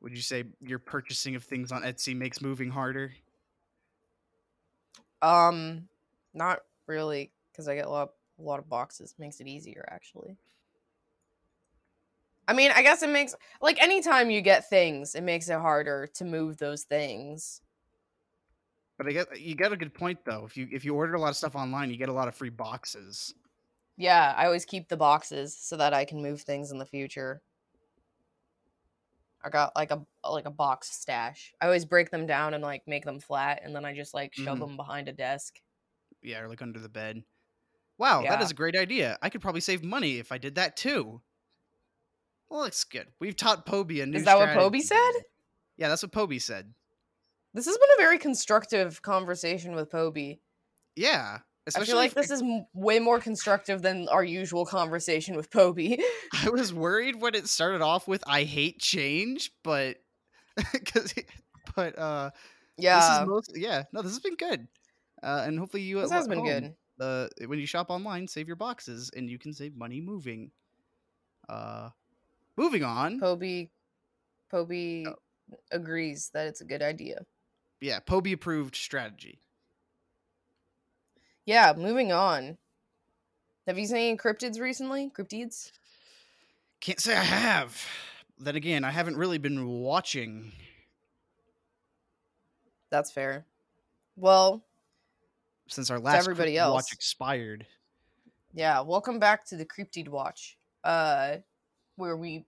Would 0.01 0.12
you 0.12 0.22
say 0.22 0.45
your 0.61 0.79
purchasing 0.79 1.35
of 1.37 1.45
things 1.45 1.72
on 1.72 1.83
Etsy 1.83 2.16
makes 2.16 2.41
moving 2.41 2.70
harder? 2.70 3.12
Um, 5.22 5.89
not 6.35 6.61
really, 6.87 7.33
because 7.51 7.68
I 7.68 7.74
get 7.74 7.87
a 7.87 7.91
lot, 7.91 8.11
a 8.39 8.43
lot 8.43 8.59
of 8.59 8.68
boxes. 8.68 9.14
Makes 9.18 9.41
it 9.41 9.47
easier, 9.49 9.84
actually. 9.91 10.36
I 12.47 12.55
mean, 12.55 12.70
I 12.70 12.82
guess 12.82 13.03
it 13.03 13.11
makes 13.11 13.34
like 13.61 13.80
anytime 13.82 14.30
you 14.30 14.41
get 14.41 14.68
things, 14.68 15.14
it 15.14 15.22
makes 15.22 15.49
it 15.49 15.59
harder 15.61 16.07
to 16.14 16.24
move 16.24 16.57
those 16.57 16.84
things. 16.84 17.61
But 18.97 19.07
I 19.07 19.12
get 19.12 19.41
you 19.41 19.55
got 19.55 19.72
a 19.72 19.76
good 19.76 19.95
point 19.95 20.24
though. 20.24 20.45
If 20.45 20.57
you 20.57 20.68
if 20.72 20.84
you 20.84 20.95
order 20.95 21.14
a 21.14 21.20
lot 21.20 21.30
of 21.30 21.36
stuff 21.36 21.55
online, 21.55 21.91
you 21.91 21.97
get 21.97 22.09
a 22.09 22.12
lot 22.12 22.28
of 22.28 22.34
free 22.34 22.51
boxes. 22.51 23.34
Yeah, 23.97 24.32
I 24.36 24.47
always 24.47 24.64
keep 24.64 24.89
the 24.89 24.97
boxes 24.97 25.55
so 25.57 25.76
that 25.76 25.93
I 25.93 26.05
can 26.07 26.22
move 26.22 26.41
things 26.43 26.70
in 26.70 26.78
the 26.78 26.86
future. 26.86 27.43
I 29.43 29.51
got 29.51 29.74
like 29.76 29.91
a 29.91 30.05
like 30.28 30.47
a 30.47 30.51
box 30.51 30.91
stash. 30.91 31.55
I 31.61 31.66
always 31.66 31.84
break 31.84 32.11
them 32.11 32.26
down 32.26 32.55
and 32.55 32.62
like 32.62 32.86
make 32.86 33.05
them 33.05 33.20
flat, 33.20 33.61
and 33.62 33.74
then 33.74 33.84
I 33.84 33.95
just 33.95 34.14
like 34.14 34.34
shove 34.34 34.59
Mhm. 34.59 34.61
them 34.61 34.76
behind 34.76 35.09
a 35.09 35.12
desk. 35.12 35.61
Yeah, 36.22 36.41
or 36.41 36.49
like 36.49 36.62
under 36.62 36.80
the 36.80 36.89
bed. 36.89 37.24
Wow, 37.99 38.23
that 38.23 38.39
Yeah. 38.39 38.43
is 38.43 38.51
a 38.51 38.55
great 38.55 38.77
idea. 38.77 39.19
I 39.21 39.29
could 39.29 39.41
probably 39.41 39.61
save 39.61 39.83
money 39.83 40.19
if 40.19 40.31
I 40.33 40.39
did 40.39 40.55
that 40.55 40.77
too. 40.77 41.21
Well, 42.49 42.63
that's 42.63 42.85
good. 42.85 43.09
We've 43.21 43.37
taught 43.37 43.67
Poby 43.67 44.01
a 44.01 44.07
new. 44.07 44.19
Is 44.19 44.25
that 44.25 44.39
what 44.39 44.51
Poby 44.51 44.81
said? 44.81 45.11
Yeah, 45.77 45.89
that's 45.89 46.03
what 46.03 46.13
Poby 46.13 46.41
said. 46.41 46.73
This 47.55 47.67
has 47.67 47.77
been 47.77 47.89
a 47.99 48.03
very 48.03 48.19
constructive 48.19 49.03
conversation 49.03 49.75
with 49.75 49.91
Poby. 49.91 50.41
Yeah, 50.97 51.39
I 51.77 51.85
feel 51.85 51.97
like 51.97 52.15
this 52.15 52.31
is 52.31 52.43
way 52.73 52.99
more 52.99 53.21
constructive 53.21 53.83
than 53.83 54.09
our 54.09 54.25
usual 54.25 54.65
conversation 54.65 55.37
with 55.37 55.51
Poby. 55.51 56.01
I 56.45 56.49
was 56.51 56.73
worried 56.73 57.21
when 57.21 57.35
it 57.35 57.49
started 57.49 57.83
off 57.83 58.09
with 58.09 58.23
"I 58.27 58.45
hate 58.45 58.79
change," 58.81 59.53
but 59.63 59.99
because, 60.73 61.13
but 61.77 61.99
uh, 61.99 62.31
yeah, 62.77 62.97
this 63.01 63.09
yeah, 63.09 63.23
is 63.23 63.29
most 63.29 63.53
yeah. 63.57 63.83
No, 63.93 64.03
this 64.03 64.13
has 64.13 64.21
been 64.21 64.37
good. 64.37 64.69
Uh, 65.23 65.45
and 65.47 65.59
hopefully 65.59 65.83
you 65.83 66.01
this 66.01 66.11
has 66.13 66.27
lo- 66.27 66.29
been 66.31 66.39
home, 66.39 66.47
good. 66.49 66.75
Uh, 67.01 67.29
when 67.47 67.59
you 67.59 67.67
shop 67.67 67.91
online, 67.91 68.27
save 68.27 68.47
your 68.47 68.57
boxes, 68.57 69.11
and 69.17 69.31
you 69.31 69.39
can 69.39 69.53
save 69.53 69.77
money 69.77 70.01
moving. 70.01 70.51
Uh, 71.49 71.91
moving 72.57 72.83
on. 72.85 73.21
Poby, 73.21 73.71
Poby 74.53 75.07
Oh. 75.07 75.15
agrees 75.71 76.31
that 76.35 76.47
it's 76.47 76.61
a 76.61 76.65
good 76.65 76.83
idea. 76.83 77.25
yeah, 77.81 78.01
Poby 78.01 78.33
approved 78.33 78.75
strategy. 78.75 79.39
Yeah, 81.47 81.73
moving 81.77 82.13
on. 82.13 82.59
Have 83.67 83.79
you 83.79 83.87
seen 83.87 83.97
any 83.97 84.17
cryptids 84.17 84.59
recently? 84.61 85.11
Cryptids? 85.11 85.71
Can't 86.81 87.01
say 87.01 87.17
I 87.17 87.23
have. 87.23 87.87
Then 88.39 88.57
again, 88.57 88.85
I 88.85 88.91
haven't 88.91 89.17
really 89.17 89.39
been 89.39 89.67
watching. 89.67 90.53
That's 92.91 93.11
fair. 93.11 93.47
Well, 94.17 94.63
since 95.69 95.91
our 95.91 95.99
last 95.99 96.19
everybody 96.19 96.57
else. 96.59 96.75
watch 96.75 96.93
expired. 96.93 97.66
yeah, 98.53 98.81
welcome 98.81 99.19
back 99.19 99.45
to 99.47 99.57
the 99.57 99.64
Cryptid 99.64 100.09
Watch, 100.09 100.59
uh, 100.85 101.37
where 101.97 102.16
we 102.16 102.45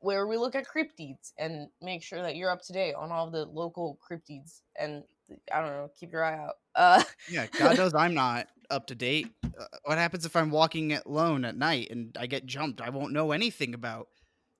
where 0.00 0.26
we 0.26 0.36
look 0.36 0.56
at 0.56 0.66
cryptids 0.66 1.32
and 1.38 1.68
make 1.80 2.02
sure 2.02 2.22
that 2.22 2.34
you're 2.34 2.50
up 2.50 2.60
to 2.62 2.72
date 2.72 2.94
on 2.94 3.12
all 3.12 3.30
the 3.30 3.44
local 3.44 3.98
cryptids 4.02 4.62
and 4.76 5.04
I 5.52 5.60
don't 5.60 5.70
know, 5.70 5.90
keep 5.98 6.12
your 6.12 6.24
eye 6.24 6.36
out. 6.36 6.54
Uh, 6.74 7.02
Yeah, 7.30 7.46
God 7.46 7.76
knows 7.76 7.94
I'm 7.94 8.14
not 8.26 8.48
up 8.68 8.88
to 8.88 8.94
date. 8.94 9.28
Uh, 9.44 9.64
what 9.84 9.98
happens 9.98 10.26
if 10.26 10.34
I'm 10.34 10.50
walking 10.50 10.92
alone 10.92 11.44
at 11.44 11.56
night 11.56 11.88
and 11.90 12.16
I 12.18 12.26
get 12.26 12.46
jumped? 12.46 12.80
I 12.80 12.90
won't 12.90 13.12
know 13.12 13.30
anything 13.32 13.74
about 13.74 14.08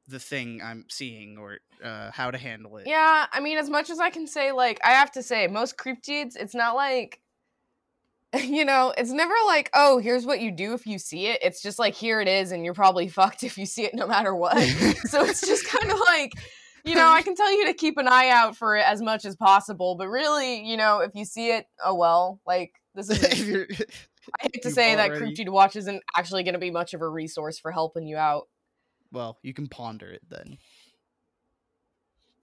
the 0.07 0.19
thing 0.19 0.61
I'm 0.63 0.85
seeing 0.89 1.39
or 1.39 1.59
uh, 1.83 2.11
how 2.13 2.31
to 2.31 2.39
handle 2.39 2.77
it. 2.77 2.87
Yeah, 2.87 3.27
I 3.33 3.41
mean, 3.41 3.59
as 3.59 3.69
much 3.69 3.91
as 3.91 3.99
I 3.99 4.11
can 4.11 4.27
say, 4.27 4.53
like, 4.53 4.79
I 4.85 4.91
have 4.91 5.11
to 5.13 5.23
say, 5.23 5.47
most 5.47 5.77
cryptids, 5.77 6.37
it's 6.37 6.55
not 6.55 6.75
like, 6.77 7.21
you 8.43 8.65
know, 8.65 8.93
it's 8.97 9.11
never 9.11 9.35
like, 9.47 9.71
oh, 9.75 9.99
here's 9.99 10.25
what 10.25 10.41
you 10.41 10.51
do 10.51 10.73
if 10.75 10.87
you 10.87 10.99
see 10.99 11.27
it. 11.27 11.41
It's 11.43 11.61
just 11.63 11.79
like, 11.79 11.95
here 11.95 12.21
it 12.21 12.29
is, 12.29 12.53
and 12.53 12.65
you're 12.65 12.75
probably 12.75 13.09
fucked 13.09 13.43
if 13.45 13.59
you 13.59 13.67
see 13.67 13.85
it 13.85 13.95
no 13.95 14.07
matter 14.07 14.35
what. 14.37 14.57
so 15.05 15.23
it's 15.25 15.47
just 15.47 15.67
kind 15.67 15.91
of 15.93 15.99
like, 16.01 16.33
you 16.85 16.95
know, 16.95 17.09
I 17.09 17.23
can 17.23 17.35
tell 17.37 17.53
you 17.57 17.67
to 17.67 17.75
keep 17.75 17.99
an 17.99 18.09
eye 18.09 18.29
out 18.31 18.57
for 18.57 18.77
it 18.77 18.85
as 18.87 19.01
much 19.03 19.25
as 19.25 19.37
possible, 19.37 19.95
but 19.97 20.09
really, 20.09 20.65
you 20.67 20.77
know, 20.77 20.99
if 21.01 21.15
you 21.15 21.25
see 21.25 21.51
it, 21.53 21.67
oh 21.85 21.95
well. 21.95 22.41
Like, 22.47 22.73
this 22.95 23.09
is. 23.11 23.23
If 23.23 23.47
you're- 23.47 23.67
I 24.41 24.45
hate 24.45 24.63
to 24.63 24.69
you've 24.69 24.75
say 24.75 24.95
that 24.95 25.11
already- 25.11 25.35
Cryptid 25.35 25.49
Watch 25.49 25.75
isn't 25.77 26.01
actually 26.17 26.45
going 26.45 26.55
to 26.55 26.61
be 26.61 26.71
much 26.71 26.95
of 26.95 27.01
a 27.03 27.09
resource 27.09 27.59
for 27.59 27.73
helping 27.73 28.07
you 28.07 28.17
out. 28.17 28.49
well, 29.11 29.39
you 29.43 29.53
can 29.53 29.67
ponder 29.67 30.07
it 30.09 30.23
then. 30.29 30.59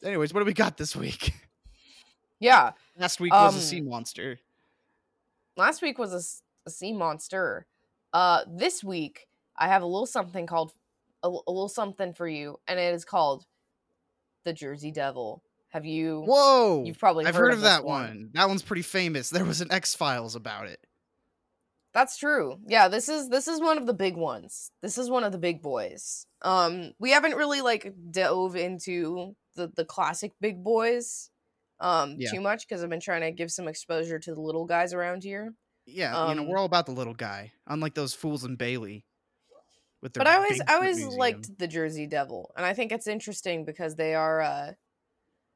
Anyways, 0.04 0.34
what 0.34 0.42
do 0.42 0.46
we 0.46 0.54
got 0.54 0.78
this 0.78 0.96
week? 0.96 1.34
Yeah. 2.40 2.72
Last 2.98 3.20
week 3.20 3.34
was 3.34 3.54
a 3.56 3.58
Um, 3.58 3.62
sea 3.64 3.82
monster. 3.82 4.40
Last 5.60 5.82
week 5.84 6.00
was 6.00 6.42
a 6.66 6.70
sea 6.70 6.94
monster. 6.94 7.68
Uh, 8.14 8.42
this 8.48 8.84
week 8.84 9.28
I 9.56 9.68
have 9.68 9.84
a 9.84 9.86
little 9.86 10.08
something 10.08 10.48
called 10.48 10.72
a 11.22 11.30
little 11.30 11.70
something 11.70 12.14
for 12.14 12.28
you, 12.28 12.60
and 12.68 12.80
it 12.80 12.94
is 12.94 13.04
called 13.06 13.46
the 14.46 14.54
Jersey 14.54 14.90
Devil. 14.90 15.44
Have 15.70 15.86
you? 15.86 16.24
Whoa! 16.26 16.84
You've 16.86 16.98
probably 16.98 17.26
I've 17.26 17.36
heard, 17.36 17.42
heard, 17.42 17.54
of 17.54 17.62
this 17.62 17.70
that 17.70 17.84
one. 17.84 18.32
That 18.34 18.48
one's 18.48 18.64
pretty 18.64 18.82
famous. 18.82 19.30
There 19.30 19.46
was 19.46 19.62
an 19.62 19.72
X 19.72 19.94
Files 19.94 20.36
about 20.36 20.68
it. 20.68 20.80
That's 21.94 22.18
true. 22.18 22.60
Yeah, 22.68 22.88
this 22.88 23.10
is 23.10 23.30
this 23.30 23.48
is 23.48 23.60
one 23.60 23.78
of 23.78 23.86
the 23.86 23.94
big 23.94 24.16
ones. 24.16 24.72
This 24.82 24.98
is 24.98 25.10
one 25.10 25.24
of 25.24 25.32
the 25.32 25.38
big 25.38 25.62
boys. 25.62 26.26
Um, 26.42 26.94
we 27.00 27.12
haven't 27.12 27.36
really 27.36 27.62
like 27.62 27.94
dove 28.12 28.56
into 28.56 29.36
the 29.56 29.72
the 29.76 29.86
classic 29.86 30.32
big 30.40 30.64
boys, 30.64 31.30
um, 31.80 32.16
Yeah. 32.18 32.32
too 32.32 32.42
much 32.42 32.68
because 32.68 32.84
I've 32.84 32.90
been 32.90 33.00
trying 33.00 33.22
to 33.22 33.32
give 33.32 33.52
some 33.52 33.68
exposure 33.68 34.20
to 34.20 34.34
the 34.34 34.42
little 34.42 34.66
guys 34.66 34.94
around 34.94 35.24
here. 35.24 35.54
Yeah, 35.86 36.30
you 36.30 36.36
know, 36.36 36.42
Um, 36.44 36.48
we're 36.48 36.58
all 36.58 36.66
about 36.66 36.86
the 36.86 36.92
little 36.92 37.14
guy, 37.16 37.54
unlike 37.66 37.96
those 37.96 38.14
fools 38.14 38.44
in 38.44 38.56
Bailey. 38.56 39.06
With 40.02 40.14
their 40.14 40.24
but 40.24 40.28
I 40.28 40.36
always 40.36 40.62
I 40.68 40.76
always 40.76 40.98
museum. 40.98 41.20
liked 41.20 41.58
the 41.58 41.68
Jersey 41.68 42.08
Devil, 42.08 42.54
and 42.56 42.66
I 42.66 42.74
think 42.74 42.92
it's 42.92 43.08
interesting 43.08 43.66
because 43.66 43.96
they 43.96 44.16
are. 44.16 44.42
uh 44.42 44.74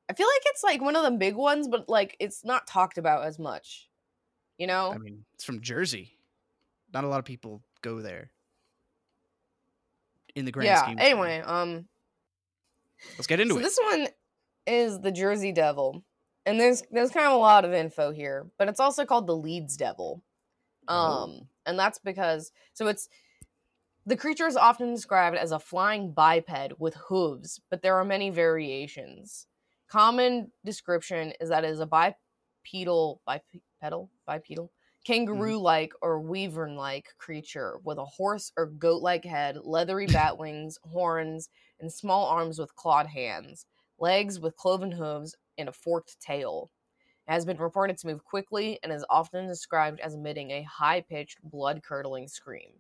I 0.09 0.13
feel 0.13 0.27
like 0.27 0.41
it's 0.47 0.63
like 0.63 0.81
one 0.81 0.97
of 0.97 1.03
the 1.03 1.11
big 1.11 1.35
ones, 1.35 1.67
but 1.69 1.87
like 1.87 2.17
it's 2.19 2.43
not 2.43 2.67
talked 2.67 2.97
about 2.97 3.25
as 3.25 3.39
much. 3.39 3.89
You 4.57 4.67
know? 4.67 4.91
I 4.91 4.97
mean, 4.97 5.23
it's 5.33 5.43
from 5.45 5.61
Jersey. 5.61 6.17
Not 6.93 7.03
a 7.05 7.07
lot 7.07 7.19
of 7.19 7.25
people 7.25 7.63
go 7.81 8.01
there. 8.01 8.31
In 10.35 10.45
the 10.45 10.51
grand 10.51 10.67
yeah. 10.67 10.83
scheme. 10.83 10.97
Anyway, 10.99 11.39
um, 11.39 11.87
let's 13.17 13.27
get 13.27 13.39
into 13.39 13.53
so 13.53 13.59
it. 13.59 13.63
this 13.63 13.79
one 13.81 14.07
is 14.67 14.99
the 14.99 15.11
Jersey 15.11 15.51
Devil, 15.51 16.03
and 16.45 16.59
there's 16.59 16.83
there's 16.91 17.11
kind 17.11 17.27
of 17.27 17.33
a 17.33 17.37
lot 17.37 17.65
of 17.65 17.73
info 17.73 18.11
here, 18.11 18.47
but 18.57 18.67
it's 18.67 18.79
also 18.79 19.05
called 19.05 19.27
the 19.27 19.35
Leeds 19.35 19.77
Devil. 19.77 20.23
Oh. 20.87 20.95
Um, 20.95 21.47
and 21.65 21.79
that's 21.79 21.99
because 21.99 22.51
so 22.73 22.87
it's 22.87 23.09
the 24.05 24.17
creature 24.17 24.47
is 24.47 24.57
often 24.57 24.93
described 24.93 25.37
as 25.37 25.51
a 25.51 25.59
flying 25.59 26.11
biped 26.11 26.73
with 26.77 26.95
hooves, 26.95 27.61
but 27.69 27.81
there 27.81 27.95
are 27.95 28.03
many 28.03 28.29
variations. 28.29 29.47
Common 29.87 30.51
description 30.65 31.33
is 31.39 31.49
that 31.49 31.63
it 31.63 31.69
is 31.69 31.79
a 31.79 31.85
bipedal 31.85 33.21
bipedal 33.25 34.09
bipedal 34.25 34.71
kangaroo-like 35.05 35.93
or 36.01 36.19
wyvern-like 36.19 37.09
creature 37.17 37.77
with 37.83 37.97
a 37.97 38.05
horse 38.05 38.51
or 38.57 38.67
goat-like 38.67 39.25
head, 39.25 39.57
leathery 39.63 40.07
bat 40.07 40.37
wings, 40.37 40.79
horns, 40.83 41.49
and 41.79 41.91
small 41.91 42.27
arms 42.27 42.57
with 42.57 42.75
clawed 42.75 43.07
hands, 43.07 43.65
legs 43.99 44.39
with 44.39 44.55
cloven 44.55 44.91
hooves, 44.91 45.35
and 45.57 45.69
a 45.69 45.71
forked 45.71 46.19
tail. 46.19 46.71
It 47.27 47.31
has 47.31 47.45
been 47.45 47.57
reported 47.57 47.97
to 47.99 48.07
move 48.07 48.23
quickly 48.23 48.79
and 48.83 48.91
is 48.91 49.05
often 49.09 49.47
described 49.47 49.99
as 50.01 50.13
emitting 50.15 50.51
a 50.51 50.63
high-pitched, 50.63 51.39
blood-curdling 51.43 52.27
scream. 52.27 52.71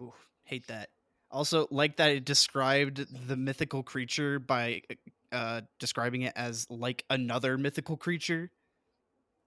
Ooh, 0.00 0.12
hate 0.44 0.66
that. 0.68 0.90
Also, 1.30 1.66
like 1.70 1.96
that 1.96 2.10
it 2.12 2.24
described 2.24 3.26
the 3.28 3.36
mythical 3.36 3.82
creature 3.82 4.38
by 4.38 4.82
uh 5.32 5.60
describing 5.78 6.22
it 6.22 6.32
as 6.36 6.66
like 6.70 7.04
another 7.10 7.58
mythical 7.58 7.96
creature, 7.98 8.50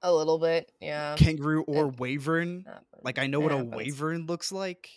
A 0.04 0.14
little 0.14 0.38
bit, 0.38 0.72
yeah. 0.80 1.16
kangaroo 1.18 1.64
or 1.64 1.88
wyvern. 1.88 2.66
happens. 2.66 2.86
Like 3.04 3.18
I 3.18 3.26
know 3.28 3.40
It 3.42 3.44
what 3.46 3.52
a 3.54 3.64
wyvern 3.64 4.26
looks 4.28 4.52
like. 4.52 4.90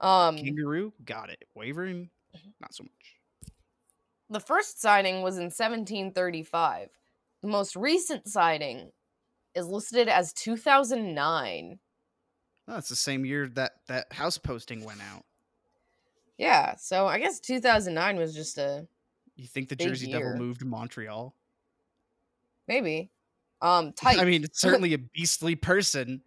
Um, 0.00 0.36
Kangaroo, 0.36 0.92
got 1.04 1.30
it. 1.30 1.44
Wyvern, 1.54 2.10
Mm-hmm. 2.36 2.48
not 2.60 2.74
so 2.74 2.82
much. 2.82 3.13
The 4.30 4.40
first 4.40 4.80
sighting 4.80 5.22
was 5.22 5.36
in 5.36 5.44
1735. 5.44 6.88
The 7.42 7.48
most 7.48 7.76
recent 7.76 8.26
sighting 8.28 8.90
is 9.54 9.66
listed 9.66 10.08
as 10.08 10.32
2009. 10.32 11.78
Oh, 12.66 12.76
it's 12.78 12.88
the 12.88 12.96
same 12.96 13.24
year 13.24 13.46
that 13.48 13.72
that 13.88 14.12
house 14.12 14.38
posting 14.38 14.84
went 14.84 15.00
out. 15.02 15.24
Yeah, 16.38 16.74
so 16.76 17.06
I 17.06 17.18
guess 17.20 17.38
2009 17.40 18.16
was 18.16 18.34
just 18.34 18.58
a 18.58 18.86
You 19.36 19.46
think 19.46 19.68
the 19.68 19.76
Jersey 19.76 20.08
year. 20.08 20.18
Devil 20.20 20.36
moved 20.38 20.60
to 20.60 20.66
Montreal? 20.66 21.34
maybe. 22.66 23.10
Um, 23.60 23.92
type. 23.92 24.18
I 24.20 24.24
mean, 24.24 24.42
it's 24.44 24.60
certainly 24.60 24.94
a 24.94 24.98
beastly 25.14 25.54
person. 25.54 26.22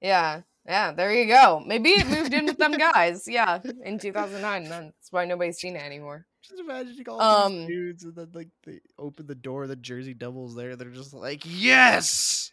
yeah, 0.00 0.42
yeah. 0.64 0.92
There 0.92 1.12
you 1.12 1.26
go. 1.26 1.60
Maybe 1.66 1.90
it 1.90 2.06
moved 2.06 2.32
in 2.32 2.46
with 2.46 2.58
them 2.58 2.72
guys. 2.78 3.26
Yeah, 3.28 3.58
in 3.84 3.98
2009. 3.98 4.68
That's 4.68 5.10
why 5.10 5.24
nobody's 5.24 5.58
seen 5.58 5.74
it 5.76 5.82
anymore. 5.82 6.24
Just 6.48 6.60
imagining 6.60 7.08
all 7.08 7.20
Um, 7.20 7.52
these 7.52 7.66
dudes, 7.68 8.04
and 8.04 8.14
then 8.14 8.28
like 8.32 8.48
they 8.64 8.80
open 8.98 9.26
the 9.26 9.34
door, 9.34 9.66
the 9.66 9.76
Jersey 9.76 10.14
Devils 10.14 10.54
there. 10.54 10.76
They're 10.76 10.88
just 10.90 11.12
like, 11.12 11.42
yes. 11.44 12.50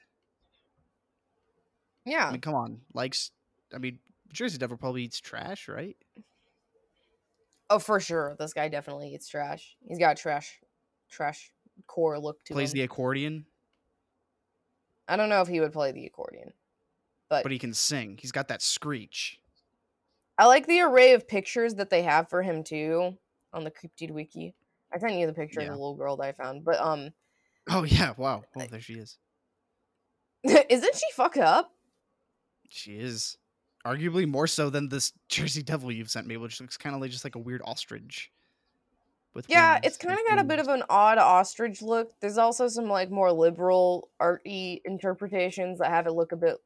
Yeah. 2.05 2.27
I 2.27 2.31
mean, 2.31 2.41
come 2.41 2.55
on, 2.55 2.81
likes. 2.93 3.31
I 3.73 3.77
mean, 3.77 3.99
Jersey 4.33 4.57
Devil 4.57 4.77
probably 4.77 5.03
eats 5.03 5.19
trash, 5.19 5.67
right? 5.67 5.95
Oh, 7.69 7.79
for 7.79 7.99
sure. 7.99 8.35
This 8.37 8.53
guy 8.53 8.67
definitely 8.67 9.13
eats 9.13 9.27
trash. 9.27 9.75
He's 9.87 9.97
got 9.97 10.17
trash, 10.17 10.59
trash 11.09 11.51
core 11.87 12.19
look 12.19 12.43
to 12.45 12.53
Plays 12.53 12.71
him. 12.73 12.77
the 12.79 12.83
accordion, 12.83 13.45
I 15.07 15.15
don't 15.15 15.29
know 15.29 15.41
if 15.41 15.47
he 15.47 15.59
would 15.61 15.73
play 15.73 15.91
the 15.91 16.05
accordion, 16.05 16.53
but, 17.29 17.43
but 17.43 17.51
he 17.51 17.59
can 17.59 17.73
sing. 17.73 18.17
He's 18.21 18.31
got 18.31 18.49
that 18.49 18.61
screech. 18.61 19.39
I 20.37 20.45
like 20.47 20.67
the 20.67 20.81
array 20.81 21.13
of 21.13 21.27
pictures 21.27 21.75
that 21.75 21.89
they 21.89 22.03
have 22.03 22.29
for 22.29 22.41
him 22.43 22.63
too 22.63 23.17
on 23.55 23.63
the 23.63 23.71
Cryptid 23.71 24.11
Wiki. 24.11 24.53
I 24.93 24.99
sent 24.99 25.13
you 25.13 25.25
the 25.25 25.33
picture 25.33 25.61
Yeah. 25.61 25.67
of 25.67 25.73
the 25.73 25.79
little 25.79 25.95
girl 25.95 26.15
that 26.17 26.27
I 26.27 26.31
found, 26.33 26.63
but 26.63 26.79
um, 26.79 27.09
Oh 27.69 27.83
yeah! 27.83 28.13
Wow. 28.17 28.43
Oh, 28.55 28.65
there 28.69 28.79
she 28.81 28.93
is. 28.93 29.17
isn't 30.43 30.95
she 30.95 31.11
fucked 31.13 31.37
up? 31.37 31.71
She 32.69 32.97
is 32.99 33.37
arguably 33.85 34.27
more 34.27 34.47
so 34.47 34.69
than 34.69 34.89
this 34.89 35.13
Jersey 35.29 35.63
Devil 35.63 35.91
you've 35.91 36.11
sent 36.11 36.27
me, 36.27 36.37
which 36.37 36.61
looks 36.61 36.77
kind 36.77 36.95
of 36.95 37.01
like 37.01 37.11
just 37.11 37.23
like 37.23 37.35
a 37.35 37.39
weird 37.39 37.61
ostrich. 37.65 38.31
With 39.33 39.49
Yeah, 39.49 39.73
wings 39.73 39.81
it's 39.87 39.97
kind 39.97 40.13
of 40.13 40.25
got 40.27 40.39
a 40.39 40.43
bit 40.45 40.59
of 40.59 40.67
an 40.67 40.83
odd 40.89 41.17
ostrich 41.17 41.81
look. 41.81 42.11
There's 42.21 42.37
also 42.37 42.67
some 42.67 42.85
like 42.87 43.09
more 43.09 43.31
liberal 43.33 44.09
arty 44.19 44.81
interpretations 44.85 45.79
that 45.79 45.89
have 45.89 46.07
it 46.07 46.13
look 46.13 46.31
a 46.31 46.37
bit 46.37 46.57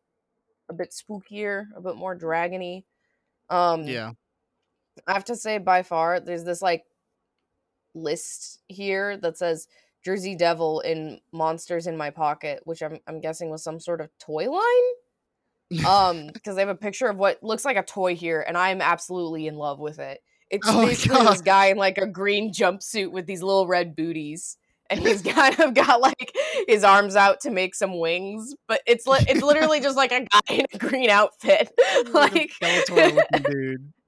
a 0.70 0.74
bit 0.74 0.92
spookier, 0.92 1.66
a 1.76 1.82
bit 1.82 1.96
more 1.96 2.16
dragony. 2.18 2.84
Um 3.50 3.84
yeah. 3.88 4.12
I 5.08 5.14
have 5.14 5.26
to 5.26 5.36
say 5.36 5.58
by 5.58 5.84
far 5.84 6.20
there's 6.20 6.44
this 6.44 6.62
like 6.62 6.84
list 7.94 8.60
here 8.68 9.18
that 9.18 9.38
says 9.38 9.68
Jersey 10.04 10.36
Devil 10.36 10.80
in 10.82 11.20
Monsters 11.32 11.88
in 11.88 11.98
My 11.98 12.10
Pocket, 12.10 12.62
which 12.66 12.82
I'm 12.82 13.00
I'm 13.08 13.20
guessing 13.22 13.50
was 13.50 13.64
some 13.64 13.80
sort 13.80 14.02
of 14.02 14.10
toy 14.20 14.50
line. 14.50 15.86
Um 15.86 16.28
because 16.34 16.56
they 16.56 16.62
have 16.62 16.70
a 16.70 16.76
picture 16.76 17.08
of 17.08 17.18
what 17.18 17.44
looks 17.44 17.66
like 17.66 17.78
a 17.78 17.84
toy 17.84 18.16
here 18.16 18.44
and 18.48 18.58
I'm 18.58 18.82
absolutely 18.82 19.48
in 19.48 19.56
love 19.56 19.80
with 19.80 20.00
it. 20.00 20.22
It's 20.50 20.68
Oh 20.68 20.86
basically 20.86 21.26
this 21.26 21.42
guy 21.42 21.68
in 21.68 21.78
like 21.78 21.98
a 21.98 22.08
green 22.08 22.52
jumpsuit 22.52 23.12
with 23.12 23.26
these 23.28 23.44
little 23.44 23.68
red 23.68 23.96
booties. 23.96 24.58
And 24.90 25.00
he's 25.00 25.22
kind 25.24 25.60
of 25.60 25.74
got 25.74 26.02
like 26.02 26.32
his 26.68 26.84
arms 26.84 27.16
out 27.16 27.42
to 27.42 27.52
make 27.52 27.76
some 27.76 28.00
wings, 28.00 28.56
but 28.68 28.82
it's 28.88 29.06
li- 29.06 29.26
it's 29.28 29.42
literally 29.44 29.80
just 29.80 29.96
like 29.98 30.12
a 30.12 30.22
guy 30.22 30.56
in 30.56 30.66
a 30.74 30.78
green 30.78 31.10
outfit. 31.10 31.72
Like 32.12 32.34
a 32.34 32.40
like 32.40 32.52
Skeletor-looking 32.88 33.52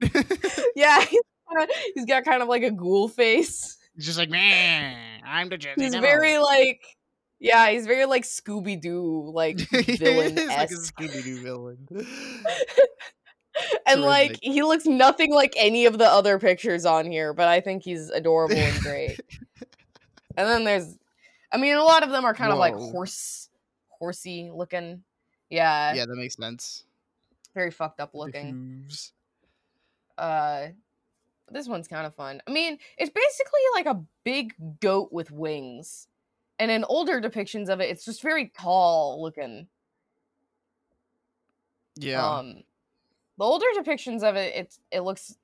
dude. 0.00 0.66
yeah, 0.74 1.00
he's, 1.02 1.20
kinda, 1.48 1.72
he's 1.94 2.04
got 2.06 2.24
kind 2.24 2.42
of 2.42 2.48
like 2.48 2.62
a 2.62 2.70
ghoul 2.70 3.08
face. 3.08 3.76
He's 3.94 4.06
just 4.06 4.18
like, 4.18 4.30
man, 4.30 5.20
I'm 5.26 5.48
the 5.50 5.58
Jersey 5.58 5.82
He's 5.82 5.92
Devil." 5.92 6.08
very 6.08 6.38
like, 6.38 6.80
yeah, 7.38 7.70
he's 7.70 7.86
very 7.86 8.06
like 8.06 8.24
Scooby 8.24 8.80
Doo, 8.80 9.30
like 9.32 9.58
villain 9.58 10.34
like 10.34 10.70
a 10.70 10.74
Scooby 10.74 11.22
Doo 11.22 11.42
villain. 11.42 11.86
and 13.86 14.00
like 14.00 14.38
he 14.42 14.62
looks 14.62 14.86
nothing 14.86 15.32
like 15.32 15.52
any 15.56 15.86
of 15.86 15.98
the 15.98 16.06
other 16.06 16.38
pictures 16.38 16.84
on 16.86 17.10
here. 17.10 17.32
But 17.34 17.48
I 17.48 17.60
think 17.60 17.82
he's 17.82 18.08
adorable 18.10 18.56
and 18.56 18.80
great. 18.80 19.20
And 20.36 20.48
then 20.48 20.64
there's, 20.64 20.98
I 21.52 21.56
mean, 21.56 21.74
a 21.76 21.82
lot 21.82 22.02
of 22.02 22.10
them 22.10 22.24
are 22.24 22.34
kind 22.34 22.52
of 22.52 22.58
like 22.58 22.74
horse, 22.74 23.48
horsey 23.88 24.50
looking. 24.54 25.02
Yeah, 25.50 25.94
yeah, 25.94 26.06
that 26.06 26.16
makes 26.16 26.36
sense. 26.36 26.84
very 27.54 27.70
fucked 27.70 28.00
up 28.00 28.14
looking. 28.14 28.86
uh 30.18 30.68
this 31.50 31.68
one's 31.68 31.86
kind 31.88 32.06
of 32.06 32.14
fun. 32.14 32.40
I 32.46 32.50
mean, 32.50 32.78
it's 32.96 33.10
basically 33.10 33.60
like 33.74 33.84
a 33.86 34.02
big 34.24 34.54
goat 34.80 35.12
with 35.12 35.30
wings. 35.30 36.08
And 36.58 36.70
in 36.70 36.84
older 36.84 37.20
depictions 37.20 37.68
of 37.68 37.80
it, 37.80 37.90
it's 37.90 38.04
just 38.04 38.22
very 38.22 38.50
tall 38.58 39.20
looking. 39.20 39.66
Yeah. 41.96 42.24
Um 42.26 42.62
the 43.38 43.44
older 43.44 43.66
depictions 43.78 44.22
of 44.22 44.36
it, 44.36 44.54
it's 44.54 44.80
it 44.90 45.00
looks 45.00 45.36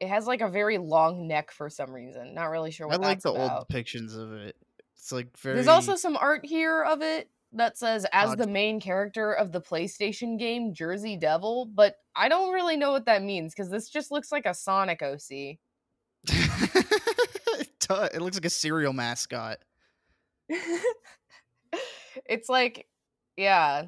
it 0.00 0.08
has 0.08 0.26
like 0.26 0.40
a 0.40 0.48
very 0.48 0.78
long 0.78 1.28
neck 1.28 1.50
for 1.50 1.68
some 1.68 1.92
reason. 1.92 2.34
Not 2.34 2.46
really 2.46 2.70
sure 2.70 2.88
what 2.88 3.02
I 3.02 3.06
like 3.06 3.20
the 3.20 3.32
about. 3.32 3.58
old 3.58 3.68
depictions 3.68 4.16
of 4.18 4.32
it. 4.32 4.56
It's 4.96 5.12
like 5.12 5.36
very. 5.38 5.56
There's 5.56 5.68
also 5.68 5.96
some 5.96 6.16
art 6.16 6.44
here 6.44 6.82
of 6.82 7.02
it 7.02 7.30
that 7.52 7.76
says 7.76 8.06
as 8.12 8.30
Odd. 8.30 8.38
the 8.38 8.46
main 8.46 8.80
character 8.80 9.32
of 9.32 9.52
the 9.52 9.60
PlayStation 9.60 10.38
game 10.38 10.72
Jersey 10.72 11.16
Devil, 11.16 11.66
but 11.66 11.96
I 12.16 12.28
don't 12.28 12.52
really 12.52 12.76
know 12.76 12.92
what 12.92 13.06
that 13.06 13.22
means 13.22 13.54
because 13.54 13.70
this 13.70 13.88
just 13.88 14.10
looks 14.10 14.32
like 14.32 14.46
a 14.46 14.54
Sonic 14.54 15.02
OC. 15.02 15.30
it 16.28 17.68
do- 17.80 18.08
it 18.14 18.20
looks 18.20 18.36
like 18.36 18.44
a 18.44 18.50
cereal 18.50 18.92
mascot. 18.92 19.58
it's 22.26 22.48
like, 22.48 22.86
yeah, 23.36 23.84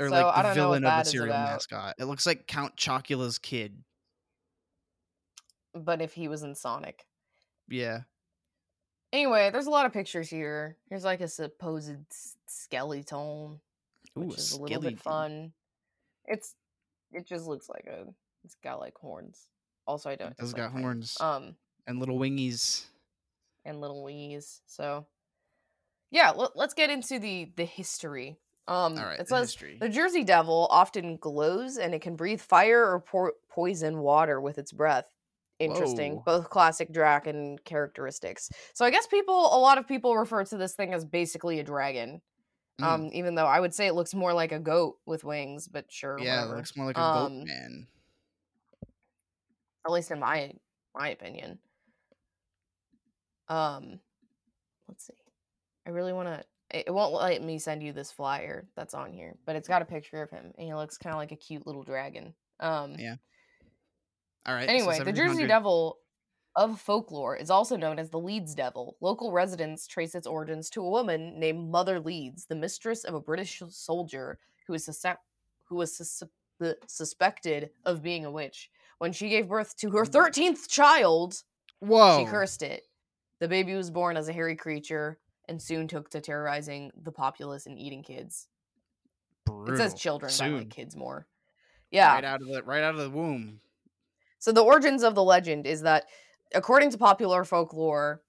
Or 0.00 0.08
So, 0.08 0.14
like 0.14 0.24
I 0.24 0.42
the 0.42 0.48
don't 0.48 0.56
know 0.56 0.68
what 0.68 0.80
villain 0.80 0.84
of 0.84 1.04
the 1.04 1.10
cereal 1.10 1.34
mascot. 1.34 1.94
It 1.98 2.04
looks 2.04 2.26
like 2.26 2.46
Count 2.46 2.76
Chocula's 2.76 3.38
kid. 3.38 3.82
But 5.74 6.00
if 6.02 6.12
he 6.14 6.28
was 6.28 6.42
in 6.42 6.54
Sonic. 6.54 7.06
Yeah. 7.68 8.00
Anyway, 9.12 9.50
there's 9.50 9.66
a 9.66 9.70
lot 9.70 9.86
of 9.86 9.92
pictures 9.92 10.28
here. 10.30 10.76
Here's 10.88 11.04
like 11.04 11.20
a 11.20 11.28
supposed 11.28 11.96
skeleton, 12.46 13.60
Ooh, 14.16 14.20
which 14.20 14.38
is 14.38 14.52
a 14.52 14.60
little 14.62 14.80
bit 14.82 15.00
fun. 15.00 15.52
It's 16.26 16.54
it 17.12 17.26
just 17.26 17.46
looks 17.46 17.68
like 17.68 17.86
a 17.86 18.06
it's 18.44 18.56
got 18.62 18.78
like 18.78 18.96
horns. 18.96 19.48
Also, 19.86 20.10
I 20.10 20.14
don't. 20.16 20.34
It's 20.38 20.52
got 20.52 20.72
like 20.72 20.80
horns 20.82 21.16
Um, 21.20 21.56
and 21.86 21.98
little 21.98 22.18
wingies. 22.18 22.84
and 23.64 23.80
little 23.80 24.04
wings. 24.04 24.60
So, 24.66 25.06
yeah, 26.12 26.30
let, 26.30 26.56
let's 26.56 26.74
get 26.74 26.90
into 26.90 27.18
the 27.18 27.50
the 27.56 27.64
history. 27.64 28.38
Um, 28.68 28.96
All 28.96 29.04
right. 29.04 29.18
it 29.18 29.26
the 29.26 29.36
says 29.36 29.48
history. 29.48 29.78
The 29.80 29.88
Jersey 29.88 30.22
Devil 30.22 30.68
often 30.70 31.16
glows 31.16 31.76
and 31.78 31.92
it 31.94 32.02
can 32.02 32.14
breathe 32.14 32.40
fire 32.40 32.84
or 32.92 33.00
po- 33.00 33.32
poison 33.50 33.98
water 33.98 34.40
with 34.40 34.58
its 34.58 34.70
breath. 34.70 35.06
Interesting. 35.60 36.16
Whoa. 36.16 36.22
Both 36.24 36.50
classic 36.50 36.92
dragon 36.92 37.58
characteristics. 37.64 38.50
So 38.74 38.84
I 38.84 38.90
guess 38.90 39.06
people, 39.06 39.34
a 39.54 39.58
lot 39.58 39.78
of 39.78 39.86
people 39.86 40.16
refer 40.16 40.44
to 40.44 40.56
this 40.56 40.74
thing 40.74 40.92
as 40.94 41.04
basically 41.04 41.60
a 41.60 41.62
dragon. 41.62 42.20
Mm. 42.80 42.84
Um, 42.84 43.10
even 43.12 43.34
though 43.34 43.46
I 43.46 43.60
would 43.60 43.74
say 43.74 43.86
it 43.86 43.94
looks 43.94 44.14
more 44.14 44.32
like 44.32 44.52
a 44.52 44.58
goat 44.58 44.96
with 45.04 45.22
wings, 45.22 45.68
but 45.68 45.84
sure. 45.90 46.18
yeah, 46.18 46.36
whatever. 46.36 46.54
it 46.54 46.56
looks 46.56 46.76
more 46.76 46.86
like 46.86 46.96
a 46.96 47.00
Um, 47.02 47.38
goat 47.40 47.46
man. 47.46 47.86
At 49.86 49.92
least 49.92 50.10
in 50.10 50.18
my 50.18 50.52
my 50.94 51.10
opinion. 51.10 51.58
Um, 53.48 54.00
let's 54.88 55.06
see. 55.06 55.14
I 55.86 55.90
really 55.90 56.12
want 56.12 56.28
to. 56.28 56.44
It 56.70 56.84
it 56.86 56.90
won't 56.92 57.12
let 57.12 57.42
me 57.42 57.58
send 57.58 57.82
you 57.82 57.92
this 57.92 58.12
flyer 58.12 58.68
that's 58.76 58.94
on 58.94 59.12
here, 59.12 59.36
but 59.44 59.56
it's 59.56 59.68
got 59.68 59.82
a 59.82 59.86
picture 59.86 60.22
of 60.22 60.30
him, 60.30 60.52
and 60.56 60.66
he 60.66 60.74
looks 60.74 60.96
kind 60.98 61.12
of 61.14 61.18
like 61.18 61.32
a 61.32 61.36
cute 61.36 61.66
little 61.66 61.82
dragon. 61.82 62.32
Um, 62.60 62.94
Yeah, 62.98 63.16
All 64.50 64.56
right. 64.56 64.68
so 64.68 64.74
Anyway, 64.74 64.98
the 65.04 65.12
Jersey 65.12 65.46
Devil 65.46 65.98
of 66.56 66.80
folklore 66.80 67.36
is 67.36 67.50
also 67.50 67.76
known 67.76 67.98
as 67.98 68.10
the 68.10 68.18
Leeds 68.18 68.54
Devil. 68.54 68.96
Local 69.00 69.30
residents 69.30 69.86
trace 69.86 70.14
its 70.14 70.26
origins 70.26 70.68
to 70.70 70.82
a 70.82 70.90
woman 70.90 71.38
named 71.38 71.70
Mother 71.70 72.00
Leeds, 72.00 72.46
the 72.46 72.56
mistress 72.56 73.04
of 73.04 73.14
a 73.14 73.20
British 73.20 73.62
soldier 73.68 74.38
who 74.66 74.72
was 74.72 75.06
who 75.64 75.76
was 75.76 75.96
sus- 75.96 76.24
suspected 76.86 77.70
of 77.84 78.02
being 78.02 78.24
a 78.24 78.30
witch. 78.30 78.70
When 78.98 79.12
she 79.12 79.28
gave 79.28 79.48
birth 79.48 79.76
to 79.78 79.90
her 79.92 80.04
mm. 80.04 80.10
13th 80.10 80.68
child, 80.68 81.42
Whoa. 81.78 82.18
she 82.18 82.24
cursed 82.26 82.62
it. 82.62 82.82
The 83.38 83.48
baby 83.48 83.74
was 83.74 83.90
born 83.90 84.16
as 84.16 84.28
a 84.28 84.32
hairy 84.32 84.56
creature 84.56 85.18
and 85.48 85.62
soon 85.62 85.86
took 85.86 86.10
to 86.10 86.20
terrorizing 86.20 86.90
the 87.00 87.12
populace 87.12 87.66
and 87.66 87.78
eating 87.78 88.02
kids. 88.02 88.48
It 89.46 89.76
says 89.76 89.92
Brutal. 89.92 89.98
children, 89.98 90.32
but 90.36 90.44
I 90.44 90.48
like 90.48 90.70
kids 90.70 90.96
more. 90.96 91.26
Yeah. 91.90 92.14
Right 92.14 92.24
out 92.24 92.42
of 92.42 92.48
the 92.48 92.62
right 92.62 92.82
out 92.82 92.94
of 92.94 93.00
the 93.00 93.10
womb. 93.10 93.60
So 94.40 94.52
the 94.52 94.64
origins 94.64 95.04
of 95.04 95.14
the 95.14 95.22
legend 95.22 95.66
is 95.66 95.82
that, 95.82 96.06
according 96.54 96.90
to 96.90 96.98
popular 96.98 97.44
folklore, 97.44 98.22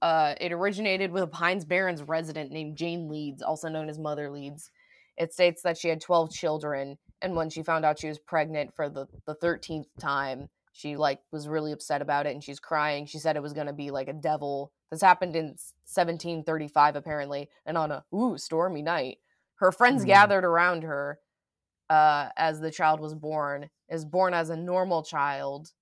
uh, 0.00 0.34
it 0.40 0.52
originated 0.52 1.12
with 1.12 1.24
a 1.24 1.26
Pines 1.26 1.64
Barrens 1.64 2.02
resident 2.02 2.52
named 2.52 2.76
Jane 2.76 3.08
Leeds, 3.08 3.42
also 3.42 3.68
known 3.68 3.88
as 3.90 3.98
Mother 3.98 4.30
Leeds. 4.30 4.70
It 5.18 5.34
states 5.34 5.62
that 5.62 5.76
she 5.76 5.88
had 5.88 6.00
12 6.00 6.30
children, 6.30 6.96
and 7.20 7.36
when 7.36 7.50
she 7.50 7.62
found 7.62 7.84
out 7.84 7.98
she 7.98 8.08
was 8.08 8.18
pregnant 8.18 8.74
for 8.74 8.88
the, 8.88 9.06
the 9.26 9.34
13th 9.34 9.86
time, 9.98 10.48
she 10.72 10.96
like 10.96 11.18
was 11.32 11.48
really 11.48 11.72
upset 11.72 12.00
about 12.00 12.26
it 12.26 12.30
and 12.32 12.42
she's 12.42 12.60
crying. 12.60 13.04
She 13.04 13.18
said 13.18 13.36
it 13.36 13.42
was 13.42 13.52
going 13.52 13.66
to 13.66 13.72
be 13.72 13.90
like 13.90 14.08
a 14.08 14.12
devil. 14.14 14.72
This 14.90 15.02
happened 15.02 15.34
in 15.34 15.46
1735 15.84 16.96
apparently, 16.96 17.48
and 17.66 17.76
on 17.76 17.90
a 17.90 18.04
ooh 18.14 18.38
stormy 18.38 18.80
night, 18.80 19.18
her 19.56 19.72
friends 19.72 20.02
Hmm. 20.02 20.08
gathered 20.08 20.44
around 20.44 20.84
her 20.84 21.18
uh, 21.90 22.28
as 22.36 22.60
the 22.60 22.70
child 22.70 23.00
was 23.00 23.14
born 23.14 23.68
is 23.90 24.04
born 24.04 24.32
as 24.34 24.50
a 24.50 24.56
normal 24.56 25.02
child, 25.02 25.72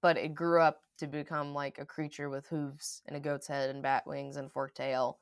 but 0.00 0.16
it 0.16 0.34
grew 0.34 0.60
up 0.60 0.82
to 0.98 1.06
become 1.06 1.54
like 1.54 1.78
a 1.78 1.86
creature 1.86 2.28
with 2.28 2.46
hooves 2.48 3.02
and 3.06 3.16
a 3.16 3.20
goat's 3.20 3.46
head 3.46 3.70
and 3.70 3.82
bat 3.82 4.06
wings 4.06 4.36
and 4.36 4.52
forked 4.52 4.76
tail. 4.76 5.18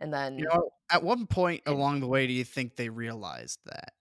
And 0.00 0.12
then 0.12 0.38
You 0.38 0.46
know, 0.46 0.70
at 0.90 1.02
one 1.02 1.26
point 1.26 1.62
It- 1.66 1.70
along 1.70 2.00
the 2.00 2.06
way, 2.06 2.26
do 2.26 2.32
you 2.32 2.44
think 2.44 2.76
they 2.76 2.88
realized 2.88 3.60
that? 3.66 3.92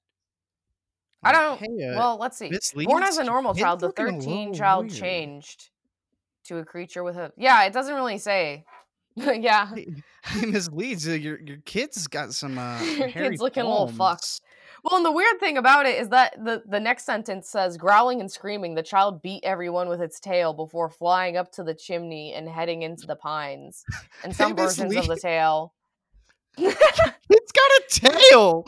I 1.25 1.31
don't. 1.31 1.57
"Hey, 1.57 1.67
uh, 1.87 1.97
well, 1.97 2.17
let's 2.17 2.37
see. 2.37 2.51
Born 2.83 3.01
as 3.01 3.17
a 3.17 3.23
normal 3.23 3.53
child, 3.55 3.79
the 3.79 3.91
13 3.91 4.53
child 4.53 4.87
weird." 4.87 4.97
changed 4.97 5.69
to 6.45 6.57
a 6.57 6.65
creature 6.65 7.01
with 7.01 7.15
a. 7.15 7.31
Yeah, 7.37 7.63
it 7.63 7.71
doesn't 7.71 7.95
really 7.95 8.17
say. 8.17 8.65
yeah. 9.15 9.73
Hey, 9.73 9.87
Leeds, 10.71 11.07
uh, 11.07 11.11
your 11.11 11.39
your 11.39 11.57
kid's 11.65 12.07
got 12.07 12.33
some 12.33 12.57
uh, 12.57 12.81
Your 12.97 13.09
kid's 13.09 13.39
looking 13.41 13.63
a 13.63 13.69
little 13.69 13.87
fucked. 13.87 14.41
Well, 14.83 14.97
and 14.97 15.05
the 15.05 15.11
weird 15.11 15.39
thing 15.39 15.57
about 15.57 15.85
it 15.85 15.97
is 15.99 16.09
that 16.09 16.33
the, 16.43 16.61
the 16.65 16.79
next 16.79 17.05
sentence 17.05 17.47
says, 17.49 17.77
growling 17.77 18.19
and 18.19 18.29
screaming, 18.29 18.75
the 18.75 18.83
child 18.83 19.21
beat 19.21 19.43
everyone 19.45 19.87
with 19.87 20.01
its 20.01 20.19
tail 20.19 20.53
before 20.53 20.89
flying 20.89 21.37
up 21.37 21.51
to 21.53 21.63
the 21.63 21.73
chimney 21.73 22.33
and 22.33 22.49
heading 22.49 22.81
into 22.81 23.07
the 23.07 23.15
pines. 23.15 23.85
And 24.23 24.35
some 24.35 24.55
Miss 24.55 24.75
versions 24.77 24.95
of 24.97 25.07
the 25.07 25.19
tail. 25.19 25.73
It's 27.29 27.51
got 27.51 27.71
a 27.71 28.11
tail. 28.29 28.63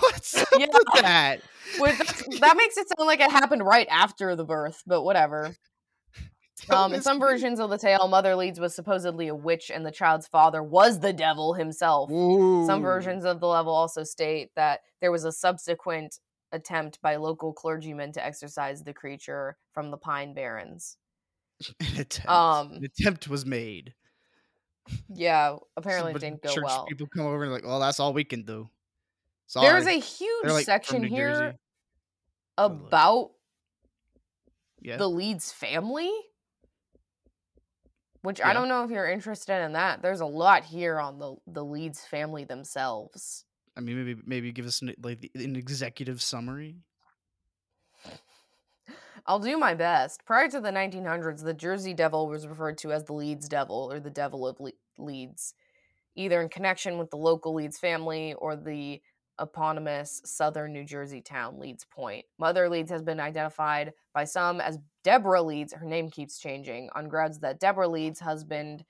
What's 0.00 0.40
up 0.40 0.48
Yeah. 0.58 0.66
with 0.72 1.02
that? 1.02 1.40
Which, 1.78 1.98
that 2.40 2.56
makes 2.56 2.76
it 2.78 2.86
sound 2.88 3.06
like 3.06 3.20
it 3.20 3.30
happened 3.30 3.62
right 3.62 3.86
after 3.90 4.34
the 4.36 4.44
birth, 4.44 4.82
but 4.86 5.02
whatever. 5.02 5.54
Um, 6.76 6.94
in 6.94 7.02
some 7.02 7.20
versions 7.20 7.60
of 7.60 7.70
the 7.70 7.78
tale, 7.78 8.08
Mother 8.08 8.34
Leeds 8.34 8.58
was 8.58 8.74
supposedly 8.74 9.28
a 9.28 9.34
witch, 9.34 9.70
and 9.70 9.86
the 9.86 9.90
child's 9.90 10.26
father 10.26 10.62
was 10.62 11.00
the 11.00 11.12
devil 11.12 11.54
himself. 11.54 12.10
Some 12.10 12.82
versions 12.82 13.24
of 13.24 13.40
the 13.40 13.46
level 13.46 13.72
also 13.72 14.02
state 14.02 14.50
that 14.56 14.80
there 15.00 15.12
was 15.12 15.24
a 15.24 15.32
subsequent 15.32 16.18
attempt 16.52 17.00
by 17.02 17.16
local 17.16 17.52
clergymen 17.52 18.12
to 18.12 18.24
exorcise 18.24 18.82
the 18.82 18.92
creature 18.92 19.56
from 19.72 19.90
the 19.90 19.96
Pine 19.96 20.34
Barrens. 20.34 20.96
An 21.80 22.00
attempt. 22.00 22.28
Um, 22.28 22.72
An 22.72 22.84
attempt 22.84 23.28
was 23.28 23.46
made. 23.46 23.94
Yeah, 25.12 25.56
apparently 25.76 26.12
it 26.12 26.20
didn't 26.20 26.42
go 26.42 26.52
church 26.52 26.64
well. 26.64 26.86
people 26.86 27.06
come 27.06 27.26
over 27.26 27.42
and 27.44 27.52
like, 27.52 27.64
well, 27.64 27.80
that's 27.80 27.98
all 27.98 28.12
we 28.12 28.24
can 28.24 28.42
do. 28.44 28.68
Sorry. 29.46 29.66
There's 29.66 29.86
a 29.86 29.98
huge 29.98 30.48
like 30.48 30.64
section 30.64 31.02
here 31.02 31.32
Jersey. 31.32 31.56
About 32.58 33.30
yeah. 34.80 34.96
the 34.96 35.08
Leeds 35.08 35.52
family, 35.52 36.10
which 38.26 38.40
Yeah. 38.40 38.48
I 38.48 38.54
don't 38.54 38.68
know 38.68 38.82
if 38.82 38.90
you're 38.90 39.06
interested 39.08 39.64
in 39.64 39.74
that. 39.74 40.02
There's 40.02 40.20
a 40.20 40.26
lot 40.26 40.64
here 40.64 40.98
on 40.98 41.20
the 41.20 41.36
the 41.46 41.64
Leeds 41.64 42.04
family 42.04 42.42
themselves. 42.42 43.44
I 43.76 43.80
mean, 43.80 43.96
maybe 44.04 44.20
maybe 44.26 44.52
give 44.52 44.66
us 44.66 44.82
an, 44.82 44.94
like 45.00 45.30
an 45.36 45.54
executive 45.54 46.20
summary. 46.20 46.78
I'll 49.26 49.38
do 49.38 49.56
my 49.56 49.74
best. 49.74 50.24
Prior 50.24 50.48
to 50.48 50.60
the 50.60 50.70
1900s, 50.70 51.42
the 51.42 51.54
Jersey 51.54 51.94
Devil 51.94 52.28
was 52.28 52.46
referred 52.46 52.78
to 52.78 52.92
as 52.92 53.04
the 53.04 53.12
Leeds 53.12 53.48
Devil 53.48 53.88
or 53.90 54.00
the 54.00 54.10
Devil 54.10 54.46
of 54.46 54.58
Le- 54.60 54.72
Leeds, 54.98 55.54
either 56.16 56.40
in 56.40 56.48
connection 56.48 56.98
with 56.98 57.10
the 57.10 57.16
local 57.16 57.54
Leeds 57.54 57.78
family 57.78 58.34
or 58.34 58.56
the 58.56 59.00
eponymous 59.40 60.22
southern 60.24 60.72
New 60.72 60.84
Jersey 60.84 61.20
town 61.20 61.58
Leeds 61.58 61.84
Point. 61.84 62.24
Mother 62.38 62.68
Leeds 62.68 62.90
has 62.90 63.02
been 63.02 63.20
identified 63.20 63.92
by 64.14 64.24
some 64.24 64.60
as 64.60 64.78
Deborah 65.06 65.42
Leeds. 65.42 65.72
Her 65.72 65.86
name 65.86 66.10
keeps 66.10 66.40
changing 66.40 66.90
on 66.96 67.08
grounds 67.08 67.38
that 67.38 67.60
Deborah 67.60 67.86
Leeds' 67.86 68.18
husband, 68.18 68.84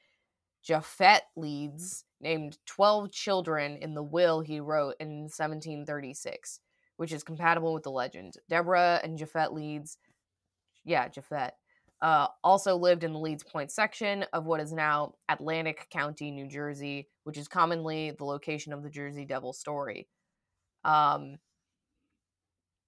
Japhet 0.66 1.20
Leeds, 1.36 2.04
named 2.22 2.56
12 2.64 3.12
children 3.12 3.76
in 3.76 3.92
the 3.92 4.02
will 4.02 4.40
he 4.40 4.58
wrote 4.58 4.94
in 4.98 5.24
1736, 5.24 6.60
which 6.96 7.12
is 7.12 7.22
compatible 7.22 7.74
with 7.74 7.82
the 7.82 7.90
legend. 7.90 8.38
Deborah 8.48 8.98
and 9.04 9.18
Japhet 9.18 9.52
Leeds 9.52 9.98
yeah, 10.86 11.08
Japhet, 11.08 11.50
uh, 12.00 12.28
also 12.42 12.76
lived 12.76 13.04
in 13.04 13.12
the 13.12 13.18
Leeds 13.18 13.42
Point 13.42 13.70
section 13.70 14.24
of 14.32 14.46
what 14.46 14.60
is 14.60 14.72
now 14.72 15.14
Atlantic 15.28 15.88
County, 15.90 16.30
New 16.30 16.48
Jersey, 16.48 17.08
which 17.24 17.36
is 17.36 17.48
commonly 17.48 18.12
the 18.16 18.24
location 18.24 18.72
of 18.72 18.82
the 18.82 18.88
Jersey 18.88 19.26
Devil 19.26 19.52
story. 19.52 20.08
Um, 20.84 21.36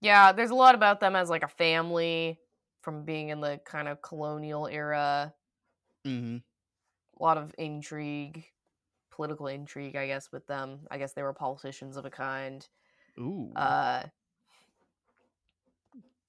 yeah, 0.01 0.33
there's 0.33 0.51
a 0.51 0.55
lot 0.55 0.76
about 0.76 1.01
them 1.01 1.16
as 1.16 1.29
like 1.29 1.43
a 1.43 1.49
family 1.49 2.39
from 2.89 3.05
being 3.05 3.28
in 3.28 3.43
the 3.43 3.61
kind 3.66 3.86
of 3.86 4.01
colonial 4.01 4.66
era. 4.66 5.34
Mm-hmm. 6.07 6.39
A 7.20 7.22
lot 7.22 7.36
of 7.36 7.55
intrigue, 7.59 8.47
political 9.11 9.47
intrigue, 9.47 9.95
I 9.95 10.07
guess, 10.07 10.32
with 10.32 10.47
them. 10.47 10.86
I 10.91 10.97
guess 10.97 11.12
they 11.12 11.22
were 11.22 11.34
politicians 11.34 11.99
of 11.99 12.07
a 12.07 12.11
kind. 12.11 12.66
Ooh. 13.18 13.53
Uh, 13.55 14.05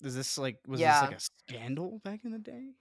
Is 0.04 0.18
this 0.18 0.38
like 0.38 0.58
was 0.68 0.82
yeah. 0.82 1.00
this 1.00 1.10
like 1.10 1.18
a 1.18 1.54
scandal 1.54 2.02
back 2.04 2.26
in 2.26 2.32
the 2.32 2.40
day? 2.40 2.74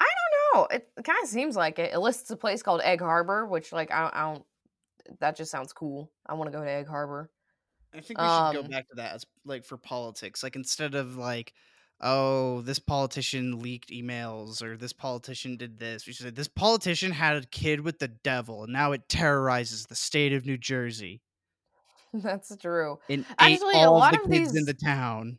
I 0.00 0.06
don't 0.06 0.54
know. 0.54 0.66
It, 0.70 0.88
kind 1.04 1.18
of 1.22 1.28
seems 1.28 1.56
like 1.56 1.78
it. 1.78 1.92
It 1.92 1.98
lists 1.98 2.30
a 2.30 2.36
place 2.36 2.62
called 2.62 2.80
Egg 2.82 3.02
Harbor, 3.02 3.44
which 3.44 3.70
like 3.70 3.90
I 3.90 4.00
don't, 4.00 4.16
I 4.16 4.20
don't 4.32 4.44
that 5.20 5.36
just 5.36 5.50
sounds 5.50 5.74
cool. 5.74 6.10
I 6.24 6.32
want 6.32 6.50
to 6.50 6.56
go 6.56 6.64
to 6.64 6.70
Egg 6.70 6.86
Harbor. 6.86 7.30
I 7.92 8.00
think 8.00 8.18
we 8.18 8.24
should 8.24 8.54
go 8.54 8.60
Um, 8.64 8.70
back 8.70 8.88
to 8.88 8.96
that 8.96 9.14
as 9.14 9.26
like 9.44 9.66
for 9.66 9.76
politics. 9.76 10.42
Like 10.42 10.56
instead 10.56 10.94
of 10.94 11.16
like, 11.16 11.52
oh, 12.00 12.60
this 12.62 12.78
politician 12.78 13.60
leaked 13.60 13.90
emails 13.90 14.62
or 14.62 14.76
this 14.76 14.92
politician 14.92 15.56
did 15.56 15.78
this, 15.78 16.06
we 16.06 16.12
should 16.12 16.24
say 16.24 16.30
this 16.30 16.48
politician 16.48 17.12
had 17.12 17.36
a 17.36 17.46
kid 17.46 17.80
with 17.80 17.98
the 17.98 18.08
devil 18.08 18.64
and 18.64 18.72
now 18.72 18.92
it 18.92 19.08
terrorizes 19.08 19.86
the 19.86 19.94
state 19.94 20.32
of 20.32 20.44
New 20.44 20.58
Jersey 20.58 21.22
That's 22.14 22.56
true. 22.56 22.98
and 23.08 23.24
Actually, 23.38 23.74
a 23.74 23.78
ate 23.78 23.84
all 23.86 23.98
lot 23.98 24.12
the 24.14 24.22
of 24.22 24.30
kids 24.30 24.54
in 24.54 24.64
the 24.64 24.74
town. 24.74 25.38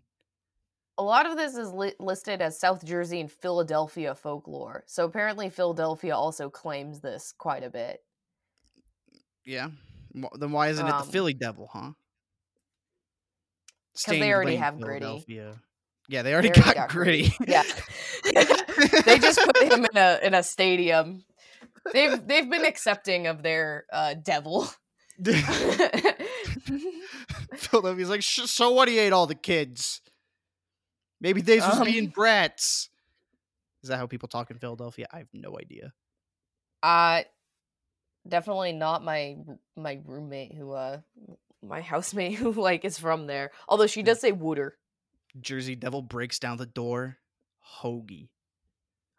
A 0.97 1.03
lot 1.03 1.25
of 1.25 1.37
this 1.37 1.55
is 1.55 1.71
li- 1.71 1.93
listed 1.99 2.41
as 2.41 2.59
South 2.59 2.83
Jersey 2.85 3.19
and 3.21 3.31
Philadelphia 3.31 4.13
folklore. 4.15 4.83
So 4.87 5.05
apparently 5.05 5.49
Philadelphia 5.49 6.15
also 6.15 6.49
claims 6.49 6.99
this 6.99 7.33
quite 7.37 7.63
a 7.63 7.69
bit. 7.69 8.01
Yeah. 9.45 9.69
Then 10.37 10.51
why 10.51 10.69
isn't 10.69 10.85
it 10.85 10.91
Um, 10.91 11.05
the 11.05 11.11
Philly 11.11 11.33
Devil, 11.33 11.69
huh? 11.71 11.91
In 14.11 14.19
they 14.19 14.33
already 14.33 14.55
have 14.57 14.79
Gritty. 14.79 15.25
Yeah, 16.07 16.21
they 16.21 16.33
already 16.33 16.49
They 16.49 16.61
already 16.61 16.75
got, 16.75 16.89
got 16.89 16.89
gritty. 16.89 17.33
Yeah. 17.47 17.63
they 19.05 19.19
just 19.19 19.39
put 19.39 19.57
him 19.63 19.85
in 19.85 19.97
a 19.97 20.19
in 20.23 20.33
a 20.33 20.43
stadium. 20.43 21.23
They've 21.93 22.25
they've 22.27 22.49
been 22.49 22.65
accepting 22.65 23.27
of 23.27 23.43
their 23.43 23.85
uh, 23.91 24.15
devil. 24.15 24.67
Philadelphia's 27.55 28.09
like, 28.09 28.21
so 28.23 28.71
what? 28.71 28.87
He 28.87 28.97
ate 28.99 29.13
all 29.13 29.27
the 29.27 29.35
kids. 29.35 30.01
Maybe 31.21 31.41
they 31.41 31.57
was 31.59 31.79
Um, 31.79 31.85
being 31.85 32.07
brats. 32.07 32.89
Is 33.83 33.89
that 33.89 33.97
how 33.97 34.07
people 34.07 34.27
talk 34.27 34.51
in 34.51 34.57
Philadelphia? 34.57 35.07
I 35.11 35.19
have 35.19 35.29
no 35.33 35.57
idea. 35.59 35.93
Uh 36.83 37.23
definitely 38.27 38.73
not 38.73 39.03
my 39.03 39.37
my 39.75 39.99
roommate 40.05 40.53
who 40.53 40.71
uh 40.71 40.99
my 41.63 41.81
housemate 41.81 42.35
who 42.35 42.51
like 42.51 42.83
is 42.83 42.97
from 42.99 43.27
there. 43.27 43.51
Although 43.67 43.87
she 43.87 44.03
does 44.03 44.19
say 44.19 44.31
Wooder 44.31 44.75
Jersey 45.41 45.75
Devil 45.75 46.01
breaks 46.01 46.39
down 46.39 46.57
the 46.57 46.65
door. 46.65 47.17
Hoagie. 47.81 48.29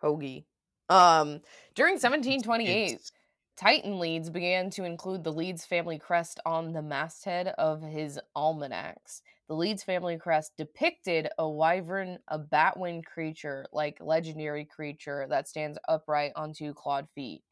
hoagie. 0.03 0.45
Um 0.89 1.41
during 1.75 1.95
1728, 1.95 2.89
kids. 2.91 3.13
Titan 3.57 3.99
Leeds 3.99 4.29
began 4.31 4.69
to 4.71 4.85
include 4.85 5.25
the 5.25 5.33
Leeds 5.33 5.65
family 5.65 5.99
crest 5.99 6.39
on 6.45 6.73
the 6.73 6.83
masthead 6.83 7.49
of 7.59 7.83
his 7.83 8.21
almanacs. 8.37 9.23
The 9.49 9.55
Leeds 9.55 9.83
family 9.83 10.19
crest 10.19 10.53
depicted 10.57 11.29
a 11.39 11.49
wyvern, 11.49 12.19
a 12.29 12.39
batwing 12.39 13.05
creature, 13.05 13.67
like 13.73 13.99
legendary 14.01 14.65
creature 14.65 15.27
that 15.31 15.49
stands 15.49 15.79
upright 15.89 16.33
on 16.37 16.53
two 16.53 16.75
clawed 16.75 17.09
feet. 17.15 17.43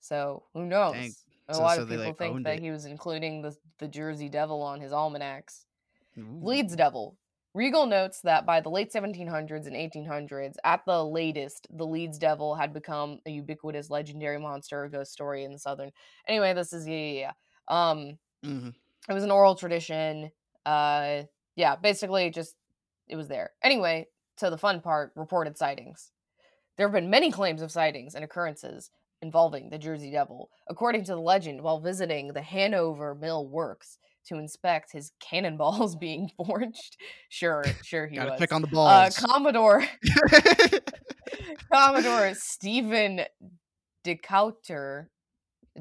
So 0.00 0.44
who 0.54 0.64
knows? 0.66 1.24
A 1.48 1.54
So- 1.54 1.62
lot 1.62 1.76
so 1.76 1.82
of 1.82 1.88
people 1.88 2.04
like, 2.06 2.18
think 2.18 2.44
that 2.44 2.56
it. 2.56 2.60
he 2.62 2.70
was 2.70 2.84
including 2.86 3.42
the 3.42 3.56
the 3.78 3.88
Jersey 3.88 4.28
Devil 4.28 4.62
on 4.62 4.80
his 4.80 4.92
almanacs. 4.92 5.66
Leeds 6.40 6.76
Devil. 6.76 7.16
Regal 7.54 7.86
notes 7.86 8.20
that 8.22 8.46
by 8.46 8.60
the 8.60 8.68
late 8.70 8.92
1700s 8.92 9.66
and 9.66 9.74
1800s, 9.76 10.56
at 10.64 10.84
the 10.86 11.04
latest, 11.04 11.66
the 11.70 11.86
Leeds 11.86 12.18
Devil 12.18 12.54
had 12.54 12.72
become 12.72 13.20
a 13.26 13.30
ubiquitous 13.30 13.90
legendary 13.90 14.38
monster 14.38 14.84
or 14.84 14.88
ghost 14.88 15.12
story 15.12 15.44
in 15.44 15.52
the 15.52 15.58
southern. 15.58 15.90
Anyway, 16.26 16.52
this 16.52 16.72
is 16.72 16.86
yeah, 16.86 16.96
yeah, 16.96 17.20
yeah. 17.20 17.32
Um, 17.90 18.18
Mhm. 18.42 18.74
it 19.08 19.12
was 19.12 19.24
an 19.24 19.30
oral 19.30 19.54
tradition. 19.54 20.30
Uh, 20.66 21.24
yeah, 21.56 21.76
basically, 21.76 22.30
just 22.30 22.56
it 23.08 23.16
was 23.16 23.28
there. 23.28 23.52
Anyway, 23.62 24.08
to 24.36 24.50
the 24.50 24.58
fun 24.58 24.80
part, 24.80 25.12
reported 25.16 25.56
sightings. 25.56 26.12
There 26.76 26.86
have 26.86 26.92
been 26.94 27.10
many 27.10 27.30
claims 27.30 27.62
of 27.62 27.72
sightings 27.72 28.14
and 28.14 28.24
occurrences 28.24 28.90
involving 29.20 29.70
the 29.70 29.78
Jersey 29.78 30.10
Devil. 30.10 30.50
According 30.68 31.04
to 31.04 31.12
the 31.14 31.20
legend, 31.20 31.62
while 31.62 31.80
visiting 31.80 32.28
the 32.32 32.42
Hanover 32.42 33.14
Mill 33.14 33.46
Works 33.46 33.98
to 34.28 34.38
inspect 34.38 34.92
his 34.92 35.12
cannonballs 35.20 35.96
being 36.00 36.30
forged, 36.36 36.96
sure, 37.28 37.64
sure 37.82 38.06
he 38.06 38.16
Gotta 38.16 38.32
was. 38.32 38.40
pick 38.40 38.52
on 38.52 38.62
the 38.62 38.68
uh, 38.68 38.70
balls. 38.70 39.16
Commodore 39.16 39.84
Commodore 41.72 42.34
Stephen 42.34 43.22
Decatur, 44.04 45.10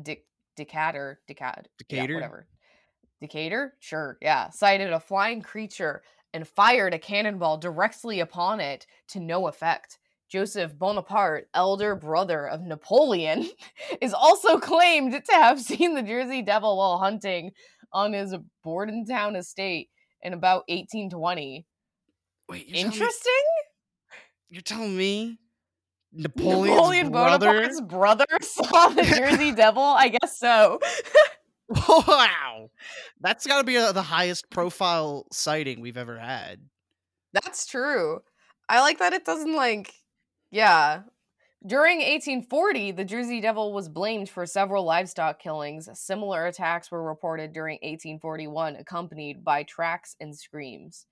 Dic- 0.02 0.26
Decatur, 0.56 1.20
Decatur, 1.28 1.64
yeah, 1.90 2.02
Decatur? 2.02 2.14
whatever. 2.16 2.48
Decatur? 3.22 3.74
Sure, 3.80 4.18
yeah. 4.22 4.50
Sighted 4.50 4.92
a 4.94 5.00
flying 5.00 5.42
creature 5.42 6.04
and 6.34 6.48
fired 6.48 6.94
a 6.94 7.00
cannonball 7.00 7.58
directly 7.58 8.20
upon 8.20 8.60
it 8.60 8.86
to 9.10 9.20
no 9.20 9.48
effect. 9.48 9.98
Joseph 10.30 10.78
Bonaparte, 10.78 11.48
elder 11.54 11.96
brother 11.96 12.48
of 12.48 12.62
Napoleon, 12.62 13.50
is 14.02 14.14
also 14.14 14.60
claimed 14.60 15.14
to 15.14 15.34
have 15.34 15.62
seen 15.62 15.96
the 15.96 16.04
Jersey 16.04 16.42
Devil 16.42 16.78
while 16.78 16.98
hunting 16.98 17.52
on 17.94 18.14
his 18.14 18.36
Bordentown 18.64 19.36
estate 19.36 19.90
in 20.22 20.34
about 20.34 20.64
1820. 20.68 21.66
Wait, 22.50 22.68
you're 22.68 22.76
telling 22.76 22.90
me- 22.90 22.96
Interesting? 22.96 23.44
You're 24.50 24.62
telling 24.62 24.98
me 24.98 25.40
Napoleon's 26.14 26.70
Napoleon 26.78 27.12
brother? 27.12 27.48
Bonaparte's 27.48 27.82
brother 27.88 28.26
saw 28.42 28.90
the 28.90 29.04
Jersey 29.04 29.52
Devil? 29.56 29.84
I 29.84 30.10
guess 30.10 30.38
so. 30.40 30.80
Wow, 31.70 32.70
that's 33.20 33.46
got 33.46 33.58
to 33.58 33.66
be 33.66 33.76
uh 33.76 33.92
the 33.92 34.02
highest 34.02 34.50
profile 34.50 35.28
sighting 35.34 35.82
we've 35.82 35.98
ever 35.98 36.18
had. 36.18 36.62
That's 37.34 37.66
true. 37.66 38.22
I 38.70 38.80
like 38.80 39.00
that 39.00 39.12
it 39.12 39.26
doesn't 39.26 39.54
like 39.54 39.94
yeah. 40.50 41.02
During 41.66 41.98
1840, 41.98 42.92
the 42.92 43.04
Jersey 43.04 43.42
Devil 43.42 43.74
was 43.74 43.90
blamed 43.90 44.30
for 44.30 44.46
several 44.46 44.86
livestock 44.86 45.40
killings. 45.40 45.90
Similar 45.94 46.46
attacks 46.46 46.92
were 46.92 47.04
reported 47.04 47.52
during 47.52 47.78
1841, 47.78 48.76
accompanied 48.76 49.44
by 49.44 49.64
tracks 49.64 50.16
and 50.20 50.38
screams. 50.38 51.08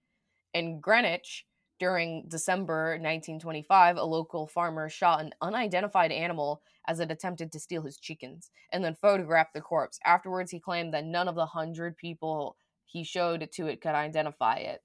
In 0.54 0.80
Greenwich, 0.80 1.46
during 1.80 2.26
December 2.30 2.92
1925, 2.92 3.98
a 3.98 4.04
local 4.04 4.48
farmer 4.48 4.88
shot 4.88 5.20
an 5.20 5.32
unidentified 5.42 6.12
animal 6.12 6.62
as 6.88 7.00
it 7.00 7.12
attempted 7.12 7.52
to 7.52 7.60
steal 7.60 7.82
his 7.82 7.98
chickens 7.98 8.52
and 8.72 8.84
then 8.84 8.96
photographed 8.96 9.54
the 9.54 9.62
corpse. 9.62 10.00
Afterwards, 10.06 10.52
he 10.52 10.60
claimed 10.60 10.94
that 10.94 11.06
none 11.06 11.28
of 11.28 11.36
the 11.36 11.48
hundred 11.48 11.98
people 11.98 12.56
he 12.86 13.04
showed 13.04 13.50
to 13.52 13.68
it 13.68 13.82
could 13.82 13.96
identify 13.96 14.58
it. 14.58 14.82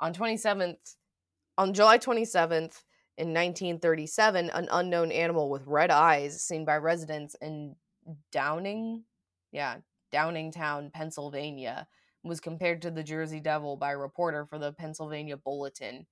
On 0.00 0.12
27th, 0.12 0.96
on 1.58 1.74
July 1.74 1.98
27th, 1.98 2.82
in 3.18 3.28
1937, 3.28 4.50
an 4.50 4.68
unknown 4.70 5.12
animal 5.12 5.50
with 5.50 5.66
red 5.66 5.90
eyes 5.90 6.42
seen 6.42 6.64
by 6.64 6.76
residents 6.76 7.36
in 7.40 7.76
Downing, 8.32 9.04
yeah, 9.52 9.76
Downingtown, 10.12 10.92
Pennsylvania, 10.92 11.86
was 12.24 12.40
compared 12.40 12.82
to 12.82 12.90
the 12.90 13.02
Jersey 13.02 13.40
Devil 13.40 13.76
by 13.76 13.92
a 13.92 13.98
reporter 13.98 14.46
for 14.46 14.58
the 14.58 14.72
Pennsylvania 14.72 15.36
Bulletin 15.36 16.06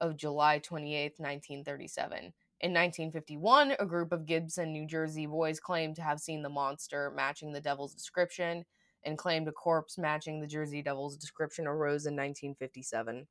of 0.00 0.16
July 0.16 0.58
28, 0.58 1.14
1937. 1.18 2.32
In 2.62 2.72
1951, 2.72 3.74
a 3.78 3.86
group 3.86 4.12
of 4.12 4.26
Gibbstown, 4.26 4.68
New 4.68 4.86
Jersey 4.86 5.26
boys 5.26 5.60
claimed 5.60 5.96
to 5.96 6.02
have 6.02 6.20
seen 6.20 6.42
the 6.42 6.48
monster 6.48 7.12
matching 7.14 7.52
the 7.52 7.60
devil's 7.60 7.94
description 7.94 8.64
and 9.04 9.16
claimed 9.16 9.48
a 9.48 9.52
corpse 9.52 9.96
matching 9.96 10.40
the 10.40 10.46
Jersey 10.46 10.82
Devil's 10.82 11.16
description 11.16 11.66
arose 11.66 12.06
in 12.06 12.14
1957. 12.14 13.26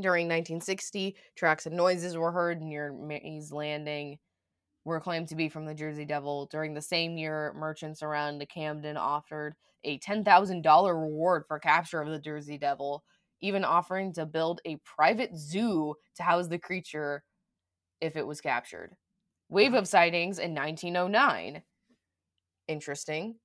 During 0.00 0.26
1960, 0.26 1.14
tracks 1.36 1.66
and 1.66 1.76
noises 1.76 2.16
were 2.16 2.32
heard 2.32 2.60
near 2.60 2.92
Mays 2.92 3.52
Landing, 3.52 4.18
were 4.84 5.00
claimed 5.00 5.28
to 5.28 5.36
be 5.36 5.48
from 5.48 5.66
the 5.66 5.74
Jersey 5.74 6.04
Devil. 6.04 6.46
During 6.46 6.74
the 6.74 6.82
same 6.82 7.16
year, 7.16 7.54
merchants 7.56 8.02
around 8.02 8.44
Camden 8.48 8.96
offered 8.96 9.54
a 9.84 9.98
$10,000 10.00 10.86
reward 10.88 11.44
for 11.46 11.58
capture 11.58 12.00
of 12.00 12.08
the 12.08 12.18
Jersey 12.18 12.58
Devil, 12.58 13.04
even 13.40 13.64
offering 13.64 14.12
to 14.14 14.26
build 14.26 14.60
a 14.64 14.76
private 14.84 15.36
zoo 15.36 15.94
to 16.16 16.22
house 16.22 16.48
the 16.48 16.58
creature 16.58 17.22
if 18.00 18.16
it 18.16 18.26
was 18.26 18.40
captured. 18.40 18.96
Wave 19.48 19.74
of 19.74 19.86
sightings 19.86 20.38
in 20.38 20.54
1909. 20.54 21.62
Interesting. 22.66 23.36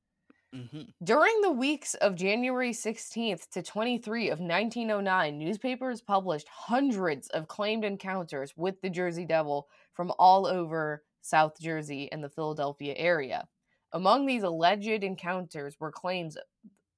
Hmm 0.54 0.82
During 1.04 1.42
the 1.42 1.52
weeks 1.52 1.94
of 1.96 2.16
January 2.16 2.72
16th 2.72 3.50
to 3.52 3.62
23 3.62 4.30
of 4.30 4.40
1909, 4.40 5.38
newspapers 5.38 6.02
published 6.02 6.48
hundreds 6.48 7.28
of 7.30 7.48
claimed 7.48 7.86
encounters 7.86 8.54
with 8.56 8.82
the 8.82 8.90
Jersey 8.90 9.26
Devil 9.26 9.68
from 9.94 10.12
all 10.18 10.48
over 10.48 11.04
South 11.22 11.60
Jersey 11.60 12.12
and 12.12 12.24
the 12.24 12.30
Philadelphia 12.30 12.94
area. 12.98 13.48
Among 13.92 14.26
these 14.26 14.44
alleged 14.44 15.04
encounters 15.04 15.80
were 15.80 15.92
claims 15.92 16.38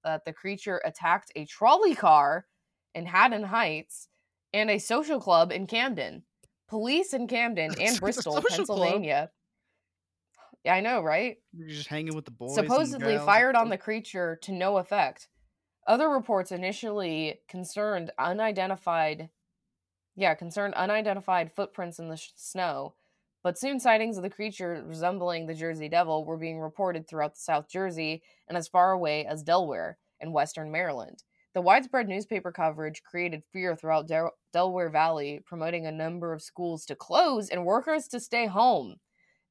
that 0.04 0.26
the 0.26 0.34
creature 0.34 0.82
attacked 0.86 1.32
a 1.36 1.46
trolley 1.46 1.96
car 1.96 2.46
in 2.96 3.06
Haddon 3.06 3.44
Heights 3.44 4.08
and 4.54 4.70
a 4.70 4.80
social 4.80 5.20
club 5.20 5.52
in 5.52 5.68
Camden. 5.68 6.24
Police 6.68 7.14
in 7.14 7.28
Camden 7.28 7.74
and 7.80 8.00
Bristol, 8.00 8.42
Pennsylvania, 8.48 9.16
club? 9.16 9.30
Yeah, 10.64 10.76
I 10.76 10.82
know, 10.82 11.02
right? 11.02 11.38
You're 11.54 11.70
just 11.70 11.88
hanging 11.88 12.16
with 12.16 12.26
the 12.26 12.32
boys. 12.32 12.58
and 12.58 12.68
supposedly 12.68 13.14
gals. 13.14 13.26
fired 13.26 13.56
on 13.56 13.70
the 13.70 13.78
creature 13.78 14.38
to 14.44 14.52
no 14.52 14.78
effect. 14.78 15.28
Other 15.88 16.10
reports 16.10 16.52
initially 16.52 17.40
concerned 17.48 18.12
unidentified, 18.20 19.30
yeah, 20.16 20.36
concerned 20.36 20.76
unidentified 20.76 21.52
footprints 21.52 21.98
in 21.98 22.10
the 22.10 22.18
sh- 22.18 22.30
snow, 22.36 22.94
but 23.44 23.58
soon 23.58 23.80
sightings 23.80 24.18
of 24.18 24.24
the 24.24 24.30
creature 24.30 24.84
resembling 24.86 25.48
the 25.48 25.56
Jersey 25.56 25.90
Devil 25.90 26.24
were 26.26 26.38
being 26.38 26.60
reported 26.60 27.08
throughout 27.08 27.38
South 27.38 27.68
Jersey 27.68 28.22
and 28.48 28.56
as 28.56 28.68
far 28.68 28.92
away 28.92 29.26
as 29.26 29.42
Delaware 29.42 29.98
and 30.20 30.32
western 30.32 30.72
Maryland. 30.72 31.24
The 31.56 31.62
widespread 31.62 32.08
newspaper 32.08 32.52
coverage 32.52 33.02
created 33.04 33.44
fear 33.52 33.76
throughout 33.76 34.08
Del- 34.08 34.36
Delaware 34.54 34.90
Valley, 34.90 35.42
promoting 35.44 35.88
a 35.88 35.92
number 35.92 36.32
of 36.32 36.44
schools 36.44 36.86
to 36.86 36.96
close 36.96 37.50
and 37.50 37.66
workers 37.66 38.08
to 38.10 38.20
stay 38.20 38.46
home. 38.46 38.98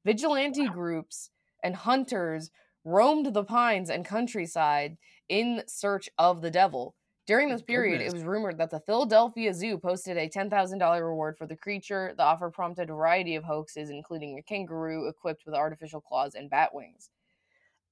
Vigilante 0.05 0.67
groups 0.67 1.29
and 1.63 1.75
hunters 1.75 2.51
roamed 2.83 3.33
the 3.33 3.43
pines 3.43 3.89
and 3.89 4.05
countryside 4.05 4.97
in 5.29 5.63
search 5.67 6.09
of 6.17 6.41
the 6.41 6.51
devil. 6.51 6.95
During 7.27 7.49
this 7.49 7.61
period, 7.61 8.01
it 8.01 8.11
was 8.11 8.23
rumored 8.23 8.57
that 8.57 8.71
the 8.71 8.79
Philadelphia 8.79 9.53
Zoo 9.53 9.77
posted 9.77 10.17
a 10.17 10.27
$10,000 10.27 11.01
reward 11.01 11.37
for 11.37 11.45
the 11.45 11.55
creature. 11.55 12.13
The 12.17 12.23
offer 12.23 12.49
prompted 12.49 12.89
a 12.89 12.93
variety 12.93 13.35
of 13.35 13.43
hoaxes, 13.43 13.89
including 13.89 14.37
a 14.37 14.41
kangaroo 14.41 15.07
equipped 15.07 15.45
with 15.45 15.55
artificial 15.55 16.01
claws 16.01 16.33
and 16.33 16.49
bat 16.49 16.73
wings. 16.73 17.09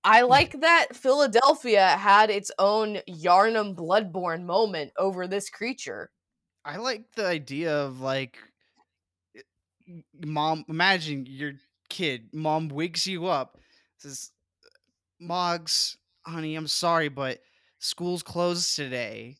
I 0.03 0.21
hmm. 0.21 0.27
like 0.27 0.59
that 0.61 0.87
Philadelphia 0.95 1.87
had 1.87 2.29
its 2.29 2.51
own 2.57 2.99
Yharnam 3.07 3.75
Bloodborne 3.75 4.43
moment 4.43 4.91
over 4.97 5.27
this 5.27 5.49
creature. 5.49 6.09
I 6.65 6.77
like 6.77 7.11
the 7.15 7.25
idea 7.25 7.73
of 7.73 8.01
like, 8.01 8.37
mom. 10.25 10.65
Imagine 10.67 11.25
your 11.27 11.53
kid. 11.89 12.29
Mom 12.33 12.69
wakes 12.69 13.05
you 13.07 13.27
up, 13.27 13.57
says, 13.97 14.31
"Moggs, 15.19 15.97
honey, 16.25 16.55
I'm 16.55 16.67
sorry, 16.67 17.09
but 17.09 17.39
school's 17.79 18.23
closed 18.23 18.75
today. 18.75 19.37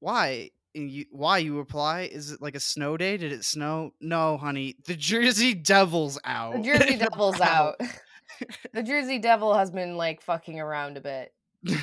Why?" 0.00 0.50
And 0.74 0.88
you, 0.88 1.04
why 1.10 1.38
you 1.38 1.58
reply? 1.58 2.02
Is 2.02 2.30
it 2.30 2.40
like 2.40 2.54
a 2.54 2.60
snow 2.60 2.96
day? 2.96 3.16
Did 3.16 3.32
it 3.32 3.44
snow? 3.44 3.92
No, 4.00 4.36
honey. 4.36 4.76
The 4.84 4.94
Jersey 4.94 5.52
Devil's 5.52 6.16
out. 6.24 6.52
The 6.52 6.62
Jersey 6.62 6.96
Devil's 7.08 7.40
out. 7.40 7.74
the 8.72 8.82
Jersey 8.84 9.18
Devil 9.18 9.52
has 9.54 9.72
been 9.72 9.96
like 9.96 10.22
fucking 10.22 10.60
around 10.60 10.96
a 10.96 11.00
bit. 11.00 11.34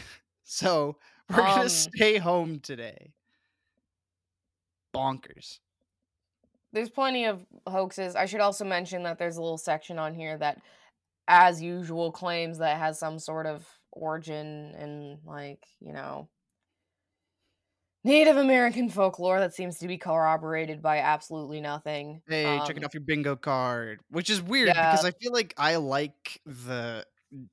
So 0.49 0.95
we're 1.29 1.35
gonna 1.35 1.63
Um, 1.63 1.67
stay 1.69 2.17
home 2.17 2.61
today. 2.61 3.11
Bonkers. 4.95 5.59
There's 6.73 6.89
plenty 6.89 7.25
of 7.25 7.45
hoaxes. 7.67 8.15
I 8.15 8.25
should 8.25 8.41
also 8.41 8.65
mention 8.65 9.03
that 9.03 9.17
there's 9.17 9.37
a 9.37 9.41
little 9.41 9.57
section 9.57 9.99
on 9.99 10.13
here 10.13 10.37
that, 10.37 10.61
as 11.27 11.61
usual, 11.61 12.11
claims 12.11 12.57
that 12.59 12.75
it 12.75 12.79
has 12.79 12.99
some 12.99 13.19
sort 13.19 13.45
of 13.45 13.65
origin 13.91 14.75
in, 14.79 15.19
like, 15.25 15.63
you 15.79 15.93
know, 15.93 16.29
Native 18.03 18.37
American 18.37 18.89
folklore 18.89 19.39
that 19.39 19.53
seems 19.53 19.79
to 19.79 19.87
be 19.87 19.97
corroborated 19.97 20.81
by 20.81 20.99
absolutely 20.99 21.59
nothing. 21.59 22.21
Hey, 22.27 22.43
check 22.65 22.77
it 22.77 22.77
Um, 22.77 22.85
off 22.85 22.93
your 22.93 23.01
bingo 23.01 23.35
card. 23.35 23.99
Which 24.09 24.29
is 24.29 24.41
weird 24.41 24.67
because 24.67 25.03
I 25.03 25.11
feel 25.11 25.33
like 25.33 25.53
I 25.57 25.75
like 25.75 26.39
the 26.45 27.05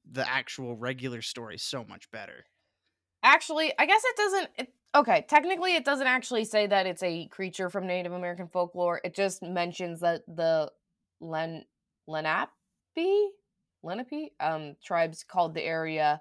the 0.09 0.31
actual 0.31 0.77
regular 0.77 1.23
story 1.23 1.59
so 1.59 1.85
much 1.85 2.09
better. 2.13 2.45
Actually, 3.25 3.73
I 3.77 3.87
guess 3.87 4.03
it 4.05 4.17
doesn't. 4.17 4.51
It, 4.59 4.73
okay, 4.95 5.25
technically, 5.29 5.75
it 5.75 5.85
doesn't 5.85 6.07
actually 6.07 6.45
say 6.45 6.67
that 6.67 6.87
it's 6.87 7.03
a 7.03 7.27
creature 7.29 7.71
from 7.71 7.87
Native 7.87 8.13
American 8.13 8.49
folklore. 8.49 9.01
It 9.05 9.15
just 9.15 9.43
mentions 9.43 10.01
that 10.01 10.23
the 10.27 10.71
Len 11.21 11.65
Lenape 12.07 12.51
Lenape 13.83 14.33
um 14.41 14.77
tribes 14.83 15.25
called 15.25 15.55
the 15.55 15.63
area 15.63 16.21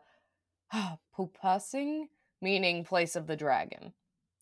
Popuessing, 1.17 2.07
meaning 2.41 2.84
place 2.84 3.15
of 3.15 3.28
the 3.28 3.36
dragon. 3.36 3.93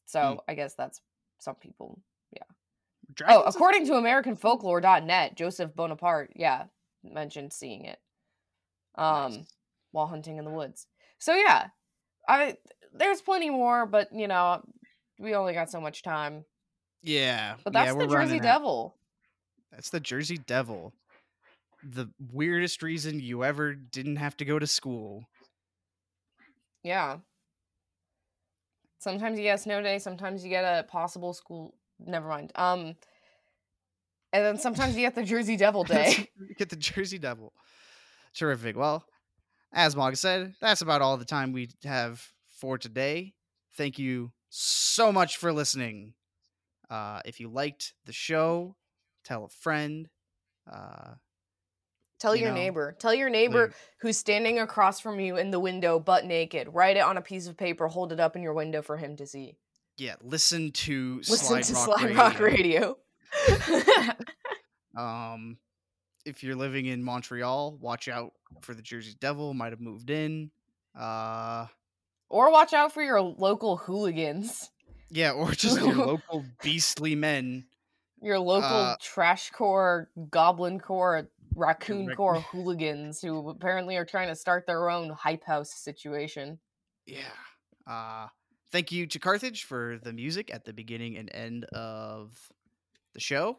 So 0.06 0.44
I 0.48 0.56
guess 0.56 0.74
that's 0.76 1.02
some 1.40 1.56
people. 1.56 2.02
Yeah. 2.32 2.44
Oh, 2.48 3.14
Dragons 3.14 3.48
is- 3.48 3.56
according 3.56 3.86
to 3.88 3.94
AmericanFolklore.net, 3.94 5.36
Joseph 5.36 5.76
Bonaparte, 5.76 6.32
yeah, 6.36 6.66
mentioned 7.04 7.54
seeing 7.54 7.86
it 7.86 8.00
um 8.96 9.34
Nice. 9.34 9.56
while 9.92 10.08
hunting 10.08 10.38
in 10.38 10.46
the 10.46 10.52
woods. 10.52 10.88
So 11.18 11.36
yeah, 11.36 11.68
I 12.28 12.58
there's 12.94 13.22
plenty 13.22 13.50
more, 13.50 13.86
but 13.86 14.10
you 14.14 14.28
know, 14.28 14.62
we 15.20 15.36
only 15.36 15.54
got 15.54 15.70
so 15.70 15.80
much 15.82 16.02
time. 16.04 16.46
yeah, 17.02 17.56
But 17.64 17.74
that's 17.74 17.94
we're 17.94 18.08
the 18.08 18.14
Jersey 18.14 18.38
out. 18.38 18.42
Devil. 18.44 18.96
That's 19.72 19.90
the 19.90 20.00
Jersey 20.00 20.38
Devil. 20.38 20.94
The 21.84 22.10
weirdest 22.32 22.84
reason 22.84 23.20
you 23.20 23.44
ever 23.44 23.74
didn't 23.74 24.18
have 24.18 24.36
to 24.38 24.46
go 24.46 24.60
to 24.60 24.68
school. 24.68 25.24
Yeah. 26.84 27.18
Sometimes 29.00 29.38
you 29.38 29.44
get 29.44 29.56
a 29.56 29.58
snow 29.62 29.82
day. 29.82 29.98
Sometimes 30.00 30.44
you 30.44 30.50
get 30.50 30.64
a 30.64 30.84
possible 30.84 31.34
school. 31.34 31.74
Never 32.00 32.28
mind. 32.28 32.52
Um, 32.56 32.96
and 34.34 34.46
then 34.46 34.58
sometimes 34.60 34.96
you 34.96 35.02
get 35.02 35.16
the 35.16 35.24
Jersey 35.24 35.58
Devil 35.58 35.84
day. 35.86 36.30
Get 36.58 36.70
the 36.70 36.76
Jersey 36.76 37.18
Devil. 37.18 37.54
Terrific. 38.36 38.76
Well, 38.78 39.04
as 39.74 39.96
Moggs 39.96 40.20
said, 40.20 40.54
that's 40.62 40.82
about 40.82 41.02
all 41.02 41.18
the 41.18 41.26
time 41.26 41.52
we 41.52 41.70
have 41.84 42.24
for 42.62 42.78
today. 42.78 43.34
Thank 43.76 44.00
you 44.00 44.32
so 44.50 45.12
much 45.12 45.36
for 45.38 45.52
listening. 45.52 46.14
Uh, 46.90 47.20
if 47.26 47.40
you 47.40 47.50
liked 47.50 47.94
the 48.06 48.14
show, 48.14 48.76
tell 49.26 49.44
a 49.46 49.50
friend. 49.50 50.08
Uh, 50.72 51.16
Tell 52.20 52.36
you 52.36 52.44
your 52.44 52.52
know, 52.52 52.56
neighbor. 52.58 52.96
Tell 53.00 53.16
your 53.16 53.32
neighbor 53.32 53.64
leave- 53.64 53.76
who's 54.02 54.18
standing 54.18 54.60
across 54.60 55.00
from 55.00 55.20
you 55.20 55.38
in 55.38 55.50
the 55.50 55.60
window, 55.60 56.00
butt 56.00 56.24
naked. 56.24 56.68
Write 56.72 56.98
it 56.98 57.00
on 57.00 57.18
a 57.18 57.22
piece 57.22 57.48
of 57.48 57.58
paper. 57.58 57.88
Hold 57.88 58.14
it 58.14 58.20
up 58.20 58.36
in 58.36 58.44
your 58.44 58.54
window 58.54 58.84
for 58.84 58.96
him 58.98 59.16
to 59.16 59.26
see. 59.26 59.58
yeah, 59.98 60.16
listen 60.22 60.72
to 60.72 61.16
Listen 61.28 61.38
Slide 61.38 61.64
to 61.64 61.74
Rock 61.74 61.84
Slide 61.84 62.40
Radio. 62.40 62.98
Rock 63.48 63.70
Radio. 64.00 64.14
Um, 64.98 65.58
if 66.26 66.44
you're 66.44 66.56
living 66.56 66.86
in 66.86 67.02
Montreal, 67.04 67.78
watch 67.80 68.08
out 68.10 68.34
for 68.62 68.74
the 68.74 68.82
Jersey 68.82 69.16
Devil. 69.20 69.54
Might 69.54 69.72
have 69.72 69.80
moved 69.80 70.10
in. 70.10 70.52
Uh, 71.00 71.68
or 72.32 72.52
watch 72.52 72.74
out 72.74 72.94
for 72.94 73.04
your 73.04 73.22
local 73.22 73.78
hooligans. 73.78 74.72
yeah, 75.10 75.32
or 75.32 75.52
just 75.54 75.78
your 75.78 75.94
local 75.94 76.46
beastly 76.64 77.16
men. 77.16 77.66
Your 78.22 78.40
local 78.40 78.70
Uh, 78.70 78.96
trash 79.02 79.50
core, 79.52 80.10
goblin 80.30 80.80
core, 80.80 81.28
raccoon 81.56 82.14
core 82.16 82.40
hooligans 82.52 83.20
who 83.22 83.50
apparently 83.50 83.98
are 83.98 84.06
trying 84.06 84.28
to 84.30 84.36
start 84.36 84.66
their 84.68 84.90
own 84.90 85.10
hype 85.10 85.44
house 85.44 85.74
situation. 85.74 86.60
Yeah. 87.06 87.34
Uh, 87.88 88.28
thank 88.72 88.92
you 88.92 89.08
to 89.08 89.20
Carthage 89.20 89.64
for 89.64 89.98
the 90.04 90.14
music 90.14 90.54
at 90.54 90.66
the 90.66 90.72
beginning 90.74 91.18
and 91.18 91.30
end 91.34 91.66
of 91.66 92.52
the 93.14 93.20
show. 93.20 93.58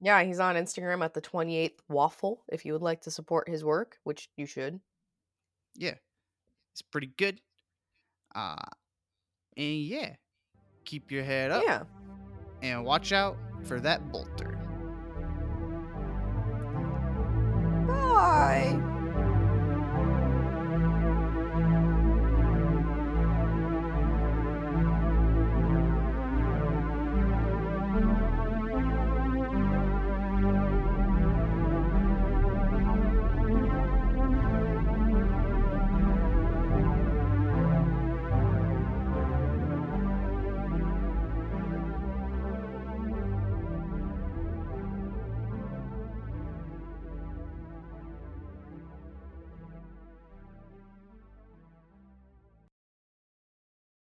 Yeah, 0.00 0.22
he's 0.24 0.40
on 0.40 0.56
Instagram 0.56 1.04
at 1.04 1.14
the 1.14 1.22
28th 1.22 1.78
Waffle 1.88 2.42
if 2.48 2.64
you 2.64 2.72
would 2.72 2.82
like 2.82 3.02
to 3.02 3.10
support 3.10 3.48
his 3.48 3.64
work, 3.64 3.98
which 4.04 4.28
you 4.36 4.46
should. 4.46 4.80
Yeah, 5.76 5.94
it's 6.72 6.82
pretty 6.82 7.12
good. 7.16 7.40
Uh, 8.34 8.56
and 9.56 9.76
yeah, 9.82 10.14
keep 10.84 11.10
your 11.10 11.24
head 11.24 11.50
up 11.50 11.62
Yeah. 11.66 11.82
and 12.62 12.84
watch 12.84 13.12
out 13.12 13.36
for 13.64 13.80
that 13.80 14.10
bolter. 14.12 14.54
Bye. 17.86 18.78